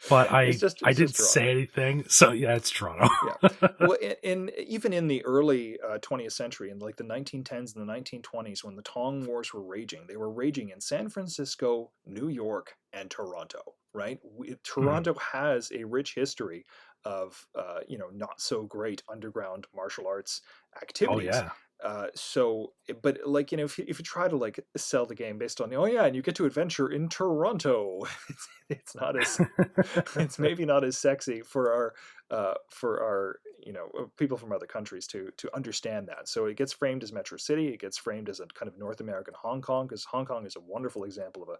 but 0.08 0.32
I 0.32 0.52
just, 0.52 0.80
I 0.84 0.92
didn't 0.92 1.16
say 1.16 1.50
anything. 1.50 2.04
So 2.08 2.32
yeah, 2.32 2.54
it's 2.54 2.70
Toronto. 2.70 3.08
yeah. 3.42 3.68
Well, 3.80 3.98
in, 4.00 4.14
in, 4.22 4.50
even 4.58 4.92
in 4.92 5.08
the 5.08 5.24
early 5.24 5.78
uh, 5.80 5.98
20th 5.98 6.32
century, 6.32 6.70
in 6.70 6.78
like 6.78 6.96
the 6.96 7.04
1910s 7.04 7.76
and 7.76 7.88
the 7.88 7.92
1920s, 7.92 8.64
when 8.64 8.76
the 8.76 8.82
Tong 8.82 9.26
Wars 9.26 9.52
were 9.52 9.62
raging, 9.62 10.06
they 10.08 10.16
were 10.16 10.30
raging 10.30 10.70
in 10.70 10.80
San 10.80 11.08
Francisco, 11.08 11.90
New 12.06 12.28
York, 12.28 12.76
and 12.92 13.10
Toronto. 13.10 13.60
Right? 13.94 14.18
We, 14.24 14.48
hmm. 14.48 14.54
Toronto 14.64 15.14
mm. 15.14 15.20
has 15.20 15.70
a 15.72 15.84
rich 15.84 16.14
history 16.14 16.64
of 17.04 17.46
uh, 17.58 17.80
you 17.88 17.98
know 17.98 18.08
not 18.12 18.40
so 18.40 18.62
great 18.64 19.02
underground 19.10 19.66
martial 19.74 20.06
arts 20.06 20.42
oh, 20.74 20.78
activities. 20.80 21.30
Oh, 21.32 21.36
yeah. 21.36 21.50
Uh, 21.82 22.06
so, 22.14 22.72
eh, 22.88 22.94
but 23.02 23.18
like 23.26 23.50
you 23.50 23.58
know, 23.58 23.64
if 23.64 23.76
you, 23.76 23.84
if 23.88 23.98
you 23.98 24.04
try 24.04 24.28
to 24.28 24.36
like 24.36 24.60
sell 24.76 25.04
the 25.04 25.14
game 25.14 25.36
based 25.36 25.60
on 25.60 25.68
the 25.68 25.76
oh 25.76 25.84
yeah, 25.84 26.04
and 26.04 26.14
you 26.14 26.22
get 26.22 26.36
to 26.36 26.46
adventure 26.46 26.88
in 26.88 27.08
Toronto, 27.08 28.02
it's, 28.28 28.48
it's 28.68 28.94
not 28.94 29.18
as 29.20 29.40
it's 30.16 30.38
maybe 30.38 30.64
not 30.64 30.84
as 30.84 30.96
sexy 30.96 31.40
for 31.40 31.72
our 31.72 31.94
uh, 32.30 32.54
for 32.70 33.02
our 33.02 33.40
you 33.66 33.72
know 33.72 33.88
uh, 33.98 34.04
people 34.16 34.36
from 34.36 34.52
other 34.52 34.66
countries 34.66 35.08
to 35.08 35.30
to 35.36 35.54
understand 35.56 36.06
that. 36.06 36.28
So 36.28 36.46
it 36.46 36.56
gets 36.56 36.72
framed 36.72 37.02
as 37.02 37.12
Metro 37.12 37.36
City. 37.36 37.68
It 37.68 37.80
gets 37.80 37.98
framed 37.98 38.28
as 38.28 38.38
a 38.38 38.46
kind 38.46 38.68
of 38.68 38.78
North 38.78 39.00
American 39.00 39.34
Hong 39.36 39.60
Kong 39.60 39.88
because 39.88 40.04
Hong 40.04 40.24
Kong 40.24 40.46
is 40.46 40.54
a 40.54 40.60
wonderful 40.60 41.02
example 41.02 41.42
of 41.42 41.48
a 41.48 41.56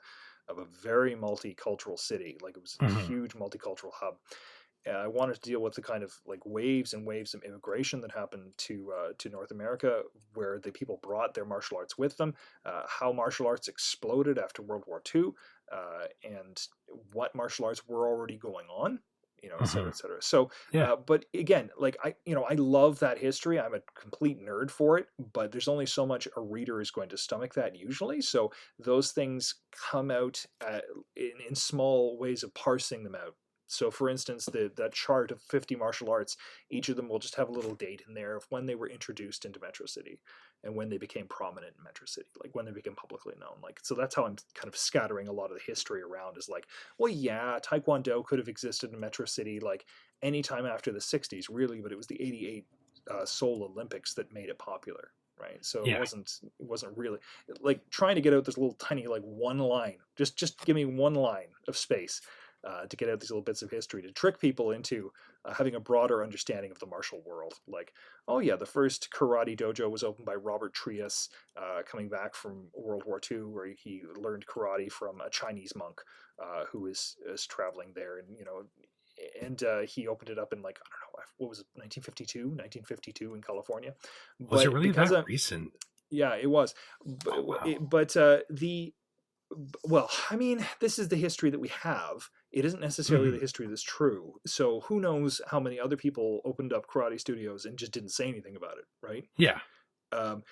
of 0.49 0.59
a 0.59 0.65
very 0.83 1.17
multicultural 1.17 1.99
city. 1.99 2.37
Like 2.41 2.57
it 2.57 2.63
was 2.63 2.77
a 2.81 2.85
mm-hmm. 2.85 3.07
huge 3.07 3.33
multicultural 3.33 3.93
hub. 3.93 4.17
I 4.91 5.07
wanted 5.07 5.35
to 5.35 5.41
deal 5.41 5.61
with 5.61 5.75
the 5.75 5.83
kind 5.83 6.03
of 6.03 6.13
like 6.27 6.45
waves 6.45 6.93
and 6.93 7.07
waves 7.07 7.35
of 7.35 7.45
immigration 7.45 8.01
that 8.01 8.13
happened 8.13 8.53
to 8.59 8.93
uh, 8.93 9.13
to 9.19 9.29
North 9.29 9.51
America, 9.51 10.03
where 10.35 10.59
the 10.59 10.73
people 10.73 10.99
brought 11.03 11.35
their 11.35 11.45
martial 11.45 11.77
arts 11.77 11.97
with 11.97 12.17
them, 12.17 12.35
uh, 12.65 12.83
how 12.89 13.13
martial 13.13 13.47
arts 13.47 13.69
exploded 13.69 14.39
after 14.39 14.63
World 14.63 14.85
War 14.87 15.03
II, 15.15 15.31
uh, 15.73 16.07
and 16.25 16.67
what 17.13 17.35
martial 17.35 17.65
arts 17.67 17.87
were 17.87 18.09
already 18.09 18.37
going 18.37 18.67
on, 18.67 18.99
you 19.43 19.49
know, 19.49 19.57
et 19.61 19.67
cetera, 19.67 19.83
mm-hmm. 19.83 19.89
et 19.89 19.97
cetera. 19.97 20.23
So, 20.23 20.51
yeah. 20.73 20.93
Uh, 20.93 20.97
but 20.97 21.25
again, 21.35 21.71
like 21.79 21.97
I, 22.03 22.15
you 22.25 22.35
know, 22.35 22.45
I 22.45 22.55
love 22.55 22.99
that 23.01 23.19
history. 23.19 23.59
I'm 23.61 23.75
a 23.75 23.81
complete 24.01 24.41
nerd 24.41 24.71
for 24.71 24.99
it, 24.99 25.07
but 25.33 25.53
there's 25.53 25.69
only 25.69 25.87
so 25.87 26.07
much 26.07 26.29
a 26.37 26.41
reader 26.41 26.81
is 26.81 26.91
going 26.91 27.09
to 27.11 27.17
stomach 27.17 27.55
that 27.55 27.77
usually. 27.77 28.21
So 28.21 28.53
those 28.79 29.13
things 29.13 29.57
come 29.91 30.11
out 30.11 30.45
uh, 30.61 30.81
in, 31.17 31.33
in 31.49 31.55
small 31.55 32.19
ways 32.19 32.43
of 32.43 32.55
parsing 32.55 33.05
them 33.05 33.15
out 33.15 33.35
so, 33.73 33.91
for 33.91 34.11
instance, 34.11 34.45
the 34.45 34.71
that 34.77 34.93
chart 34.93 35.31
of 35.31 35.41
50 35.41 35.77
martial 35.77 36.11
arts, 36.11 36.37
each 36.71 36.91
of 36.91 36.97
them 36.97 37.09
will 37.09 37.19
just 37.19 37.37
have 37.37 37.49
a 37.49 37.53
little 37.53 37.75
date 37.75 38.03
in 38.07 38.13
there 38.13 38.37
of 38.37 38.45
when 38.51 38.67
they 38.67 38.75
were 38.75 38.89
introduced 38.89 39.47
into 39.47 39.61
Metro 39.61 39.87
City 39.87 40.21
and 40.63 40.77
when 40.77 40.91
they 40.91 40.99
became 40.99 41.27
prominent 41.27 41.75
in 41.79 41.83
Metro 41.83 42.05
City, 42.07 42.29
like 42.43 42.55
when 42.55 42.67
they 42.67 42.71
became 42.71 42.95
publicly 42.95 43.35
known. 43.41 43.57
Like, 43.63 43.81
so 43.83 43.95
that's 43.95 44.15
how 44.15 44.27
I'm 44.27 44.37
kind 44.55 44.69
of 44.69 44.77
scattering 44.77 45.27
a 45.27 45.33
lot 45.33 45.51
of 45.51 45.57
the 45.57 45.65
history 45.67 46.03
around. 46.03 46.37
Is 46.37 46.51
like, 46.51 46.67
well, 46.99 47.11
yeah, 47.11 47.59
Taekwondo 47.65 48.23
could 48.25 48.39
have 48.39 48.49
existed 48.49 48.93
in 48.93 49.01
Metro 49.01 49.25
City 49.25 49.59
like 49.59 49.87
anytime 50.23 50.67
after 50.67 50.93
the 50.93 50.99
60s, 50.99 51.47
really, 51.51 51.81
but 51.81 51.93
it 51.93 51.97
was 51.97 52.07
the 52.07 52.21
88 52.21 52.67
uh, 53.11 53.25
Seoul 53.25 53.71
Olympics 53.73 54.13
that 54.15 54.35
made 54.35 54.51
it 54.51 54.59
popular 54.59 55.13
right 55.41 55.65
so 55.65 55.83
yeah. 55.85 55.97
it 55.97 56.01
wasn't 56.01 56.41
it 56.43 56.67
wasn't 56.67 56.97
really 56.97 57.19
like 57.61 57.81
trying 57.91 58.15
to 58.15 58.21
get 58.21 58.35
out 58.35 58.45
this 58.45 58.59
little 58.59 58.75
tiny 58.75 59.07
like 59.07 59.23
one 59.23 59.59
line 59.59 59.97
just 60.15 60.37
just 60.37 60.63
give 60.67 60.77
me 60.77 60.85
one 60.85 61.15
line 61.15 61.49
of 61.69 61.77
space 61.77 62.21
uh, 62.67 62.87
to 62.87 62.97
get 62.97 63.09
out 63.09 63.21
these 63.21 63.31
little 63.31 63.43
bits 63.43 63.63
of 63.63 63.71
history 63.71 64.03
to 64.03 64.13
trick 64.13 64.41
people 64.41 64.71
into 64.71 65.11
uh, 65.45 65.53
having 65.53 65.75
a 65.75 65.81
broader 65.81 66.23
understanding 66.23 66.71
of 66.71 66.79
the 66.79 66.87
martial 66.87 67.23
world. 67.27 67.55
Like, 67.67 67.93
oh 68.29 68.39
yeah, 68.39 68.57
the 68.57 68.67
first 68.67 69.09
karate 69.15 69.59
dojo 69.59 69.91
was 69.91 70.05
opened 70.05 70.27
by 70.27 70.35
Robert 70.35 70.75
Trias, 70.75 71.29
uh, 71.57 71.83
coming 71.85 72.09
back 72.09 72.35
from 72.35 72.69
World 72.75 73.03
War 73.07 73.21
II, 73.31 73.39
where 73.45 73.67
he 73.67 74.03
learned 74.17 74.47
karate 74.47 74.91
from 74.91 75.21
a 75.21 75.31
Chinese 75.31 75.73
monk 75.75 76.01
uh, 76.43 76.65
who 76.71 76.87
is 76.87 77.17
is 77.33 77.47
traveling 77.47 77.93
there, 77.95 78.19
and 78.19 78.37
you 78.37 78.45
know. 78.45 78.63
And 79.43 79.63
uh, 79.63 79.81
he 79.81 80.09
opened 80.09 80.31
it 80.31 80.39
up 80.39 80.55
in 80.55 80.63
like 80.63 80.79
I 80.79 80.89
don't 80.89 81.21
know 81.21 81.25
what 81.37 81.51
was 81.51 81.59
it 81.59 81.67
1952 81.75 82.49
1952 82.49 83.35
in 83.35 83.43
California. 83.43 83.95
Was 84.39 84.63
but 84.63 84.67
it 84.67 84.73
really 84.73 84.91
that 84.93 85.13
of, 85.13 85.27
recent? 85.27 85.73
Yeah, 86.11 86.35
it 86.35 86.49
was. 86.49 86.75
But, 87.05 87.35
oh, 87.35 87.43
wow. 87.43 87.57
it, 87.67 87.91
but 87.91 88.17
uh, 88.17 88.39
the 88.49 88.95
well, 89.85 90.11
I 90.31 90.37
mean, 90.37 90.65
this 90.81 90.99
is 90.99 91.09
the 91.09 91.17
history 91.17 91.51
that 91.51 91.61
we 91.61 91.69
have. 91.69 92.31
It 92.53 92.65
isn't 92.65 92.81
necessarily 92.81 93.29
mm-hmm. 93.29 93.37
the 93.37 93.41
history 93.41 93.67
that's 93.67 93.83
true. 93.83 94.35
So 94.47 94.81
who 94.81 95.01
knows 95.01 95.41
how 95.49 95.59
many 95.59 95.81
other 95.81 95.97
people 95.97 96.41
opened 96.45 96.73
up 96.73 96.87
karate 96.87 97.19
studios 97.19 97.65
and 97.65 97.79
just 97.79 97.93
didn't 97.93 98.11
say 98.11 98.29
anything 98.29 98.57
about 98.57 98.79
it, 98.79 98.85
right? 99.03 99.27
Yeah. 99.37 99.59
Um, 100.13 100.43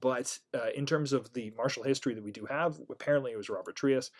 but 0.00 0.38
uh, 0.54 0.68
in 0.74 0.86
terms 0.86 1.12
of 1.12 1.32
the 1.32 1.52
martial 1.56 1.82
history 1.82 2.14
that 2.14 2.22
we 2.22 2.30
do 2.30 2.46
have, 2.46 2.78
apparently 2.90 3.32
it 3.32 3.36
was 3.36 3.48
Robert 3.48 3.74
Trias. 3.74 4.10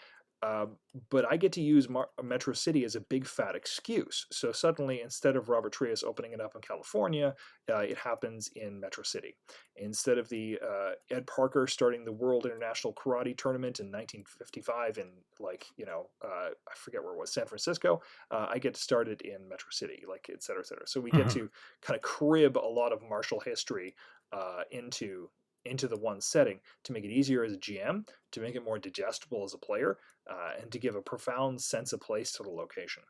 Um, 0.43 0.77
but 1.11 1.25
I 1.31 1.37
get 1.37 1.53
to 1.53 1.61
use 1.61 1.89
Mar- 1.89 2.11
Metro 2.23 2.55
City 2.55 2.85
as 2.85 2.95
a 2.95 3.01
big 3.01 3.27
fat 3.27 3.57
excuse. 3.57 4.27
So 4.31 4.53
suddenly, 4.53 5.01
instead 5.03 5.35
of 5.35 5.49
Robert 5.49 5.73
Trias 5.73 6.05
opening 6.05 6.33
it 6.33 6.41
up 6.41 6.55
in 6.55 6.61
California, 6.61 7.35
uh, 7.69 7.79
it 7.79 7.99
happens 7.99 8.49
in 8.55 8.79
Metro 8.79 9.03
City. 9.03 9.35
Instead 9.77 10.17
of 10.17 10.29
the 10.29 10.59
uh, 10.63 10.91
Ed 11.11 11.27
Parker 11.27 11.67
starting 11.67 12.05
the 12.05 12.13
World 12.13 12.47
International 12.47 12.93
Karate 12.93 13.37
Tournament 13.37 13.81
in 13.81 13.87
1955 13.87 14.99
in 14.99 15.09
like 15.41 15.67
you 15.77 15.87
know 15.87 16.07
uh, 16.25 16.51
I 16.51 16.75
forget 16.77 17.03
where 17.03 17.15
it 17.15 17.19
was 17.19 17.33
San 17.33 17.47
Francisco, 17.47 18.01
uh, 18.31 18.47
I 18.49 18.59
get 18.59 18.75
to 18.75 18.81
start 18.81 19.09
it 19.09 19.23
in 19.23 19.49
Metro 19.49 19.71
City, 19.71 20.05
like 20.09 20.31
et 20.33 20.43
cetera, 20.43 20.61
et 20.61 20.67
cetera. 20.67 20.87
So 20.87 21.01
we 21.01 21.11
get 21.11 21.27
mm-hmm. 21.27 21.41
to 21.41 21.51
kind 21.83 21.97
of 21.97 22.03
crib 22.03 22.57
a 22.57 22.61
lot 22.61 22.93
of 22.93 23.03
martial 23.09 23.41
history 23.41 23.95
uh, 24.33 24.63
into 24.71 25.31
into 25.69 25.89
the 25.89 25.99
one 25.99 26.21
setting 26.21 26.61
to 26.85 26.93
make 26.93 27.05
it 27.05 27.11
easier 27.11 27.45
as 27.45 27.53
a 27.53 27.59
GM, 27.59 28.07
to 28.33 28.41
make 28.41 28.55
it 28.55 28.65
more 28.65 28.79
digestible 28.79 29.45
as 29.45 29.55
a 29.55 29.59
player, 29.59 29.99
uh, 30.31 30.53
and 30.61 30.71
to 30.73 30.79
give 30.79 30.95
a 30.95 31.03
profound 31.03 31.61
sense 31.61 31.93
of 31.93 32.01
place 32.01 32.33
to 32.33 32.43
the 32.43 32.51
location. 32.51 33.03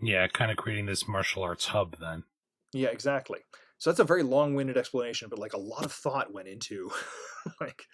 Yeah, 0.00 0.26
kind 0.28 0.50
of 0.50 0.56
creating 0.56 0.86
this 0.86 1.08
martial 1.08 1.42
arts 1.42 1.66
hub 1.66 1.96
then. 1.98 2.24
Yeah, 2.72 2.88
exactly. 2.88 3.40
So 3.78 3.90
that's 3.90 4.00
a 4.00 4.04
very 4.04 4.22
long-winded 4.22 4.76
explanation, 4.76 5.28
but 5.28 5.38
like 5.38 5.52
a 5.52 5.58
lot 5.58 5.84
of 5.84 5.92
thought 5.92 6.32
went 6.32 6.48
into 6.48 6.90
like 7.60 7.84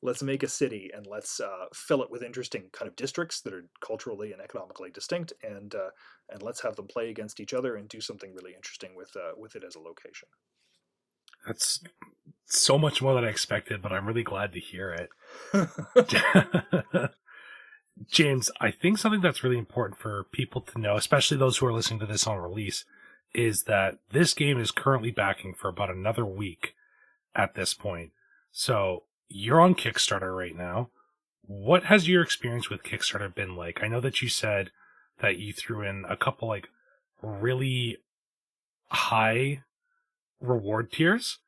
let's 0.00 0.22
make 0.22 0.42
a 0.42 0.48
city 0.48 0.90
and 0.94 1.06
let's 1.06 1.40
uh, 1.40 1.66
fill 1.74 2.02
it 2.02 2.10
with 2.10 2.22
interesting 2.22 2.68
kind 2.72 2.88
of 2.88 2.96
districts 2.96 3.40
that 3.42 3.52
are 3.52 3.66
culturally 3.80 4.32
and 4.32 4.40
economically 4.40 4.90
distinct, 4.90 5.32
and 5.42 5.74
uh, 5.74 5.90
and 6.30 6.42
let's 6.42 6.62
have 6.62 6.76
them 6.76 6.86
play 6.86 7.10
against 7.10 7.40
each 7.40 7.54
other 7.54 7.76
and 7.76 7.88
do 7.88 8.00
something 8.00 8.32
really 8.34 8.54
interesting 8.54 8.94
with 8.94 9.14
uh, 9.16 9.32
with 9.36 9.56
it 9.56 9.64
as 9.64 9.74
a 9.74 9.80
location. 9.80 10.28
That's 11.46 11.82
so 12.46 12.78
much 12.78 13.02
more 13.02 13.14
than 13.14 13.24
I 13.24 13.28
expected, 13.28 13.82
but 13.82 13.92
I'm 13.92 14.06
really 14.06 14.22
glad 14.22 14.52
to 14.52 14.60
hear 14.60 14.92
it. 14.92 15.10
James, 18.10 18.50
I 18.60 18.70
think 18.70 18.98
something 18.98 19.20
that's 19.20 19.44
really 19.44 19.58
important 19.58 19.98
for 19.98 20.24
people 20.24 20.60
to 20.62 20.78
know, 20.78 20.96
especially 20.96 21.36
those 21.36 21.58
who 21.58 21.66
are 21.66 21.72
listening 21.72 22.00
to 22.00 22.06
this 22.06 22.26
on 22.26 22.38
release, 22.38 22.84
is 23.34 23.64
that 23.64 23.98
this 24.10 24.34
game 24.34 24.58
is 24.58 24.70
currently 24.70 25.10
backing 25.10 25.54
for 25.54 25.68
about 25.68 25.90
another 25.90 26.24
week 26.24 26.74
at 27.34 27.54
this 27.54 27.74
point. 27.74 28.12
So 28.50 29.04
you're 29.28 29.60
on 29.60 29.74
Kickstarter 29.74 30.36
right 30.36 30.56
now. 30.56 30.90
What 31.42 31.84
has 31.84 32.08
your 32.08 32.22
experience 32.22 32.70
with 32.70 32.82
Kickstarter 32.82 33.34
been 33.34 33.56
like? 33.56 33.82
I 33.82 33.88
know 33.88 34.00
that 34.00 34.22
you 34.22 34.28
said 34.28 34.70
that 35.20 35.38
you 35.38 35.52
threw 35.52 35.82
in 35.82 36.04
a 36.08 36.16
couple 36.16 36.48
like 36.48 36.68
really 37.22 37.98
high 38.88 39.62
reward 40.42 40.92
tiers 40.92 41.38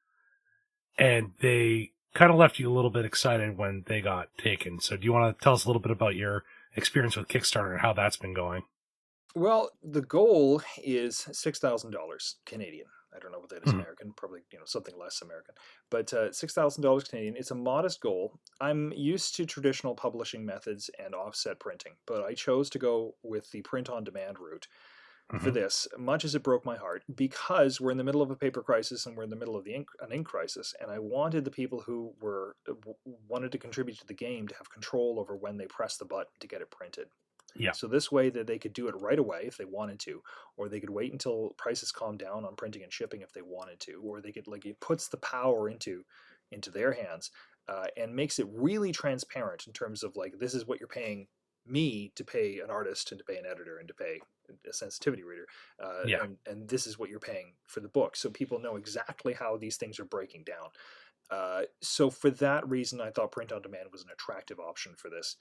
and 0.98 1.32
they 1.40 1.90
kind 2.14 2.30
of 2.30 2.36
left 2.38 2.58
you 2.58 2.70
a 2.70 2.74
little 2.74 2.90
bit 2.90 3.04
excited 3.04 3.58
when 3.58 3.82
they 3.86 4.00
got 4.00 4.28
taken. 4.38 4.80
So 4.80 4.96
do 4.96 5.04
you 5.04 5.12
want 5.12 5.36
to 5.36 5.42
tell 5.42 5.54
us 5.54 5.64
a 5.64 5.68
little 5.68 5.82
bit 5.82 5.90
about 5.90 6.14
your 6.14 6.44
experience 6.76 7.16
with 7.16 7.28
Kickstarter 7.28 7.72
and 7.72 7.80
how 7.80 7.92
that's 7.92 8.16
been 8.16 8.34
going? 8.34 8.62
Well, 9.34 9.70
the 9.82 10.02
goal 10.02 10.62
is 10.82 11.26
six 11.32 11.58
thousand 11.58 11.90
dollars 11.90 12.36
Canadian. 12.46 12.86
I 13.14 13.18
don't 13.20 13.32
know 13.32 13.38
what 13.40 13.48
that 13.50 13.64
is 13.64 13.72
Mhm. 13.72 13.80
American, 13.80 14.12
probably 14.12 14.40
you 14.52 14.58
know 14.58 14.64
something 14.64 14.96
less 14.96 15.22
American, 15.22 15.54
but 15.90 16.12
uh, 16.12 16.32
six 16.32 16.52
thousand 16.52 16.82
dollars 16.82 17.04
Canadian. 17.04 17.36
It's 17.36 17.50
a 17.50 17.56
modest 17.56 18.00
goal. 18.00 18.38
I'm 18.60 18.92
used 18.92 19.34
to 19.36 19.44
traditional 19.46 19.94
publishing 19.96 20.46
methods 20.46 20.88
and 21.04 21.14
offset 21.16 21.58
printing, 21.58 21.94
but 22.06 22.22
I 22.24 22.34
chose 22.34 22.70
to 22.70 22.78
go 22.78 23.16
with 23.24 23.50
the 23.50 23.62
print 23.62 23.90
on 23.90 24.04
demand 24.04 24.38
route 24.38 24.68
for 25.36 25.50
Mhm. 25.50 25.50
this, 25.50 25.88
much 25.98 26.24
as 26.24 26.34
it 26.34 26.42
broke 26.44 26.64
my 26.64 26.76
heart, 26.76 27.04
because 27.14 27.80
we're 27.80 27.90
in 27.90 27.98
the 27.98 28.04
middle 28.04 28.22
of 28.22 28.30
a 28.30 28.36
paper 28.36 28.62
crisis 28.62 29.04
and 29.06 29.16
we're 29.16 29.24
in 29.24 29.30
the 29.30 29.36
middle 29.36 29.56
of 29.56 29.64
the 29.64 29.74
ink, 29.74 29.88
an 30.00 30.12
ink 30.12 30.26
crisis, 30.28 30.74
and 30.80 30.90
I 30.90 30.98
wanted 31.00 31.44
the 31.44 31.50
people 31.50 31.80
who 31.82 32.14
were 32.20 32.56
uh, 32.68 32.74
w- 32.74 32.96
wanted 33.04 33.52
to 33.52 33.58
contribute 33.58 33.98
to 33.98 34.06
the 34.06 34.14
game 34.14 34.46
to 34.48 34.54
have 34.56 34.70
control 34.70 35.18
over 35.18 35.36
when 35.36 35.56
they 35.56 35.66
press 35.66 35.96
the 35.96 36.04
button 36.04 36.32
to 36.40 36.46
get 36.48 36.62
it 36.62 36.70
printed. 36.70 37.08
Yeah. 37.54 37.74
So 37.74 37.88
this 37.88 38.12
way 38.12 38.30
that 38.30 38.46
they 38.46 38.58
could 38.58 38.72
do 38.72 38.88
it 38.88 38.94
right 38.94 39.18
away 39.18 39.42
if 39.46 39.56
they 39.56 39.64
wanted 39.64 39.98
to, 40.00 40.22
or 40.56 40.68
they 40.68 40.80
could 40.80 40.90
wait 40.90 41.12
until 41.12 41.50
prices 41.58 41.90
calm 41.92 42.16
down 42.16 42.44
on 42.44 42.56
printing 42.56 42.82
and 42.82 42.92
shipping 42.92 43.22
if 43.22 43.32
they 43.32 43.42
wanted 43.42 43.80
to, 43.80 44.00
or 44.02 44.20
they 44.20 44.32
could 44.32 44.46
like 44.46 44.64
it 44.64 44.80
puts 44.80 45.08
the 45.08 45.16
power 45.18 45.68
into 45.68 46.04
into 46.50 46.70
their 46.70 46.92
hands 46.92 47.30
uh, 47.68 47.86
and 47.96 48.14
makes 48.14 48.38
it 48.38 48.46
really 48.50 48.92
transparent 48.92 49.66
in 49.66 49.72
terms 49.72 50.02
of 50.02 50.14
like 50.16 50.38
this 50.38 50.54
is 50.54 50.66
what 50.66 50.78
you're 50.78 50.88
paying 50.88 51.26
me 51.66 52.12
to 52.14 52.24
pay 52.24 52.60
an 52.60 52.70
artist 52.70 53.10
and 53.12 53.18
to 53.18 53.24
pay 53.24 53.36
an 53.36 53.46
editor 53.46 53.78
and 53.78 53.88
to 53.88 53.94
pay 53.94 54.20
a 54.68 54.72
sensitivity 54.72 55.22
reader 55.22 55.46
uh, 55.82 56.04
Yeah. 56.06 56.22
and, 56.22 56.36
and 56.46 56.68
this 56.68 56.86
is 56.86 56.98
what 56.98 57.08
you're 57.08 57.18
paying 57.20 57.54
for 57.66 57.80
the 57.80 57.88
book. 57.88 58.16
So 58.16 58.28
people 58.30 58.58
know 58.58 58.76
exactly 58.76 59.32
how 59.32 59.56
these 59.56 59.76
things 59.76 59.98
are 59.98 60.04
breaking 60.04 60.44
down. 60.44 60.68
Uh, 61.30 61.62
so 61.80 62.10
for 62.10 62.28
that 62.28 62.68
reason 62.68 63.00
i 63.00 63.08
thought 63.10 63.32
print 63.32 63.50
on 63.50 63.62
demand 63.62 63.88
was 63.90 64.02
an 64.02 64.10
attractive 64.12 64.60
option 64.60 64.92
for 64.96 65.08
this. 65.08 65.36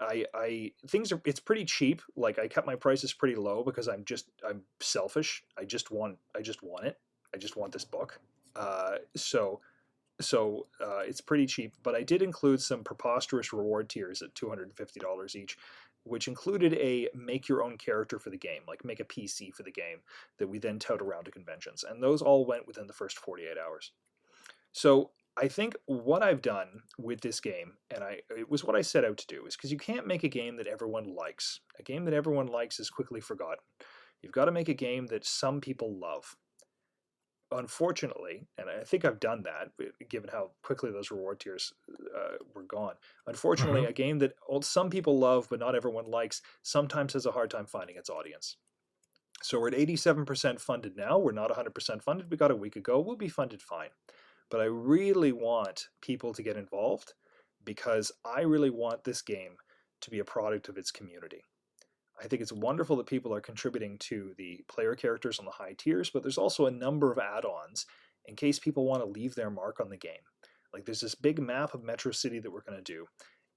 I, 0.00 0.24
I 0.32 0.72
things 0.86 1.12
are 1.12 1.20
it's 1.26 1.40
pretty 1.40 1.64
cheap. 1.64 2.00
Like 2.16 2.38
i 2.38 2.48
kept 2.48 2.66
my 2.66 2.76
prices 2.76 3.12
pretty 3.12 3.34
low 3.34 3.62
because 3.62 3.88
i'm 3.88 4.04
just 4.04 4.30
i'm 4.48 4.62
selfish. 4.80 5.44
I 5.58 5.64
just 5.64 5.90
want 5.90 6.16
i 6.34 6.40
just 6.40 6.62
want 6.62 6.86
it. 6.86 6.98
I 7.34 7.36
just 7.38 7.56
want 7.56 7.72
this 7.72 7.84
book. 7.84 8.18
Uh, 8.56 8.96
so 9.16 9.60
so 10.20 10.66
uh, 10.80 11.00
it's 11.00 11.20
pretty 11.20 11.46
cheap 11.46 11.74
but 11.82 11.94
i 11.94 12.02
did 12.02 12.22
include 12.22 12.60
some 12.60 12.82
preposterous 12.82 13.52
reward 13.52 13.88
tiers 13.88 14.22
at 14.22 14.34
$250 14.34 15.36
each 15.36 15.56
which 16.04 16.28
included 16.28 16.72
a 16.74 17.08
make 17.14 17.48
your 17.48 17.62
own 17.62 17.76
character 17.76 18.18
for 18.18 18.30
the 18.30 18.36
game 18.36 18.62
like 18.66 18.84
make 18.84 19.00
a 19.00 19.04
pc 19.04 19.52
for 19.52 19.62
the 19.62 19.70
game 19.70 19.98
that 20.38 20.48
we 20.48 20.58
then 20.58 20.78
tout 20.78 21.00
around 21.00 21.24
to 21.24 21.30
conventions 21.30 21.84
and 21.88 22.02
those 22.02 22.22
all 22.22 22.46
went 22.46 22.66
within 22.66 22.86
the 22.86 22.92
first 22.92 23.18
48 23.18 23.56
hours 23.58 23.92
so 24.72 25.10
I 25.40 25.46
think 25.46 25.76
what 25.86 26.22
I've 26.22 26.42
done 26.42 26.82
with 26.98 27.20
this 27.20 27.38
game, 27.38 27.74
and 27.92 28.02
I 28.02 28.20
it 28.36 28.50
was 28.50 28.64
what 28.64 28.74
I 28.74 28.82
set 28.82 29.04
out 29.04 29.18
to 29.18 29.26
do, 29.28 29.46
is 29.46 29.56
because 29.56 29.70
you 29.70 29.78
can't 29.78 30.06
make 30.06 30.24
a 30.24 30.28
game 30.28 30.56
that 30.56 30.66
everyone 30.66 31.14
likes. 31.14 31.60
A 31.78 31.82
game 31.82 32.04
that 32.06 32.14
everyone 32.14 32.48
likes 32.48 32.80
is 32.80 32.90
quickly 32.90 33.20
forgotten. 33.20 33.62
You've 34.20 34.32
got 34.32 34.46
to 34.46 34.52
make 34.52 34.68
a 34.68 34.74
game 34.74 35.06
that 35.06 35.24
some 35.24 35.60
people 35.60 35.96
love. 35.96 36.34
Unfortunately, 37.50 38.46
and 38.58 38.68
I 38.68 38.84
think 38.84 39.04
I've 39.04 39.20
done 39.20 39.42
that, 39.44 39.70
uh, 39.80 39.90
given 40.10 40.28
how 40.30 40.50
quickly 40.62 40.90
those 40.90 41.10
reward 41.10 41.40
tiers 41.40 41.72
uh, 41.90 42.36
were 42.54 42.64
gone. 42.64 42.94
Unfortunately, 43.26 43.86
a 43.86 43.92
game 43.92 44.18
that 44.18 44.34
some 44.62 44.90
people 44.90 45.18
love 45.18 45.48
but 45.48 45.60
not 45.60 45.74
everyone 45.74 46.06
likes 46.06 46.42
sometimes 46.62 47.14
has 47.14 47.24
a 47.24 47.32
hard 47.32 47.50
time 47.50 47.66
finding 47.66 47.96
its 47.96 48.10
audience. 48.10 48.56
So 49.42 49.60
we're 49.60 49.68
at 49.68 49.74
87% 49.74 50.60
funded 50.60 50.96
now. 50.96 51.18
We're 51.18 51.32
not 51.32 51.50
100% 51.50 52.02
funded. 52.02 52.30
We 52.30 52.36
got 52.36 52.50
a 52.50 52.56
week 52.56 52.76
ago. 52.76 53.00
We'll 53.00 53.16
be 53.16 53.28
funded 53.28 53.62
fine 53.62 53.90
but 54.50 54.60
I 54.60 54.64
really 54.64 55.32
want 55.32 55.88
people 56.00 56.32
to 56.34 56.42
get 56.42 56.56
involved 56.56 57.14
because 57.64 58.10
I 58.24 58.42
really 58.42 58.70
want 58.70 59.04
this 59.04 59.22
game 59.22 59.56
to 60.00 60.10
be 60.10 60.20
a 60.20 60.24
product 60.24 60.68
of 60.68 60.78
its 60.78 60.90
community. 60.90 61.42
I 62.22 62.26
think 62.26 62.42
it's 62.42 62.52
wonderful 62.52 62.96
that 62.96 63.06
people 63.06 63.32
are 63.32 63.40
contributing 63.40 63.96
to 64.00 64.34
the 64.36 64.64
player 64.68 64.94
characters 64.94 65.38
on 65.38 65.44
the 65.44 65.50
high 65.50 65.74
tiers, 65.76 66.10
but 66.10 66.22
there's 66.22 66.38
also 66.38 66.66
a 66.66 66.70
number 66.70 67.12
of 67.12 67.18
add 67.18 67.44
ons 67.44 67.86
in 68.26 68.34
case 68.34 68.58
people 68.58 68.84
want 68.84 69.02
to 69.02 69.08
leave 69.08 69.34
their 69.34 69.50
mark 69.50 69.80
on 69.80 69.88
the 69.88 69.96
game. 69.96 70.12
Like 70.72 70.84
there's 70.84 71.00
this 71.00 71.14
big 71.14 71.40
map 71.40 71.74
of 71.74 71.82
Metro 71.82 72.12
City 72.12 72.40
that 72.40 72.50
we're 72.50 72.62
going 72.62 72.82
to 72.82 72.82
do, 72.82 73.06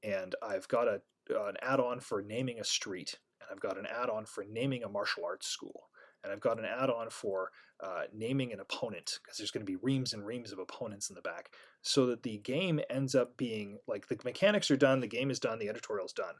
and 0.03 0.35
I've 0.41 0.67
got 0.67 0.87
a, 0.87 1.01
an 1.29 1.55
add 1.61 1.79
on 1.79 1.99
for 1.99 2.21
naming 2.21 2.59
a 2.59 2.63
street, 2.63 3.17
and 3.41 3.49
I've 3.51 3.59
got 3.59 3.77
an 3.77 3.85
add 3.85 4.09
on 4.09 4.25
for 4.25 4.45
naming 4.49 4.83
a 4.83 4.89
martial 4.89 5.25
arts 5.25 5.47
school, 5.47 5.89
and 6.23 6.31
I've 6.31 6.39
got 6.39 6.59
an 6.59 6.65
add 6.65 6.89
on 6.89 7.09
for 7.09 7.51
uh, 7.83 8.03
naming 8.13 8.53
an 8.53 8.59
opponent 8.59 9.19
because 9.21 9.37
there's 9.37 9.51
going 9.51 9.65
to 9.65 9.71
be 9.71 9.77
reams 9.81 10.13
and 10.13 10.25
reams 10.25 10.51
of 10.51 10.59
opponents 10.59 11.09
in 11.09 11.15
the 11.15 11.21
back 11.21 11.49
so 11.81 12.05
that 12.05 12.21
the 12.21 12.37
game 12.39 12.79
ends 12.89 13.15
up 13.15 13.35
being 13.37 13.79
like 13.87 14.07
the 14.07 14.17
mechanics 14.23 14.69
are 14.69 14.77
done 14.77 14.99
the 14.99 15.07
game 15.07 15.31
is 15.31 15.39
done 15.39 15.57
the 15.57 15.67
editorial's 15.67 16.13
done 16.13 16.35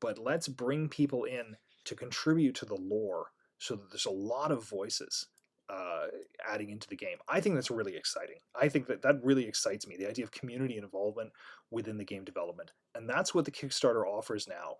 but 0.00 0.18
let's 0.18 0.48
bring 0.48 0.88
people 0.88 1.24
in 1.24 1.56
to 1.84 1.94
contribute 1.94 2.54
to 2.56 2.64
the 2.64 2.76
lore 2.76 3.28
so 3.58 3.76
that 3.76 3.90
there's 3.90 4.06
a 4.06 4.10
lot 4.10 4.50
of 4.50 4.68
voices 4.68 5.26
uh, 5.68 6.06
adding 6.48 6.70
into 6.70 6.88
the 6.88 6.96
game. 6.96 7.18
I 7.28 7.40
think 7.40 7.54
that's 7.54 7.70
really 7.70 7.96
exciting. 7.96 8.38
I 8.60 8.68
think 8.68 8.86
that 8.86 9.02
that 9.02 9.22
really 9.22 9.46
excites 9.46 9.86
me 9.86 9.96
the 9.96 10.08
idea 10.08 10.24
of 10.24 10.32
community 10.32 10.76
involvement 10.76 11.32
within 11.70 11.98
the 11.98 12.04
game 12.04 12.24
development. 12.24 12.72
And 12.94 13.08
that's 13.08 13.34
what 13.34 13.44
the 13.44 13.50
kickstarter 13.50 14.04
offers 14.06 14.48
now. 14.48 14.76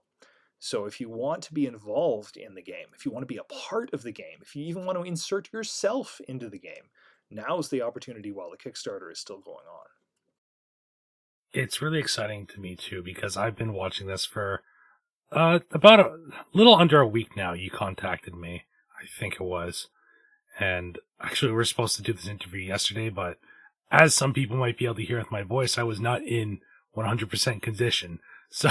So 0.59 0.85
if 0.85 1.01
you 1.01 1.09
want 1.09 1.43
to 1.45 1.55
be 1.55 1.67
involved 1.67 2.37
in 2.37 2.55
the 2.55 2.63
game, 2.63 2.89
if 2.95 3.07
you 3.07 3.13
want 3.13 3.23
to 3.23 3.33
be 3.33 3.39
a 3.39 3.45
part 3.45 3.95
of 3.95 4.03
the 4.03 4.13
game, 4.13 4.39
if 4.43 4.55
you 4.55 4.65
even 4.65 4.85
want 4.85 4.99
to 4.99 5.05
insert 5.05 5.53
yourself 5.53 6.21
into 6.29 6.51
the 6.51 6.59
game, 6.59 6.91
now's 7.31 7.71
the 7.71 7.83
opportunity 7.83 8.31
while 8.31 8.51
the 8.51 8.59
Kickstarter 8.59 9.11
is 9.11 9.19
still 9.19 9.41
going 9.41 9.67
on. 9.67 9.87
It's 11.53 11.81
really 11.81 11.99
exciting 11.99 12.47
to 12.49 12.61
me 12.61 12.77
too 12.77 13.03
because 13.03 13.37
I've 13.37 13.57
been 13.57 13.73
watching 13.73 14.07
this 14.07 14.25
for 14.25 14.63
uh, 15.33 15.61
about 15.73 16.01
a 16.01 16.17
little 16.53 16.75
under 16.75 17.01
a 17.01 17.07
week 17.07 17.37
now. 17.37 17.53
You 17.53 17.71
contacted 17.71 18.35
me, 18.35 18.65
I 19.03 19.07
think 19.07 19.35
it 19.35 19.43
was, 19.45 19.89
and 20.59 20.99
actually 21.21 21.51
we 21.51 21.57
were 21.57 21.65
supposed 21.65 21.97
to 21.97 22.03
do 22.03 22.13
this 22.13 22.29
interview 22.29 22.61
yesterday, 22.61 23.09
but 23.09 23.39
as 23.91 24.15
some 24.15 24.33
people 24.33 24.57
might 24.57 24.79
be 24.79 24.85
able 24.85 24.95
to 24.97 25.05
hear 25.05 25.19
with 25.19 25.33
my 25.33 25.43
voice, 25.43 25.77
I 25.77 25.83
was 25.83 26.01
not 26.01 26.23
in 26.23 26.61
100% 26.97 27.63
condition. 27.63 28.21
So, 28.53 28.69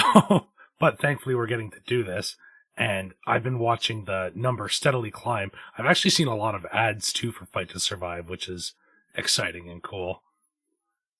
but 0.78 1.00
thankfully 1.00 1.36
we're 1.36 1.48
getting 1.48 1.72
to 1.72 1.80
do 1.88 2.04
this. 2.04 2.36
And 2.76 3.14
I've 3.26 3.44
been 3.44 3.60
watching 3.60 4.04
the 4.04 4.30
number 4.36 4.68
steadily 4.68 5.10
climb. 5.10 5.52
I've 5.78 5.86
actually 5.86 6.12
seen 6.12 6.28
a 6.28 6.36
lot 6.36 6.54
of 6.54 6.66
ads 6.66 7.14
too 7.14 7.32
for 7.32 7.46
Fight 7.46 7.70
to 7.70 7.80
Survive, 7.80 8.28
which 8.28 8.50
is 8.50 8.74
exciting 9.16 9.70
and 9.70 9.82
cool. 9.82 10.22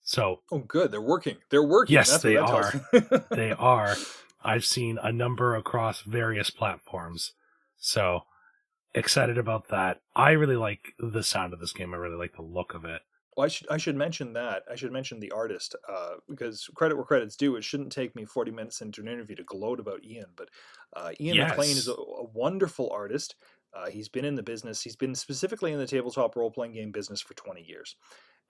So 0.04 0.42
Oh, 0.52 0.60
good. 0.60 0.92
They're 0.92 1.00
working. 1.00 1.38
They're 1.52 1.64
working. 1.64 1.94
Yes, 1.94 2.10
That's 2.10 2.24
they 2.24 2.38
what 2.38 2.82
that 2.92 3.02
tells 3.02 3.12
me. 3.12 3.20
they 3.38 3.52
are. 3.54 3.96
I've 4.42 4.66
seen 4.66 4.98
a 5.02 5.12
number 5.12 5.56
across 5.56 6.02
various 6.02 6.50
platforms. 6.50 7.34
So 7.78 8.24
excited 8.94 9.38
about 9.38 9.70
that. 9.70 10.02
I 10.16 10.32
really 10.32 10.56
like 10.56 10.94
the 11.00 11.24
sound 11.24 11.54
of 11.54 11.60
this 11.60 11.74
game. 11.74 11.94
I 11.94 11.98
really 11.98 12.18
like 12.18 12.36
the 12.36 12.42
look 12.42 12.74
of 12.74 12.86
it. 12.86 13.02
Well, 13.36 13.46
I 13.46 13.48
should 13.48 13.70
I 13.70 13.78
should 13.78 13.96
mention 13.96 14.34
that. 14.34 14.64
I 14.70 14.76
should 14.76 14.92
mention 14.92 15.20
the 15.20 15.32
artist 15.32 15.76
uh, 15.88 16.16
because 16.28 16.70
credit 16.76 16.96
where 16.96 17.06
credit's 17.06 17.38
due. 17.38 17.56
It 17.56 17.64
shouldn't 17.64 17.92
take 17.92 18.16
me 18.16 18.26
forty 18.26 18.52
minutes 18.52 18.82
into 18.82 19.02
an 19.02 19.08
interview 19.08 19.36
to 19.38 19.44
gloat 19.44 19.80
about 19.80 20.04
Ian, 20.04 20.32
but 20.36 20.50
uh, 20.94 21.12
Ian 21.22 21.38
McLean 21.38 21.78
is 21.78 21.88
a, 21.88 21.94
a 21.94 22.24
wonderful 22.34 22.90
artist. 22.92 23.36
Uh, 23.74 23.90
he's 23.90 24.10
been 24.10 24.26
in 24.26 24.36
the 24.36 24.44
business. 24.44 24.82
He's 24.82 24.96
been 24.96 25.16
specifically 25.16 25.72
in 25.72 25.80
the 25.80 25.88
tabletop 25.88 26.36
role 26.36 26.52
playing 26.52 26.74
game 26.74 26.92
business 26.92 27.22
for 27.22 27.34
twenty 27.36 27.62
years, 27.64 27.96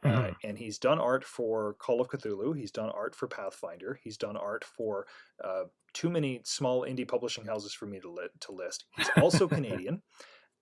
uh, 0.04 0.08
Mhm. 0.08 0.36
and 0.44 0.58
he's 0.58 0.78
done 0.80 1.00
art 1.00 1.24
for 1.26 1.74
Call 1.76 2.00
of 2.02 2.08
Cthulhu. 2.08 2.58
He's 2.58 2.72
done 2.72 2.90
art 2.90 3.16
for 3.16 3.28
Pathfinder. 3.28 4.00
He's 4.04 4.18
done 4.18 4.38
art 4.38 4.64
for 4.64 5.08
uh, 5.44 5.64
too 5.94 6.10
many 6.10 6.42
small 6.46 6.84
indie 6.84 7.08
publishing 7.08 7.46
houses 7.46 7.74
for 7.74 7.86
me 7.86 8.00
to 8.00 8.10
li- 8.10 8.30
to 8.42 8.52
list. 8.52 8.86
He's 8.98 9.10
also 9.22 9.48
Canadian. 9.48 10.02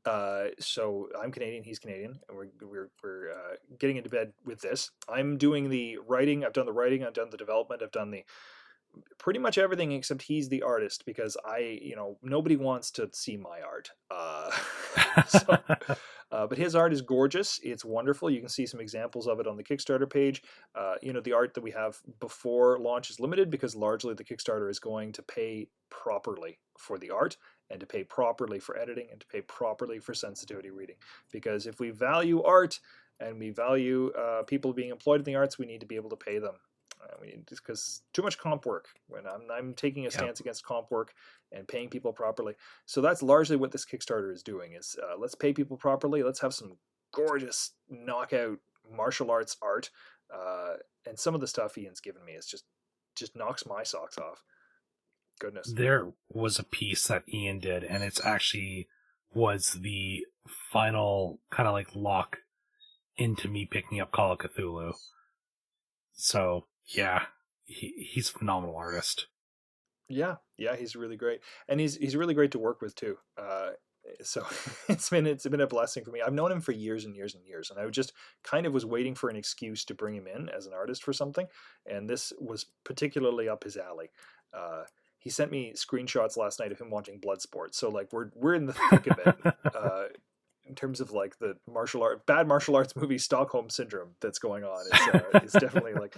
Uh, 0.06 0.52
so 0.58 1.10
I'm 1.22 1.34
Canadian, 1.34 1.66
he's 1.66 1.80
Canadian, 1.80 2.18
and 2.30 2.38
we're 2.38 2.48
we're, 2.62 2.90
we're 3.04 3.30
uh, 3.34 3.56
getting 3.78 3.98
into 3.98 4.10
bed 4.10 4.32
with 4.46 4.62
this. 4.62 4.90
I'm 5.10 5.38
doing 5.38 5.68
the 5.68 5.98
writing. 6.08 6.46
I've 6.46 6.54
done 6.54 6.66
the 6.66 6.72
writing. 6.72 7.04
I've 7.04 7.12
done 7.14 7.30
the 7.30 7.36
development. 7.36 7.82
I've 7.84 7.92
done 7.92 8.12
the 8.12 8.24
pretty 9.18 9.40
much 9.40 9.58
everything 9.58 9.92
except 9.92 10.22
he's 10.22 10.50
the 10.50 10.62
artist 10.62 11.06
because 11.06 11.38
I, 11.46 11.80
you 11.82 11.96
know, 11.96 12.18
nobody 12.22 12.56
wants 12.56 12.92
to 12.92 13.10
see 13.14 13.38
my 13.38 13.62
art. 13.62 13.90
Uh, 14.10 14.52
so, 15.28 15.58
uh, 16.32 16.48
but 16.48 16.58
his 16.58 16.76
art 16.76 16.94
is 16.94 17.02
gorgeous. 17.02 17.60
It's 17.64 17.86
wonderful. 17.86 18.30
You 18.30 18.40
can 18.40 18.50
see 18.50 18.66
some 18.66 18.80
examples 18.80 19.28
of 19.28 19.40
it 19.40 19.48
on 19.48 19.58
the 19.58 19.64
Kickstarter 19.64 20.10
page. 20.10 20.44
Uh, 20.76 20.96
you 21.02 21.14
know, 21.14 21.22
the 21.22 21.34
art 21.34 21.54
that 21.54 21.64
we 21.64 21.72
have 21.72 21.98
before 22.20 22.80
launch 22.80 23.10
is 23.10 23.20
limited 23.20 23.50
because 23.50 23.76
largely 23.76 24.14
the 24.14 24.24
Kickstarter 24.24 24.70
is 24.70 24.80
going 24.80 25.12
to 25.14 25.22
pay 25.24 25.68
properly 25.90 26.60
for 26.78 26.98
the 26.98 27.10
art 27.10 27.38
and 27.70 27.80
to 27.80 27.86
pay 27.86 28.04
properly 28.04 28.60
for 28.60 28.78
editing 28.78 29.08
and 29.12 29.20
to 29.20 29.28
pay 29.28 29.42
properly 29.42 30.00
for 30.00 30.14
sensitivity 30.14 30.70
reading. 30.70 30.96
Because 31.32 31.68
if 31.68 31.80
we 31.80 31.90
value 31.90 32.42
art 32.44 32.80
and 33.20 33.40
we 33.40 33.50
value 33.50 34.12
uh, 34.12 34.44
people 34.44 34.74
being 34.74 34.92
employed 34.92 35.20
in 35.20 35.26
the 35.26 35.36
arts, 35.36 35.58
we 35.58 35.66
need 35.66 35.82
to 35.82 35.88
be 35.88 35.96
able 35.96 36.10
to 36.10 36.16
pay 36.16 36.40
them. 36.40 36.56
Uh, 37.02 37.16
we 37.22 37.28
need 37.28 37.46
because 37.46 38.02
too 38.14 38.22
much 38.22 38.38
comp 38.38 38.66
work 38.66 38.88
when 39.08 39.26
I'm 39.28 39.44
I'm 39.52 39.74
taking 39.74 40.06
a 40.06 40.12
stance 40.12 40.40
against 40.40 40.66
comp 40.66 40.92
work 40.92 41.14
and 41.52 41.68
paying 41.68 41.90
people 41.90 42.12
properly. 42.12 42.56
So 42.86 43.02
that's 43.02 43.22
largely 43.22 43.56
what 43.56 43.72
this 43.72 43.86
Kickstarter 43.86 44.34
is 44.34 44.44
doing 44.44 44.74
is 44.74 44.96
uh, 45.02 45.18
let's 45.18 45.36
pay 45.36 45.54
people 45.54 45.78
properly. 45.78 46.24
Let's 46.24 46.40
have 46.40 46.54
some 46.54 46.78
gorgeous 47.12 47.72
knockout 47.90 48.60
martial 48.92 49.32
arts 49.32 49.58
art. 49.62 49.90
Uh, 50.34 50.76
and 51.06 51.18
some 51.18 51.36
of 51.36 51.42
the 51.42 51.48
stuff 51.48 51.78
Ian's 51.78 52.02
given 52.02 52.26
me 52.26 52.34
is 52.34 52.46
just 52.46 52.66
just 53.16 53.36
knocks 53.36 53.66
my 53.66 53.84
socks 53.84 54.18
off. 54.18 54.44
Goodness. 55.40 55.72
There 55.72 56.12
was 56.30 56.58
a 56.60 56.64
piece 56.64 57.08
that 57.08 57.24
Ian 57.32 57.60
did, 57.60 57.84
and 57.84 58.04
it's 58.04 58.24
actually 58.24 58.88
was 59.34 59.78
the 59.82 60.26
final 60.72 61.40
kind 61.52 61.68
of 61.68 61.74
like 61.74 61.96
lock 61.96 62.38
into 63.18 63.48
me 63.48 63.66
picking 63.66 64.00
up 64.00 64.12
Call 64.12 64.32
of 64.32 64.40
Cthulhu. 64.40 64.94
So 66.14 66.66
yeah, 66.88 67.24
he 67.66 68.08
he's 68.12 68.30
a 68.30 68.34
phenomenal 68.40 68.76
artist. 68.76 69.28
Yeah, 70.10 70.36
yeah, 70.58 70.76
he's 70.76 70.96
really 70.96 71.18
great, 71.18 71.42
and 71.68 71.80
he's 71.80 71.98
he's 71.98 72.16
really 72.16 72.34
great 72.34 72.52
to 72.52 72.60
work 72.60 72.82
with 72.82 72.96
too. 72.96 73.18
Uh, 73.38 73.72
so 74.22 74.46
it's 74.90 75.10
been 75.10 75.28
it's 75.28 75.48
been 75.48 75.62
a 75.62 75.68
blessing 75.68 76.04
for 76.04 76.12
me. 76.12 76.22
I've 76.22 76.34
known 76.34 76.52
him 76.52 76.62
for 76.62 76.72
years 76.72 77.06
and 77.06 77.16
years 77.16 77.36
and 77.36 77.46
years, 77.46 77.70
and 77.70 77.80
I 77.80 77.90
just 77.90 78.14
kind 78.44 78.66
of 78.66 78.74
was 78.74 78.86
waiting 78.86 79.16
for 79.16 79.30
an 79.30 79.36
excuse 79.36 79.86
to 79.86 79.94
bring 79.94 80.16
him 80.16 80.28
in 80.28 80.50
as 80.50 80.66
an 80.66 80.74
artist 80.74 81.04
for 81.04 81.14
something, 81.14 81.48
and 81.86 82.10
this 82.10 82.34
was 82.40 82.66
particularly 82.84 83.50
up 83.50 83.64
his 83.64 83.78
alley. 83.78 84.10
Uh, 84.54 84.84
he 85.20 85.30
sent 85.30 85.52
me 85.52 85.74
screenshots 85.76 86.38
last 86.38 86.60
night 86.60 86.72
of 86.72 86.80
him 86.80 86.90
watching 86.90 87.20
Bloodsport, 87.20 87.74
so 87.74 87.90
like 87.90 88.14
we're 88.14 88.30
we're 88.36 88.56
in 88.56 88.66
the 88.66 88.74
thick 88.90 89.08
of 89.08 89.20
it. 89.20 89.56
Uh, 89.76 90.04
in 90.68 90.76
terms 90.76 91.00
of 91.00 91.12
like 91.12 91.40
the 91.40 91.56
martial 91.66 92.04
art 92.04 92.26
bad 92.26 92.46
martial 92.46 92.76
arts 92.76 92.94
movie 92.96 93.18
Stockholm 93.18 93.70
syndrome 93.70 94.10
that's 94.20 94.40
going 94.40 94.66
on, 94.66 94.86
it's, 94.92 95.08
uh, 95.08 95.22
it's 95.36 95.54
definitely 95.54 95.94
like. 95.94 96.16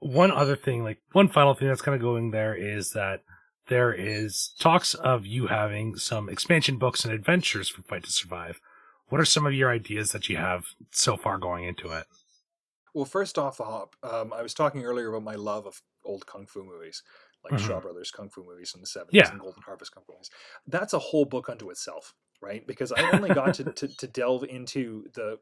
One 0.00 0.30
other 0.30 0.56
thing, 0.56 0.84
like 0.84 1.00
one 1.12 1.28
final 1.28 1.54
thing 1.54 1.68
that's 1.68 1.82
kind 1.82 1.94
of 1.94 2.00
going 2.00 2.30
there 2.30 2.54
is 2.54 2.90
that 2.90 3.22
there 3.68 3.92
is 3.92 4.54
talks 4.58 4.94
of 4.94 5.26
you 5.26 5.46
having 5.46 5.96
some 5.96 6.28
expansion 6.28 6.76
books 6.76 7.04
and 7.04 7.14
adventures 7.14 7.68
for 7.68 7.82
Fight 7.82 8.04
to 8.04 8.12
Survive. 8.12 8.60
What 9.08 9.20
are 9.20 9.24
some 9.24 9.46
of 9.46 9.54
your 9.54 9.70
ideas 9.70 10.12
that 10.12 10.28
you 10.28 10.36
have 10.36 10.66
so 10.90 11.16
far 11.16 11.38
going 11.38 11.64
into 11.64 11.90
it? 11.90 12.04
Well, 12.94 13.04
first 13.04 13.38
off 13.38 13.56
the 13.56 13.64
hop, 13.64 13.96
um, 14.02 14.32
I 14.32 14.42
was 14.42 14.54
talking 14.54 14.84
earlier 14.84 15.08
about 15.08 15.24
my 15.24 15.34
love 15.34 15.66
of 15.66 15.82
old 16.04 16.26
kung 16.26 16.46
fu 16.46 16.62
movies, 16.62 17.02
like 17.42 17.54
mm-hmm. 17.54 17.66
Shaw 17.66 17.80
Brothers 17.80 18.10
kung 18.10 18.28
fu 18.28 18.44
movies 18.44 18.70
from 18.70 18.82
the 18.82 18.86
70s 18.86 19.06
yeah. 19.10 19.30
and 19.30 19.40
Golden 19.40 19.62
Harvest 19.62 19.92
kung 19.92 20.04
fu 20.06 20.12
movies. 20.12 20.30
That's 20.66 20.92
a 20.92 20.98
whole 20.98 21.24
book 21.24 21.48
unto 21.48 21.70
itself, 21.70 22.14
right? 22.40 22.66
Because 22.66 22.92
I 22.92 23.10
only 23.10 23.30
got 23.30 23.54
to, 23.54 23.64
to, 23.64 23.88
to 23.88 24.06
delve 24.06 24.44
into 24.44 25.06
the 25.14 25.38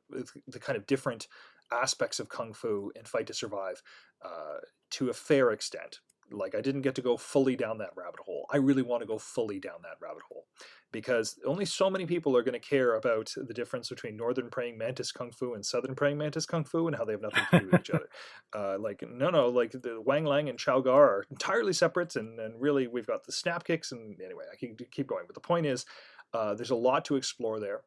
the 0.47 0.59
kind 0.59 0.77
of 0.77 0.87
different 0.87 1.29
aspects 1.71 2.21
of 2.21 2.29
kung 2.29 2.55
fu 2.55 2.91
and 2.97 3.07
Fight 3.07 3.27
to 3.27 3.35
Survive 3.35 3.83
uh, 4.25 4.59
to 4.91 5.11
a 5.11 5.15
fair 5.15 5.51
extent 5.51 5.99
like 6.33 6.55
I 6.55 6.61
didn't 6.61 6.83
get 6.83 6.95
to 6.97 7.03
go 7.03 7.17
fully 7.17 7.57
down 7.57 7.79
that 7.79 7.91
rabbit 7.97 8.21
hole. 8.25 8.47
I 8.51 8.57
really 8.57 8.83
want 8.83 9.03
to 9.03 9.07
go 9.07 9.19
fully 9.19 9.59
down 9.59 9.83
that 9.83 9.97
rabbit 10.01 10.23
hole 10.29 10.47
because 10.91 11.39
only 11.47 11.65
so 11.65 11.89
many 11.89 12.05
people 12.07 12.37
are 12.37 12.43
going 12.43 12.61
to 12.61 12.69
care 12.69 12.95
about 12.95 13.33
the 13.37 13.55
difference 13.55 13.89
between 13.89 14.17
northern 14.17 14.51
praying 14.51 14.77
mantis 14.77 15.11
kung 15.13 15.31
fu 15.31 15.55
and 15.55 15.65
southern 15.65 15.95
praying 15.95 16.19
mantis 16.19 16.47
kung 16.47 16.65
fu 16.65 16.87
and 16.87 16.97
how 16.97 17.05
they 17.05 17.13
have 17.13 17.23
nothing 17.23 17.45
to 17.51 17.59
do 17.61 17.67
with 17.71 17.81
each 17.81 17.91
other. 17.91 18.09
Uh, 18.55 18.77
like 18.79 19.03
no, 19.09 19.31
no, 19.31 19.49
like 19.49 19.71
the 19.71 19.99
Wang 20.05 20.27
Lang 20.27 20.51
and 20.51 20.59
Chow 20.59 20.81
Gar 20.81 21.05
are 21.05 21.25
entirely 21.31 21.73
separate, 21.73 22.17
and 22.17 22.39
and 22.39 22.61
really 22.61 22.87
we've 22.87 23.07
got 23.07 23.25
the 23.25 23.33
snap 23.33 23.65
kicks 23.65 23.93
and 23.93 24.21
anyway 24.21 24.45
I 24.53 24.57
can 24.57 24.77
keep 24.91 25.07
going. 25.07 25.25
But 25.27 25.35
the 25.35 25.41
point 25.41 25.65
is, 25.65 25.87
uh, 26.35 26.53
there's 26.55 26.71
a 26.71 26.77
lot 26.77 27.07
to 27.07 27.17
explore 27.17 27.61
there. 27.61 27.81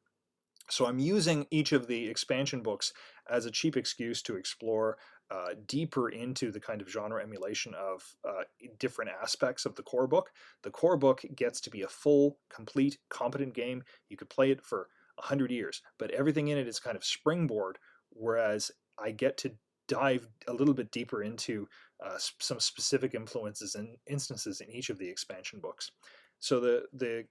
So 0.70 0.86
I'm 0.86 1.00
using 1.00 1.46
each 1.52 1.72
of 1.72 1.88
the 1.88 2.08
expansion 2.08 2.62
books 2.62 2.94
as 3.30 3.46
a 3.46 3.52
cheap 3.52 3.78
excuse 3.78 4.22
to 4.24 4.36
explore 4.36 4.98
uh, 5.32 5.50
deeper 5.68 6.10
into 6.10 6.52
the 6.52 6.60
kind 6.60 6.82
of 6.82 6.90
genre 6.90 7.22
emulation 7.22 7.74
of 7.74 8.04
uh, 8.28 8.44
different 8.80 9.12
aspects 9.22 9.66
of 9.66 9.76
the 9.76 9.84
core 9.84 10.08
book. 10.08 10.32
The 10.64 10.72
core 10.72 10.98
book 10.98 11.22
gets 11.36 11.60
to 11.62 11.70
be 11.70 11.82
a 11.82 11.88
full, 11.88 12.38
complete, 12.50 12.98
competent 13.10 13.54
game. 13.54 13.84
You 14.10 14.18
could 14.18 14.30
play 14.30 14.52
it 14.52 14.62
for 14.62 14.88
100 15.16 15.52
years, 15.52 15.82
but 15.98 16.12
everything 16.12 16.50
in 16.50 16.58
it 16.58 16.68
is 16.68 16.80
kind 16.80 16.96
of 16.96 17.04
springboard, 17.04 17.78
whereas 18.10 18.72
I 19.00 19.12
get 19.12 19.38
to 19.40 19.52
dive 19.88 20.28
a 20.48 20.54
little 20.54 20.74
bit 20.74 20.92
deeper 20.92 21.24
into 21.24 21.68
uh, 22.04 22.18
some 22.40 22.60
specific 22.60 23.14
influences 23.14 23.76
and 23.76 23.98
instances 24.08 24.62
in 24.62 24.70
each 24.70 24.90
of 24.90 24.98
the 24.98 25.08
expansion 25.08 25.60
books. 25.60 25.92
So 26.40 26.60
the 26.60 26.84
the 26.94 27.26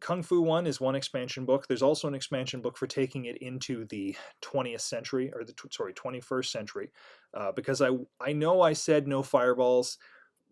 Kung 0.00 0.22
Fu 0.22 0.40
One 0.42 0.66
is 0.66 0.80
one 0.80 0.94
expansion 0.94 1.44
book. 1.44 1.66
There's 1.66 1.82
also 1.82 2.08
an 2.08 2.14
expansion 2.14 2.60
book 2.60 2.76
for 2.76 2.86
taking 2.86 3.26
it 3.26 3.38
into 3.38 3.84
the 3.86 4.16
20th 4.42 4.80
century 4.80 5.32
or 5.34 5.44
the 5.44 5.54
sorry 5.70 5.94
21st 5.94 6.46
century, 6.46 6.90
uh, 7.34 7.52
because 7.52 7.80
I 7.80 7.90
I 8.20 8.32
know 8.32 8.60
I 8.60 8.72
said 8.72 9.06
no 9.06 9.22
fireballs, 9.22 9.98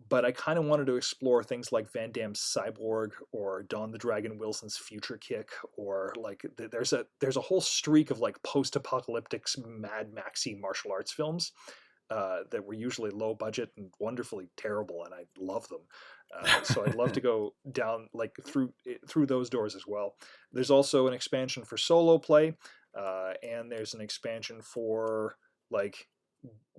but 0.09 0.24
I 0.24 0.32
kind 0.32 0.59
of 0.59 0.64
wanted 0.66 0.87
to 0.87 0.97
explore 0.97 1.43
things 1.43 1.72
like 1.72 1.93
Van 1.93 2.12
Damme's 2.12 2.41
Cyborg 2.41 3.12
or 3.32 3.62
Don 3.64 3.91
the 3.91 3.99
Dragon 3.99 4.39
Wilson's 4.39 4.76
Future 4.76 5.18
Kick, 5.18 5.51
or 5.76 6.12
like 6.16 6.45
there's 6.57 6.93
a 6.93 7.07
there's 7.20 7.37
a 7.37 7.43
whole 7.43 7.61
streak 7.61 8.11
of 8.11 8.20
like 8.20 8.43
post-apocalyptic 8.43 9.47
Mad 9.66 10.12
Maxy 10.12 10.55
martial 10.55 10.93
arts 10.93 11.12
films 11.12 11.53
uh, 12.11 12.41
that 12.51 12.64
were 12.64 12.74
usually 12.74 13.11
low 13.11 13.35
budget 13.35 13.70
and 13.76 13.91
wonderfully 13.99 14.49
terrible, 14.57 15.05
and 15.05 15.14
I 15.14 15.24
love 15.39 15.68
them. 15.68 15.80
Uh, 16.33 16.62
so 16.62 16.85
I'd 16.85 16.95
love 16.95 17.12
to 17.12 17.20
go 17.20 17.55
down 17.70 18.09
like 18.12 18.37
through 18.45 18.72
eh, 18.89 18.95
through 19.09 19.27
those 19.27 19.51
doors 19.51 19.75
as 19.75 19.87
well. 19.87 20.14
There's 20.53 20.70
also 20.70 21.07
an 21.07 21.14
expansion 21.14 21.64
for 21.64 21.77
solo 21.77 22.18
play, 22.18 22.55
uh, 22.99 23.35
and 23.43 23.70
there's 23.70 23.95
an 23.95 24.01
expansion 24.01 24.61
for 24.62 25.37
like 25.70 26.09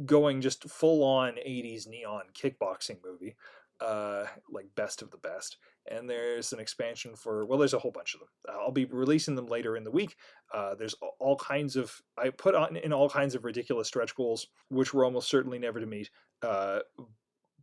going 0.06 0.42
just 0.42 0.70
full 0.70 1.04
on 1.04 1.34
80s 1.36 1.88
neon 1.88 2.24
kickboxing 2.34 2.98
movie, 3.04 3.36
uh, 3.82 4.26
like 4.52 4.68
best 4.76 5.02
of 5.02 5.12
the 5.12 5.18
best. 5.18 5.58
And 5.90 6.10
there's 6.10 6.52
an 6.52 6.60
expansion 6.60 7.16
for 7.16 7.46
well, 7.46 7.60
there's 7.60 7.74
a 7.74 7.80
whole 7.80 7.92
bunch 7.92 8.16
of 8.16 8.22
them. 8.22 8.30
I'll 8.50 8.72
be 8.72 8.86
releasing 8.86 9.36
them 9.36 9.48
later 9.48 9.78
in 9.78 9.84
the 9.84 9.92
week. 9.92 10.16
Uh, 10.54 10.76
there's 10.76 10.96
all 11.20 11.38
kinds 11.38 11.76
of 11.76 12.02
I 12.18 12.30
put 12.30 12.56
on 12.56 12.76
in 12.76 12.92
all 12.92 13.10
kinds 13.10 13.36
of 13.36 13.46
ridiculous 13.46 13.88
stretch 13.88 14.16
goals, 14.16 14.48
which 14.70 14.94
we're 14.94 15.06
almost 15.06 15.30
certainly 15.30 15.60
never 15.60 15.80
to 15.80 15.86
meet. 15.86 16.10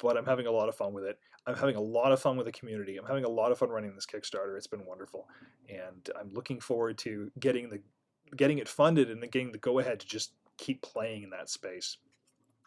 But 0.02 0.16
I'm 0.16 0.26
having 0.26 0.46
a 0.46 0.50
lot 0.50 0.68
of 0.68 0.74
fun 0.74 0.92
with 0.92 1.04
it. 1.04 1.18
I'm 1.46 1.54
having 1.54 1.76
a 1.76 1.80
lot 1.80 2.12
of 2.12 2.20
fun 2.20 2.36
with 2.36 2.46
the 2.46 2.52
community. 2.52 2.96
I'm 2.96 3.06
having 3.06 3.24
a 3.24 3.28
lot 3.28 3.52
of 3.52 3.58
fun 3.58 3.70
running 3.70 3.94
this 3.94 4.06
Kickstarter. 4.06 4.56
It's 4.56 4.66
been 4.66 4.84
wonderful, 4.84 5.28
and 5.68 6.10
I'm 6.18 6.32
looking 6.34 6.60
forward 6.60 6.98
to 6.98 7.30
getting 7.38 7.70
the 7.70 7.80
getting 8.36 8.58
it 8.58 8.68
funded 8.68 9.10
and 9.10 9.20
getting 9.30 9.52
the 9.52 9.58
go 9.58 9.78
ahead 9.78 10.00
to 10.00 10.06
just 10.06 10.32
keep 10.58 10.82
playing 10.82 11.22
in 11.22 11.30
that 11.30 11.48
space. 11.48 11.98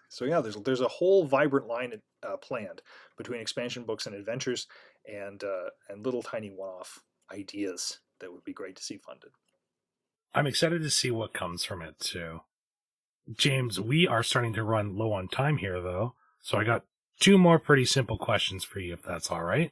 So 0.09 0.25
yeah, 0.25 0.39
there's 0.39 0.55
there's 0.57 0.81
a 0.81 0.87
whole 0.87 1.25
vibrant 1.25 1.67
line 1.67 1.93
uh, 2.23 2.37
planned 2.37 2.81
between 3.17 3.41
expansion 3.41 3.83
books 3.83 4.05
and 4.05 4.15
adventures, 4.15 4.67
and 5.05 5.43
uh, 5.43 5.69
and 5.89 6.05
little 6.05 6.23
tiny 6.23 6.49
one-off 6.49 7.03
ideas 7.31 7.99
that 8.19 8.31
would 8.31 8.43
be 8.43 8.53
great 8.53 8.75
to 8.77 8.83
see 8.83 8.97
funded. 8.97 9.31
I'm 10.33 10.47
excited 10.47 10.83
to 10.83 10.89
see 10.89 11.11
what 11.11 11.33
comes 11.33 11.63
from 11.63 11.81
it 11.81 11.99
too. 11.99 12.41
James, 13.35 13.79
we 13.79 14.07
are 14.07 14.23
starting 14.23 14.53
to 14.53 14.63
run 14.63 14.95
low 14.95 15.11
on 15.11 15.27
time 15.27 15.57
here 15.57 15.81
though, 15.81 16.13
so 16.41 16.57
I 16.57 16.63
got 16.63 16.85
two 17.19 17.37
more 17.37 17.59
pretty 17.59 17.85
simple 17.85 18.17
questions 18.17 18.63
for 18.63 18.79
you, 18.79 18.93
if 18.93 19.03
that's 19.03 19.31
all 19.31 19.43
right. 19.43 19.71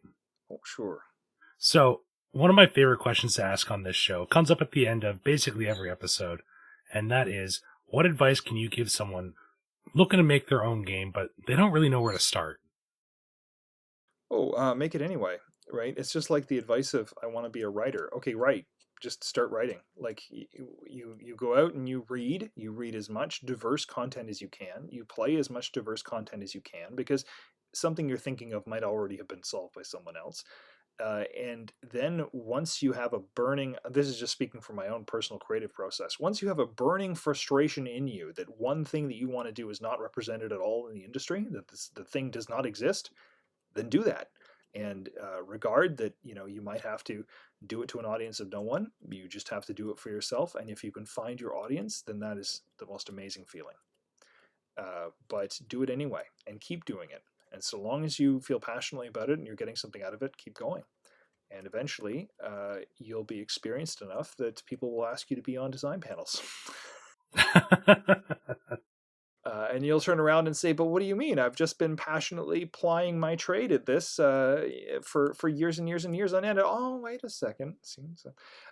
Oh, 0.51 0.59
sure. 0.65 1.01
So, 1.57 2.01
one 2.31 2.49
of 2.49 2.55
my 2.55 2.65
favorite 2.65 2.99
questions 2.99 3.35
to 3.35 3.43
ask 3.43 3.69
on 3.69 3.83
this 3.83 3.95
show 3.95 4.25
comes 4.25 4.49
up 4.49 4.61
at 4.61 4.71
the 4.71 4.87
end 4.87 5.03
of 5.03 5.23
basically 5.23 5.67
every 5.67 5.89
episode, 5.89 6.41
and 6.93 7.11
that 7.11 7.27
is 7.27 7.61
what 7.85 8.05
advice 8.05 8.39
can 8.39 8.57
you 8.57 8.69
give 8.69 8.91
someone 8.91 9.33
looking 9.93 10.17
to 10.17 10.23
make 10.23 10.47
their 10.47 10.63
own 10.63 10.83
game, 10.83 11.11
but 11.13 11.29
they 11.47 11.55
don't 11.55 11.71
really 11.71 11.89
know 11.89 12.01
where 12.01 12.13
to 12.13 12.19
start? 12.19 12.59
Oh, 14.31 14.51
uh, 14.53 14.73
make 14.73 14.95
it 14.95 15.01
anyway, 15.01 15.37
right? 15.71 15.93
It's 15.95 16.11
just 16.11 16.29
like 16.29 16.47
the 16.47 16.57
advice 16.57 16.93
of 16.93 17.13
I 17.21 17.27
want 17.27 17.45
to 17.45 17.51
be 17.51 17.61
a 17.61 17.69
writer. 17.69 18.09
Okay, 18.17 18.33
write 18.33 18.65
just 19.03 19.23
start 19.23 19.51
writing. 19.51 19.79
Like 19.97 20.23
you, 20.29 21.17
you, 21.19 21.35
go 21.35 21.57
out 21.57 21.73
and 21.73 21.87
you 21.87 22.05
read. 22.07 22.49
You 22.55 22.71
read 22.71 22.95
as 22.95 23.09
much 23.09 23.41
diverse 23.41 23.83
content 23.83 24.29
as 24.29 24.41
you 24.41 24.47
can. 24.47 24.87
You 24.89 25.03
play 25.03 25.35
as 25.35 25.49
much 25.49 25.73
diverse 25.73 26.01
content 26.01 26.41
as 26.41 26.55
you 26.55 26.61
can 26.61 26.95
because 26.95 27.25
something 27.73 28.07
you're 28.07 28.17
thinking 28.17 28.53
of 28.53 28.65
might 28.65 28.83
already 28.83 29.17
have 29.17 29.27
been 29.27 29.43
solved 29.43 29.75
by 29.75 29.81
someone 29.81 30.15
else. 30.15 30.45
Uh, 31.03 31.23
and 31.37 31.73
then 31.91 32.23
once 32.31 32.81
you 32.81 32.93
have 32.93 33.13
a 33.13 33.19
burning, 33.35 33.75
this 33.89 34.07
is 34.07 34.17
just 34.17 34.31
speaking 34.31 34.61
from 34.61 34.77
my 34.77 34.87
own 34.87 35.03
personal 35.03 35.39
creative 35.39 35.73
process. 35.73 36.19
Once 36.19 36.41
you 36.41 36.47
have 36.47 36.59
a 36.59 36.67
burning 36.67 37.13
frustration 37.13 37.85
in 37.87 38.07
you 38.07 38.31
that 38.33 38.59
one 38.59 38.85
thing 38.85 39.07
that 39.07 39.17
you 39.17 39.27
want 39.27 39.47
to 39.47 39.51
do 39.51 39.69
is 39.69 39.81
not 39.81 39.99
represented 39.99 40.53
at 40.53 40.59
all 40.59 40.87
in 40.87 40.93
the 40.93 41.03
industry, 41.03 41.45
that 41.51 41.67
this, 41.67 41.91
the 41.93 42.05
thing 42.05 42.29
does 42.31 42.47
not 42.47 42.65
exist, 42.65 43.11
then 43.73 43.89
do 43.89 44.03
that 44.03 44.29
and 44.75 45.09
uh, 45.21 45.43
regard 45.43 45.97
that 45.97 46.15
you 46.23 46.33
know 46.33 46.45
you 46.45 46.61
might 46.61 46.81
have 46.81 47.03
to 47.03 47.23
do 47.67 47.81
it 47.81 47.87
to 47.89 47.99
an 47.99 48.05
audience 48.05 48.39
of 48.39 48.51
no 48.51 48.61
one 48.61 48.87
you 49.09 49.27
just 49.27 49.49
have 49.49 49.65
to 49.65 49.73
do 49.73 49.89
it 49.91 49.99
for 49.99 50.09
yourself 50.09 50.55
and 50.55 50.69
if 50.69 50.83
you 50.83 50.91
can 50.91 51.05
find 51.05 51.39
your 51.39 51.55
audience 51.55 52.03
then 52.05 52.19
that 52.19 52.37
is 52.37 52.61
the 52.79 52.85
most 52.85 53.09
amazing 53.09 53.45
feeling. 53.45 53.75
Uh, 54.77 55.09
but 55.29 55.59
do 55.67 55.83
it 55.83 55.89
anyway 55.89 56.23
and 56.47 56.59
keep 56.59 56.83
doing 56.85 57.09
it. 57.11 57.21
And 57.51 57.63
so 57.63 57.79
long 57.79 58.03
as 58.03 58.19
you 58.19 58.39
feel 58.39 58.59
passionately 58.59 59.07
about 59.07 59.29
it 59.29 59.37
and 59.37 59.45
you're 59.45 59.55
getting 59.55 59.75
something 59.75 60.01
out 60.01 60.13
of 60.13 60.21
it 60.23 60.37
keep 60.37 60.55
going. 60.55 60.83
And 61.51 61.67
eventually 61.67 62.29
uh, 62.43 62.77
you'll 62.97 63.23
be 63.23 63.39
experienced 63.39 64.01
enough 64.01 64.35
that 64.37 64.65
people 64.65 64.95
will 64.95 65.05
ask 65.05 65.29
you 65.29 65.35
to 65.35 65.43
be 65.43 65.57
on 65.57 65.69
design 65.69 66.01
panels 66.01 66.41
Uh, 69.45 69.67
and 69.73 69.85
you'll 69.85 69.99
turn 69.99 70.21
around 70.21 70.47
and 70.47 70.55
say, 70.55 70.71
"But 70.71 70.85
what 70.85 70.99
do 70.99 71.05
you 71.05 71.17
mean? 71.17 71.37
I've 71.37 71.55
just 71.55 71.77
been 71.77 71.97
passionately 71.97 72.65
plying 72.65 73.19
my 73.19 73.35
trade 73.35 73.73
at 73.73 73.85
this 73.85 74.17
uh, 74.17 74.69
for 75.03 75.33
for 75.33 75.49
years 75.49 75.79
and 75.79 75.89
years 75.89 76.05
and 76.05 76.15
years 76.15 76.33
on 76.33 76.45
end." 76.45 76.59
Oh, 76.63 76.97
wait 76.97 77.23
a 77.23 77.29
second. 77.29 77.75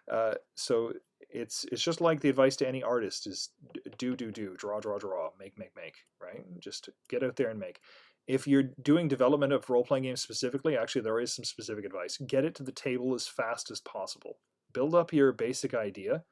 Uh, 0.09 0.35
so 0.55 0.93
it's 1.29 1.65
it's 1.71 1.83
just 1.83 1.99
like 1.99 2.21
the 2.21 2.29
advice 2.29 2.55
to 2.57 2.67
any 2.67 2.81
artist 2.83 3.27
is 3.27 3.49
do 3.97 4.15
do 4.15 4.31
do 4.31 4.55
draw 4.57 4.79
draw 4.79 4.97
draw 4.97 5.31
make 5.37 5.59
make 5.59 5.75
make 5.75 6.05
right. 6.21 6.43
Just 6.59 6.89
get 7.09 7.23
out 7.23 7.35
there 7.35 7.49
and 7.49 7.59
make. 7.59 7.81
If 8.27 8.47
you're 8.47 8.63
doing 8.81 9.09
development 9.09 9.51
of 9.51 9.69
role 9.69 9.83
playing 9.83 10.03
games 10.03 10.21
specifically, 10.21 10.77
actually 10.77 11.01
there 11.01 11.19
is 11.19 11.33
some 11.33 11.43
specific 11.43 11.83
advice. 11.83 12.17
Get 12.27 12.45
it 12.45 12.55
to 12.55 12.63
the 12.63 12.71
table 12.71 13.13
as 13.13 13.27
fast 13.27 13.71
as 13.71 13.81
possible. 13.81 14.37
Build 14.71 14.95
up 14.95 15.11
your 15.11 15.33
basic 15.33 15.73
idea, 15.73 16.23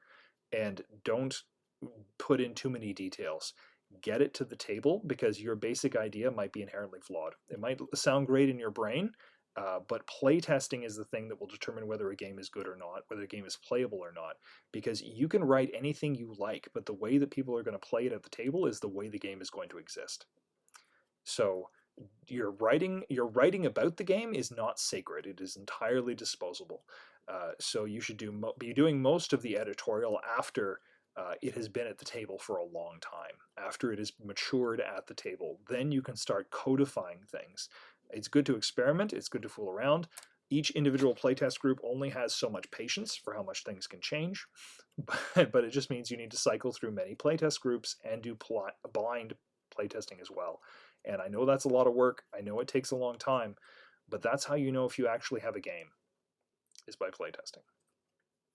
and 0.54 0.82
don't 1.04 1.42
put 2.18 2.40
in 2.40 2.54
too 2.54 2.70
many 2.70 2.94
details 2.94 3.54
get 4.02 4.22
it 4.22 4.34
to 4.36 4.46
the 4.46 4.56
table 4.56 5.02
because 5.08 5.42
your 5.42 5.56
basic 5.56 5.96
idea 5.96 6.32
might 6.32 6.54
be 6.54 6.62
inherently 6.62 7.00
flawed. 7.02 7.34
It 7.50 7.60
might 7.60 7.80
sound 7.96 8.28
great 8.28 8.50
in 8.50 8.60
your 8.60 8.72
brain, 8.72 9.12
uh, 9.58 9.80
but 9.88 10.08
playtesting 10.08 10.86
is 10.86 10.96
the 10.96 11.06
thing 11.06 11.28
that 11.28 11.40
will 11.40 11.48
determine 11.48 11.88
whether 11.88 12.10
a 12.10 12.16
game 12.16 12.40
is 12.40 12.50
good 12.50 12.68
or 12.68 12.76
not, 12.76 13.04
whether 13.08 13.24
a 13.24 13.28
game 13.28 13.46
is 13.46 13.58
playable 13.58 14.00
or 14.00 14.14
not. 14.14 14.36
Because 14.72 15.02
you 15.02 15.28
can 15.28 15.44
write 15.44 15.72
anything 15.74 16.16
you 16.16 16.34
like, 16.38 16.70
but 16.74 16.86
the 16.86 16.94
way 16.94 17.18
that 17.18 17.32
people 17.32 17.58
are 17.58 17.64
going 17.64 17.78
to 17.78 17.88
play 17.88 18.06
it 18.06 18.14
at 18.14 18.24
the 18.24 18.30
table 18.30 18.66
is 18.68 18.80
the 18.80 18.88
way 18.88 19.10
the 19.10 19.20
game 19.20 19.42
is 19.42 19.50
going 19.50 19.70
to 19.70 19.78
exist. 19.78 20.26
So 21.24 21.70
your 22.28 22.52
writing, 22.52 23.04
your 23.10 23.28
writing 23.28 23.66
about 23.66 23.98
the 23.98 24.04
game 24.04 24.34
is 24.34 24.52
not 24.52 24.80
sacred. 24.80 25.26
It 25.26 25.42
is 25.42 25.58
entirely 25.58 26.16
disposable. 26.16 26.84
Uh, 27.28 27.52
so 27.60 27.86
you 27.86 28.02
should 28.02 28.18
do 28.18 28.32
mo- 28.32 28.54
be 28.58 28.74
doing 28.74 29.02
most 29.02 29.34
of 29.34 29.42
the 29.42 29.58
editorial 29.58 30.20
after 30.38 30.80
uh, 31.20 31.34
it 31.41 31.53
has 31.55 31.67
been 31.67 31.88
at 31.88 31.97
the 31.97 32.05
table 32.05 32.38
for 32.39 32.57
a 32.57 32.63
long 32.63 32.97
time. 33.01 33.36
After 33.57 33.91
it 33.91 33.99
has 33.99 34.13
matured 34.24 34.80
at 34.80 35.07
the 35.07 35.13
table, 35.13 35.59
then 35.67 35.91
you 35.91 36.01
can 36.01 36.15
start 36.15 36.49
codifying 36.49 37.20
things. 37.30 37.67
It's 38.11 38.30
good 38.30 38.45
to 38.45 38.55
experiment, 38.55 39.11
it's 39.11 39.28
good 39.28 39.41
to 39.41 39.49
fool 39.49 39.70
around. 39.70 40.07
Each 40.49 40.72
individual 40.72 41.13
playtest 41.13 41.59
group 41.59 41.80
only 41.84 42.09
has 42.09 42.34
so 42.34 42.49
much 42.49 42.72
patience 42.72 43.15
for 43.15 43.34
how 43.34 43.43
much 43.43 43.63
things 43.63 43.86
can 43.86 43.99
change, 44.01 44.47
but, 45.36 45.51
but 45.51 45.63
it 45.63 45.72
just 45.72 45.89
means 45.89 46.09
you 46.09 46.17
need 46.17 46.32
to 46.32 46.38
cycle 46.38 46.72
through 46.72 46.91
many 46.91 47.15
playtest 47.15 47.59
groups 47.59 47.97
and 48.09 48.22
do 48.22 48.34
pl- 48.36 48.70
blind 48.93 49.34
playtesting 49.78 50.22
as 50.22 50.32
well. 50.32 50.61
And 51.05 51.22
I 51.22 51.28
know 51.28 51.45
that's 51.45 51.65
a 51.65 51.70
lot 51.70 51.88
of 51.88 51.93
work, 51.93 52.24
I 52.36 52.41
know 52.41 52.61
it 52.61 52.67
takes 52.67 52.91
a 52.91 52.95
long 52.95 53.17
time, 53.17 53.55
but 54.07 54.22
that's 54.22 54.45
how 54.45 54.55
you 54.55 54.72
know 54.72 54.86
if 54.86 54.97
you 54.97 55.07
actually 55.07 55.41
have 55.41 55.55
a 55.55 55.61
game, 55.61 55.88
is 56.88 56.95
by 56.95 57.09
playtesting. 57.09 57.65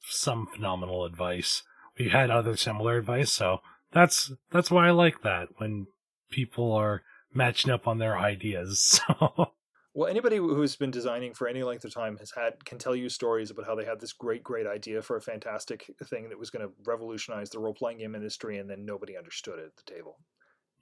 Some 0.06 0.46
phenomenal 0.46 1.04
advice 1.04 1.62
we 1.98 2.08
had 2.08 2.30
other 2.30 2.56
similar 2.56 2.98
advice, 2.98 3.32
so 3.32 3.58
that's 3.92 4.32
that's 4.50 4.70
why 4.70 4.88
I 4.88 4.90
like 4.90 5.22
that 5.22 5.48
when 5.56 5.86
people 6.30 6.72
are 6.72 7.02
matching 7.32 7.70
up 7.70 7.86
on 7.86 7.98
their 7.98 8.18
ideas. 8.18 9.00
So 9.18 9.52
well, 9.96 10.10
anybody 10.10 10.38
who's 10.38 10.74
been 10.74 10.90
designing 10.90 11.34
for 11.34 11.46
any 11.46 11.62
length 11.62 11.84
of 11.84 11.94
time 11.94 12.16
has 12.16 12.32
had 12.32 12.64
can 12.64 12.78
tell 12.78 12.96
you 12.96 13.08
stories 13.08 13.52
about 13.52 13.64
how 13.64 13.76
they 13.76 13.84
had 13.84 14.00
this 14.00 14.12
great, 14.12 14.42
great 14.42 14.66
idea 14.66 15.00
for 15.00 15.16
a 15.16 15.22
fantastic 15.22 15.88
thing 16.02 16.28
that 16.30 16.38
was 16.38 16.50
going 16.50 16.66
to 16.66 16.74
revolutionize 16.84 17.50
the 17.50 17.60
role 17.60 17.74
playing 17.74 17.98
game 17.98 18.16
industry, 18.16 18.58
and 18.58 18.68
then 18.68 18.84
nobody 18.84 19.16
understood 19.16 19.60
it 19.60 19.66
at 19.66 19.76
the 19.76 19.92
table. 19.92 20.18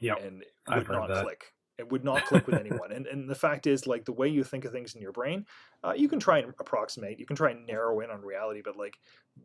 Yeah, 0.00 0.14
and 0.14 0.42
it 0.42 0.48
would 0.70 0.88
not 0.88 1.08
that. 1.08 1.24
click. 1.24 1.44
It 1.82 1.90
would 1.90 2.04
not 2.04 2.24
click 2.26 2.46
with 2.46 2.54
anyone. 2.54 2.92
And 2.92 3.06
and 3.08 3.28
the 3.28 3.34
fact 3.34 3.66
is, 3.66 3.88
like 3.88 4.04
the 4.04 4.12
way 4.12 4.28
you 4.28 4.44
think 4.44 4.64
of 4.64 4.70
things 4.70 4.94
in 4.94 5.02
your 5.02 5.10
brain, 5.10 5.44
uh, 5.82 5.94
you 5.96 6.08
can 6.08 6.20
try 6.20 6.38
and 6.38 6.54
approximate, 6.60 7.18
you 7.18 7.26
can 7.26 7.34
try 7.34 7.50
and 7.50 7.66
narrow 7.66 7.98
in 8.00 8.10
on 8.10 8.22
reality, 8.22 8.62
but 8.64 8.76
like 8.76 8.98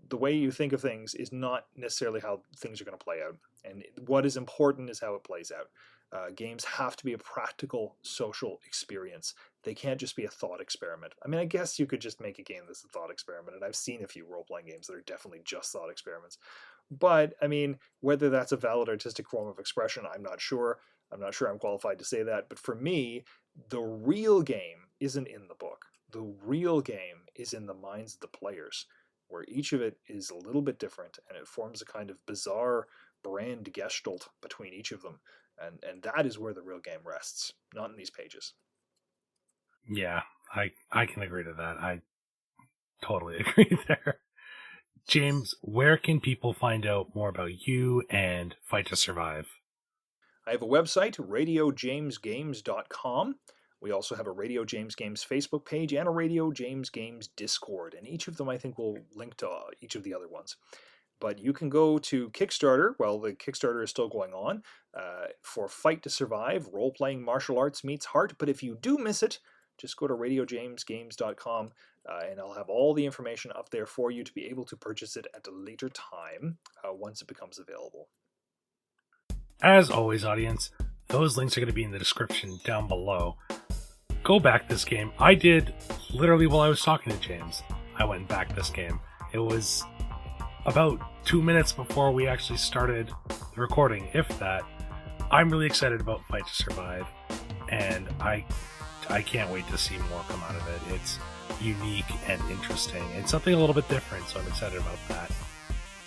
the 0.09 0.17
way 0.17 0.33
you 0.33 0.51
think 0.51 0.71
of 0.71 0.81
things 0.81 1.15
is 1.15 1.31
not 1.31 1.65
necessarily 1.75 2.19
how 2.19 2.41
things 2.57 2.79
are 2.79 2.85
going 2.85 2.97
to 2.97 3.03
play 3.03 3.23
out. 3.25 3.35
And 3.65 3.83
what 4.05 4.23
is 4.23 4.37
important 4.37 4.91
is 4.91 4.99
how 4.99 5.15
it 5.15 5.23
plays 5.23 5.51
out. 5.51 5.69
Uh, 6.13 6.29
games 6.35 6.63
have 6.63 6.95
to 6.95 7.03
be 7.03 7.13
a 7.13 7.17
practical 7.17 7.97
social 8.01 8.61
experience. 8.65 9.33
They 9.63 9.73
can't 9.73 9.99
just 9.99 10.15
be 10.15 10.23
a 10.23 10.29
thought 10.29 10.61
experiment. 10.61 11.13
I 11.25 11.27
mean, 11.27 11.41
I 11.41 11.45
guess 11.45 11.79
you 11.79 11.85
could 11.85 11.99
just 11.99 12.21
make 12.21 12.39
a 12.39 12.43
game 12.43 12.61
that's 12.65 12.85
a 12.85 12.87
thought 12.87 13.11
experiment, 13.11 13.55
and 13.55 13.65
I've 13.65 13.75
seen 13.75 14.03
a 14.03 14.07
few 14.07 14.25
role 14.25 14.45
playing 14.45 14.67
games 14.67 14.87
that 14.87 14.95
are 14.95 15.01
definitely 15.01 15.41
just 15.43 15.73
thought 15.73 15.89
experiments. 15.89 16.37
But 16.89 17.33
I 17.41 17.47
mean, 17.47 17.77
whether 17.99 18.29
that's 18.29 18.53
a 18.53 18.57
valid 18.57 18.87
artistic 18.87 19.27
form 19.29 19.49
of 19.49 19.59
expression, 19.59 20.05
I'm 20.13 20.23
not 20.23 20.39
sure. 20.39 20.79
I'm 21.11 21.19
not 21.19 21.33
sure 21.33 21.47
I'm 21.47 21.59
qualified 21.59 21.99
to 21.99 22.05
say 22.05 22.23
that, 22.23 22.49
but 22.49 22.59
for 22.59 22.75
me, 22.75 23.23
the 23.69 23.81
real 23.81 24.41
game 24.41 24.87
isn't 24.99 25.27
in 25.27 25.47
the 25.47 25.55
book. 25.55 25.85
The 26.11 26.33
real 26.43 26.81
game 26.81 27.25
is 27.35 27.53
in 27.53 27.65
the 27.65 27.73
minds 27.73 28.15
of 28.15 28.19
the 28.21 28.27
players, 28.27 28.85
where 29.27 29.45
each 29.47 29.73
of 29.73 29.81
it 29.81 29.97
is 30.07 30.29
a 30.29 30.35
little 30.35 30.61
bit 30.61 30.79
different 30.79 31.19
and 31.27 31.37
it 31.37 31.47
forms 31.47 31.81
a 31.81 31.85
kind 31.85 32.09
of 32.09 32.25
bizarre 32.25 32.87
brand 33.23 33.69
gestalt 33.73 34.29
between 34.41 34.73
each 34.73 34.91
of 34.91 35.01
them. 35.01 35.19
And, 35.59 35.79
and 35.83 36.03
that 36.03 36.25
is 36.25 36.37
where 36.37 36.53
the 36.53 36.61
real 36.61 36.79
game 36.79 36.99
rests, 37.03 37.53
not 37.73 37.89
in 37.89 37.97
these 37.97 38.11
pages. 38.11 38.53
Yeah, 39.89 40.21
I, 40.53 40.71
I 40.91 41.05
can 41.05 41.23
agree 41.23 41.43
to 41.43 41.53
that. 41.53 41.77
I 41.77 42.01
totally 43.01 43.37
agree 43.39 43.77
there. 43.87 44.19
James, 45.07 45.55
where 45.61 45.97
can 45.97 46.19
people 46.19 46.53
find 46.53 46.85
out 46.85 47.15
more 47.15 47.29
about 47.29 47.65
you 47.65 48.03
and 48.09 48.55
Fight 48.61 48.87
to 48.87 48.95
Survive? 48.95 49.47
I 50.47 50.51
have 50.51 50.61
a 50.61 50.65
website, 50.65 51.17
radiojamesgames.com. 51.17 53.35
We 53.81 53.91
also 53.91 54.15
have 54.15 54.27
a 54.27 54.31
Radio 54.31 54.63
James 54.63 54.95
Games 54.95 55.27
Facebook 55.29 55.65
page 55.65 55.91
and 55.93 56.07
a 56.07 56.11
Radio 56.11 56.51
James 56.51 56.89
Games 56.89 57.27
Discord, 57.27 57.93
and 57.93 58.07
each 58.07 58.29
of 58.29 58.37
them 58.37 58.47
I 58.47 58.57
think 58.57 58.77
will 58.77 58.99
link 59.13 59.35
to 59.37 59.49
uh, 59.49 59.63
each 59.81 59.95
of 59.95 60.03
the 60.03 60.13
other 60.13 60.29
ones. 60.29 60.55
But 61.19 61.39
you 61.39 61.51
can 61.51 61.67
go 61.69 61.97
to 61.99 62.29
Kickstarter. 62.29 62.93
Well, 62.97 63.19
the 63.19 63.33
Kickstarter 63.33 63.83
is 63.83 63.89
still 63.89 64.07
going 64.07 64.31
on 64.31 64.63
uh, 64.97 65.25
for 65.41 65.67
Fight 65.67 66.01
to 66.03 66.09
Survive, 66.09 66.69
role 66.71 66.91
playing 66.91 67.21
martial 67.23 67.59
arts 67.59 67.83
meets 67.83 68.05
heart. 68.05 68.35
But 68.37 68.47
if 68.47 68.63
you 68.63 68.77
do 68.79 68.97
miss 68.97 69.21
it, 69.23 69.39
just 69.77 69.97
go 69.97 70.07
to 70.07 70.13
radiojamesgames.com 70.13 71.71
uh, 72.09 72.19
and 72.29 72.39
I'll 72.39 72.53
have 72.53 72.69
all 72.69 72.93
the 72.93 73.05
information 73.05 73.51
up 73.53 73.69
there 73.69 73.85
for 73.85 74.11
you 74.11 74.23
to 74.23 74.33
be 74.33 74.45
able 74.45 74.63
to 74.65 74.77
purchase 74.77 75.17
it 75.17 75.27
at 75.35 75.47
a 75.47 75.51
later 75.51 75.89
time 75.89 76.57
uh, 76.87 76.93
once 76.93 77.21
it 77.21 77.27
becomes 77.27 77.59
available. 77.59 78.07
As 79.61 79.89
always, 79.89 80.23
audience, 80.23 80.69
those 81.07 81.35
links 81.35 81.57
are 81.57 81.61
going 81.61 81.67
to 81.67 81.73
be 81.73 81.83
in 81.83 81.91
the 81.91 81.97
description 81.97 82.59
down 82.63 82.87
below. 82.87 83.37
Go 84.23 84.39
back 84.39 84.69
this 84.69 84.85
game. 84.85 85.11
I 85.17 85.33
did 85.33 85.73
literally 86.13 86.45
while 86.45 86.61
I 86.61 86.69
was 86.69 86.81
talking 86.81 87.11
to 87.11 87.19
James. 87.19 87.63
I 87.97 88.05
went 88.05 88.27
back 88.27 88.55
this 88.55 88.69
game. 88.69 88.99
It 89.33 89.39
was 89.39 89.83
about 90.65 90.99
two 91.25 91.41
minutes 91.41 91.71
before 91.71 92.11
we 92.11 92.27
actually 92.27 92.57
started 92.57 93.09
the 93.29 93.61
recording, 93.61 94.09
if 94.13 94.27
that. 94.39 94.61
I'm 95.31 95.49
really 95.49 95.65
excited 95.65 96.01
about 96.01 96.25
Fight 96.27 96.45
to 96.45 96.53
Survive, 96.53 97.05
and 97.69 98.07
I 98.19 98.45
I 99.09 99.21
can't 99.21 99.51
wait 99.51 99.67
to 99.69 99.77
see 99.77 99.97
more 99.97 100.23
come 100.29 100.41
out 100.43 100.55
of 100.55 100.67
it. 100.67 100.95
It's 100.95 101.19
unique 101.59 102.05
and 102.29 102.41
interesting, 102.51 103.03
and 103.15 103.27
something 103.27 103.53
a 103.53 103.57
little 103.57 103.75
bit 103.75 103.89
different, 103.89 104.27
so 104.27 104.39
I'm 104.39 104.47
excited 104.47 104.79
about 104.79 104.99
that. 105.09 105.31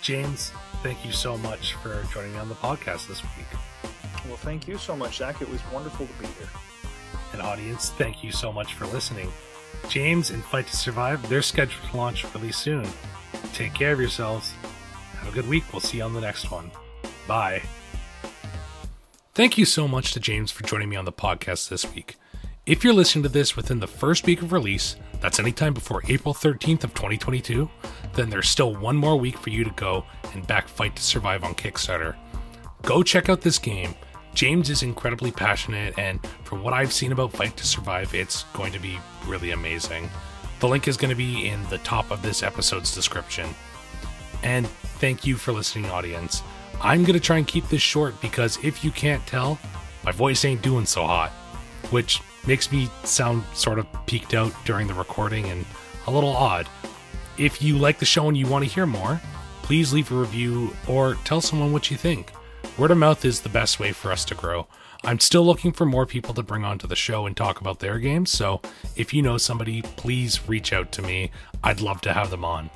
James, 0.01 0.51
thank 0.81 1.05
you 1.05 1.11
so 1.11 1.37
much 1.37 1.75
for 1.75 2.03
joining 2.11 2.33
me 2.33 2.39
on 2.39 2.49
the 2.49 2.55
podcast 2.55 3.07
this 3.07 3.21
week. 3.21 3.45
Well, 4.27 4.37
thank 4.37 4.67
you 4.67 4.77
so 4.77 4.95
much, 4.95 5.17
Zach. 5.17 5.41
It 5.41 5.49
was 5.49 5.61
wonderful 5.71 6.07
to 6.07 6.13
be 6.13 6.25
here. 6.25 6.49
And 7.33 7.41
audience, 7.41 7.91
thank 7.91 8.23
you 8.23 8.31
so 8.31 8.51
much 8.51 8.73
for 8.73 8.87
listening. 8.87 9.31
James 9.89 10.31
and 10.31 10.43
Fight 10.43 10.67
to 10.67 10.75
Survive, 10.75 11.27
they're 11.29 11.41
scheduled 11.41 11.89
to 11.91 11.97
launch 11.97 12.25
really 12.33 12.51
soon. 12.51 12.87
Take 13.53 13.73
care 13.73 13.93
of 13.93 13.99
yourselves. 13.99 14.53
Have 15.17 15.29
a 15.29 15.35
good 15.35 15.47
week. 15.47 15.63
We'll 15.71 15.81
see 15.81 15.97
you 15.97 16.03
on 16.03 16.13
the 16.13 16.21
next 16.21 16.49
one. 16.49 16.71
Bye. 17.27 17.61
Thank 19.33 19.57
you 19.57 19.65
so 19.65 19.87
much 19.87 20.13
to 20.13 20.19
James 20.19 20.51
for 20.51 20.63
joining 20.63 20.89
me 20.89 20.95
on 20.95 21.05
the 21.05 21.11
podcast 21.11 21.69
this 21.69 21.91
week. 21.93 22.15
If 22.65 22.83
you're 22.83 22.93
listening 22.93 23.23
to 23.23 23.29
this 23.29 23.55
within 23.55 23.79
the 23.79 23.87
first 23.87 24.25
week 24.25 24.41
of 24.41 24.51
release, 24.51 24.95
that's 25.19 25.39
anytime 25.39 25.73
before 25.73 26.03
April 26.07 26.33
13th 26.33 26.83
of 26.83 26.93
2022, 26.93 27.69
then 28.13 28.29
there's 28.29 28.49
still 28.49 28.75
one 28.75 28.95
more 28.95 29.15
week 29.17 29.37
for 29.37 29.49
you 29.49 29.63
to 29.63 29.69
go 29.71 30.05
and 30.33 30.45
back 30.47 30.67
Fight 30.67 30.95
to 30.95 31.01
Survive 31.01 31.43
on 31.43 31.55
Kickstarter. 31.55 32.15
Go 32.83 33.03
check 33.03 33.29
out 33.29 33.41
this 33.41 33.57
game. 33.57 33.95
James 34.33 34.69
is 34.69 34.81
incredibly 34.81 35.31
passionate, 35.31 35.97
and 35.97 36.19
from 36.43 36.63
what 36.63 36.73
I've 36.73 36.93
seen 36.93 37.11
about 37.11 37.33
Fight 37.33 37.57
to 37.57 37.67
Survive, 37.67 38.13
it's 38.13 38.43
going 38.53 38.71
to 38.71 38.79
be 38.79 38.97
really 39.27 39.51
amazing. 39.51 40.09
The 40.59 40.67
link 40.67 40.87
is 40.87 40.97
going 40.97 41.09
to 41.09 41.15
be 41.15 41.47
in 41.47 41.67
the 41.69 41.79
top 41.79 42.11
of 42.11 42.21
this 42.21 42.43
episode's 42.43 42.93
description. 42.93 43.49
And 44.43 44.67
thank 44.99 45.25
you 45.25 45.35
for 45.35 45.51
listening, 45.51 45.89
audience. 45.89 46.43
I'm 46.81 47.03
going 47.03 47.13
to 47.13 47.19
try 47.19 47.37
and 47.37 47.47
keep 47.47 47.67
this 47.67 47.81
short 47.81 48.19
because 48.21 48.57
if 48.63 48.83
you 48.83 48.91
can't 48.91 49.25
tell, 49.27 49.59
my 50.03 50.11
voice 50.11 50.45
ain't 50.45 50.61
doing 50.61 50.85
so 50.85 51.05
hot, 51.05 51.31
which 51.91 52.21
makes 52.47 52.71
me 52.71 52.89
sound 53.03 53.43
sort 53.53 53.79
of 53.79 53.87
peaked 54.05 54.33
out 54.33 54.53
during 54.65 54.87
the 54.87 54.93
recording 54.93 55.45
and 55.49 55.65
a 56.07 56.11
little 56.11 56.35
odd. 56.35 56.67
If 57.41 57.59
you 57.59 57.79
like 57.79 57.97
the 57.97 58.05
show 58.05 58.27
and 58.27 58.37
you 58.37 58.45
want 58.45 58.65
to 58.65 58.69
hear 58.69 58.85
more, 58.85 59.19
please 59.63 59.91
leave 59.91 60.11
a 60.11 60.15
review 60.15 60.75
or 60.87 61.15
tell 61.23 61.41
someone 61.41 61.73
what 61.73 61.89
you 61.89 61.97
think. 61.97 62.31
Word 62.77 62.91
of 62.91 62.99
mouth 62.99 63.25
is 63.25 63.41
the 63.41 63.49
best 63.49 63.79
way 63.79 63.93
for 63.93 64.11
us 64.11 64.23
to 64.25 64.35
grow. 64.35 64.67
I'm 65.03 65.19
still 65.19 65.43
looking 65.43 65.71
for 65.71 65.87
more 65.87 66.05
people 66.05 66.35
to 66.35 66.43
bring 66.43 66.63
onto 66.63 66.85
the 66.85 66.95
show 66.95 67.25
and 67.25 67.35
talk 67.35 67.59
about 67.59 67.79
their 67.79 67.97
games, 67.97 68.29
so 68.29 68.61
if 68.95 69.11
you 69.11 69.23
know 69.23 69.39
somebody, 69.39 69.81
please 69.81 70.47
reach 70.47 70.71
out 70.71 70.91
to 70.91 71.01
me. 71.01 71.31
I'd 71.63 71.81
love 71.81 71.99
to 72.01 72.13
have 72.13 72.29
them 72.29 72.45
on. 72.45 72.69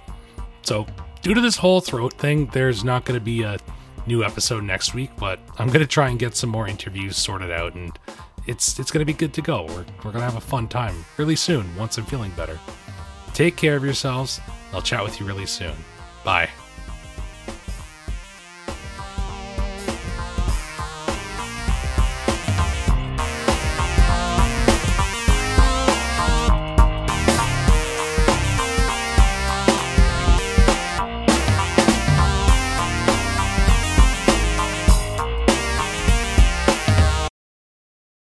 So, 0.63 0.87
due 1.21 1.35
to 1.35 1.41
this 1.41 1.57
whole 1.57 1.79
throat 1.79 2.13
thing, 2.13 2.47
there's 2.47 2.83
not 2.83 3.05
going 3.05 3.19
to 3.19 3.23
be 3.23 3.43
a 3.43 3.59
new 4.07 4.23
episode 4.23 4.63
next 4.63 4.95
week, 4.95 5.11
but 5.19 5.39
I'm 5.59 5.67
going 5.67 5.81
to 5.81 5.85
try 5.85 6.09
and 6.09 6.17
get 6.17 6.35
some 6.35 6.49
more 6.49 6.67
interviews 6.67 7.17
sorted 7.17 7.51
out 7.51 7.75
and 7.75 7.99
it's 8.47 8.79
it's 8.79 8.89
going 8.89 9.05
to 9.05 9.05
be 9.05 9.13
good 9.13 9.33
to 9.35 9.43
go. 9.43 9.65
We're, 9.65 9.85
we're 10.03 10.11
going 10.11 10.15
to 10.15 10.21
have 10.21 10.37
a 10.37 10.41
fun 10.41 10.67
time 10.67 11.05
really 11.17 11.35
soon 11.35 11.67
once 11.75 11.99
I'm 11.99 12.05
feeling 12.05 12.31
better. 12.31 12.59
Take 13.35 13.57
care 13.57 13.75
of 13.75 13.83
yourselves. 13.83 14.39
I'll 14.71 14.81
chat 14.81 15.03
with 15.03 15.19
you 15.19 15.25
really 15.27 15.45
soon. 15.45 15.75
Bye. 16.23 16.49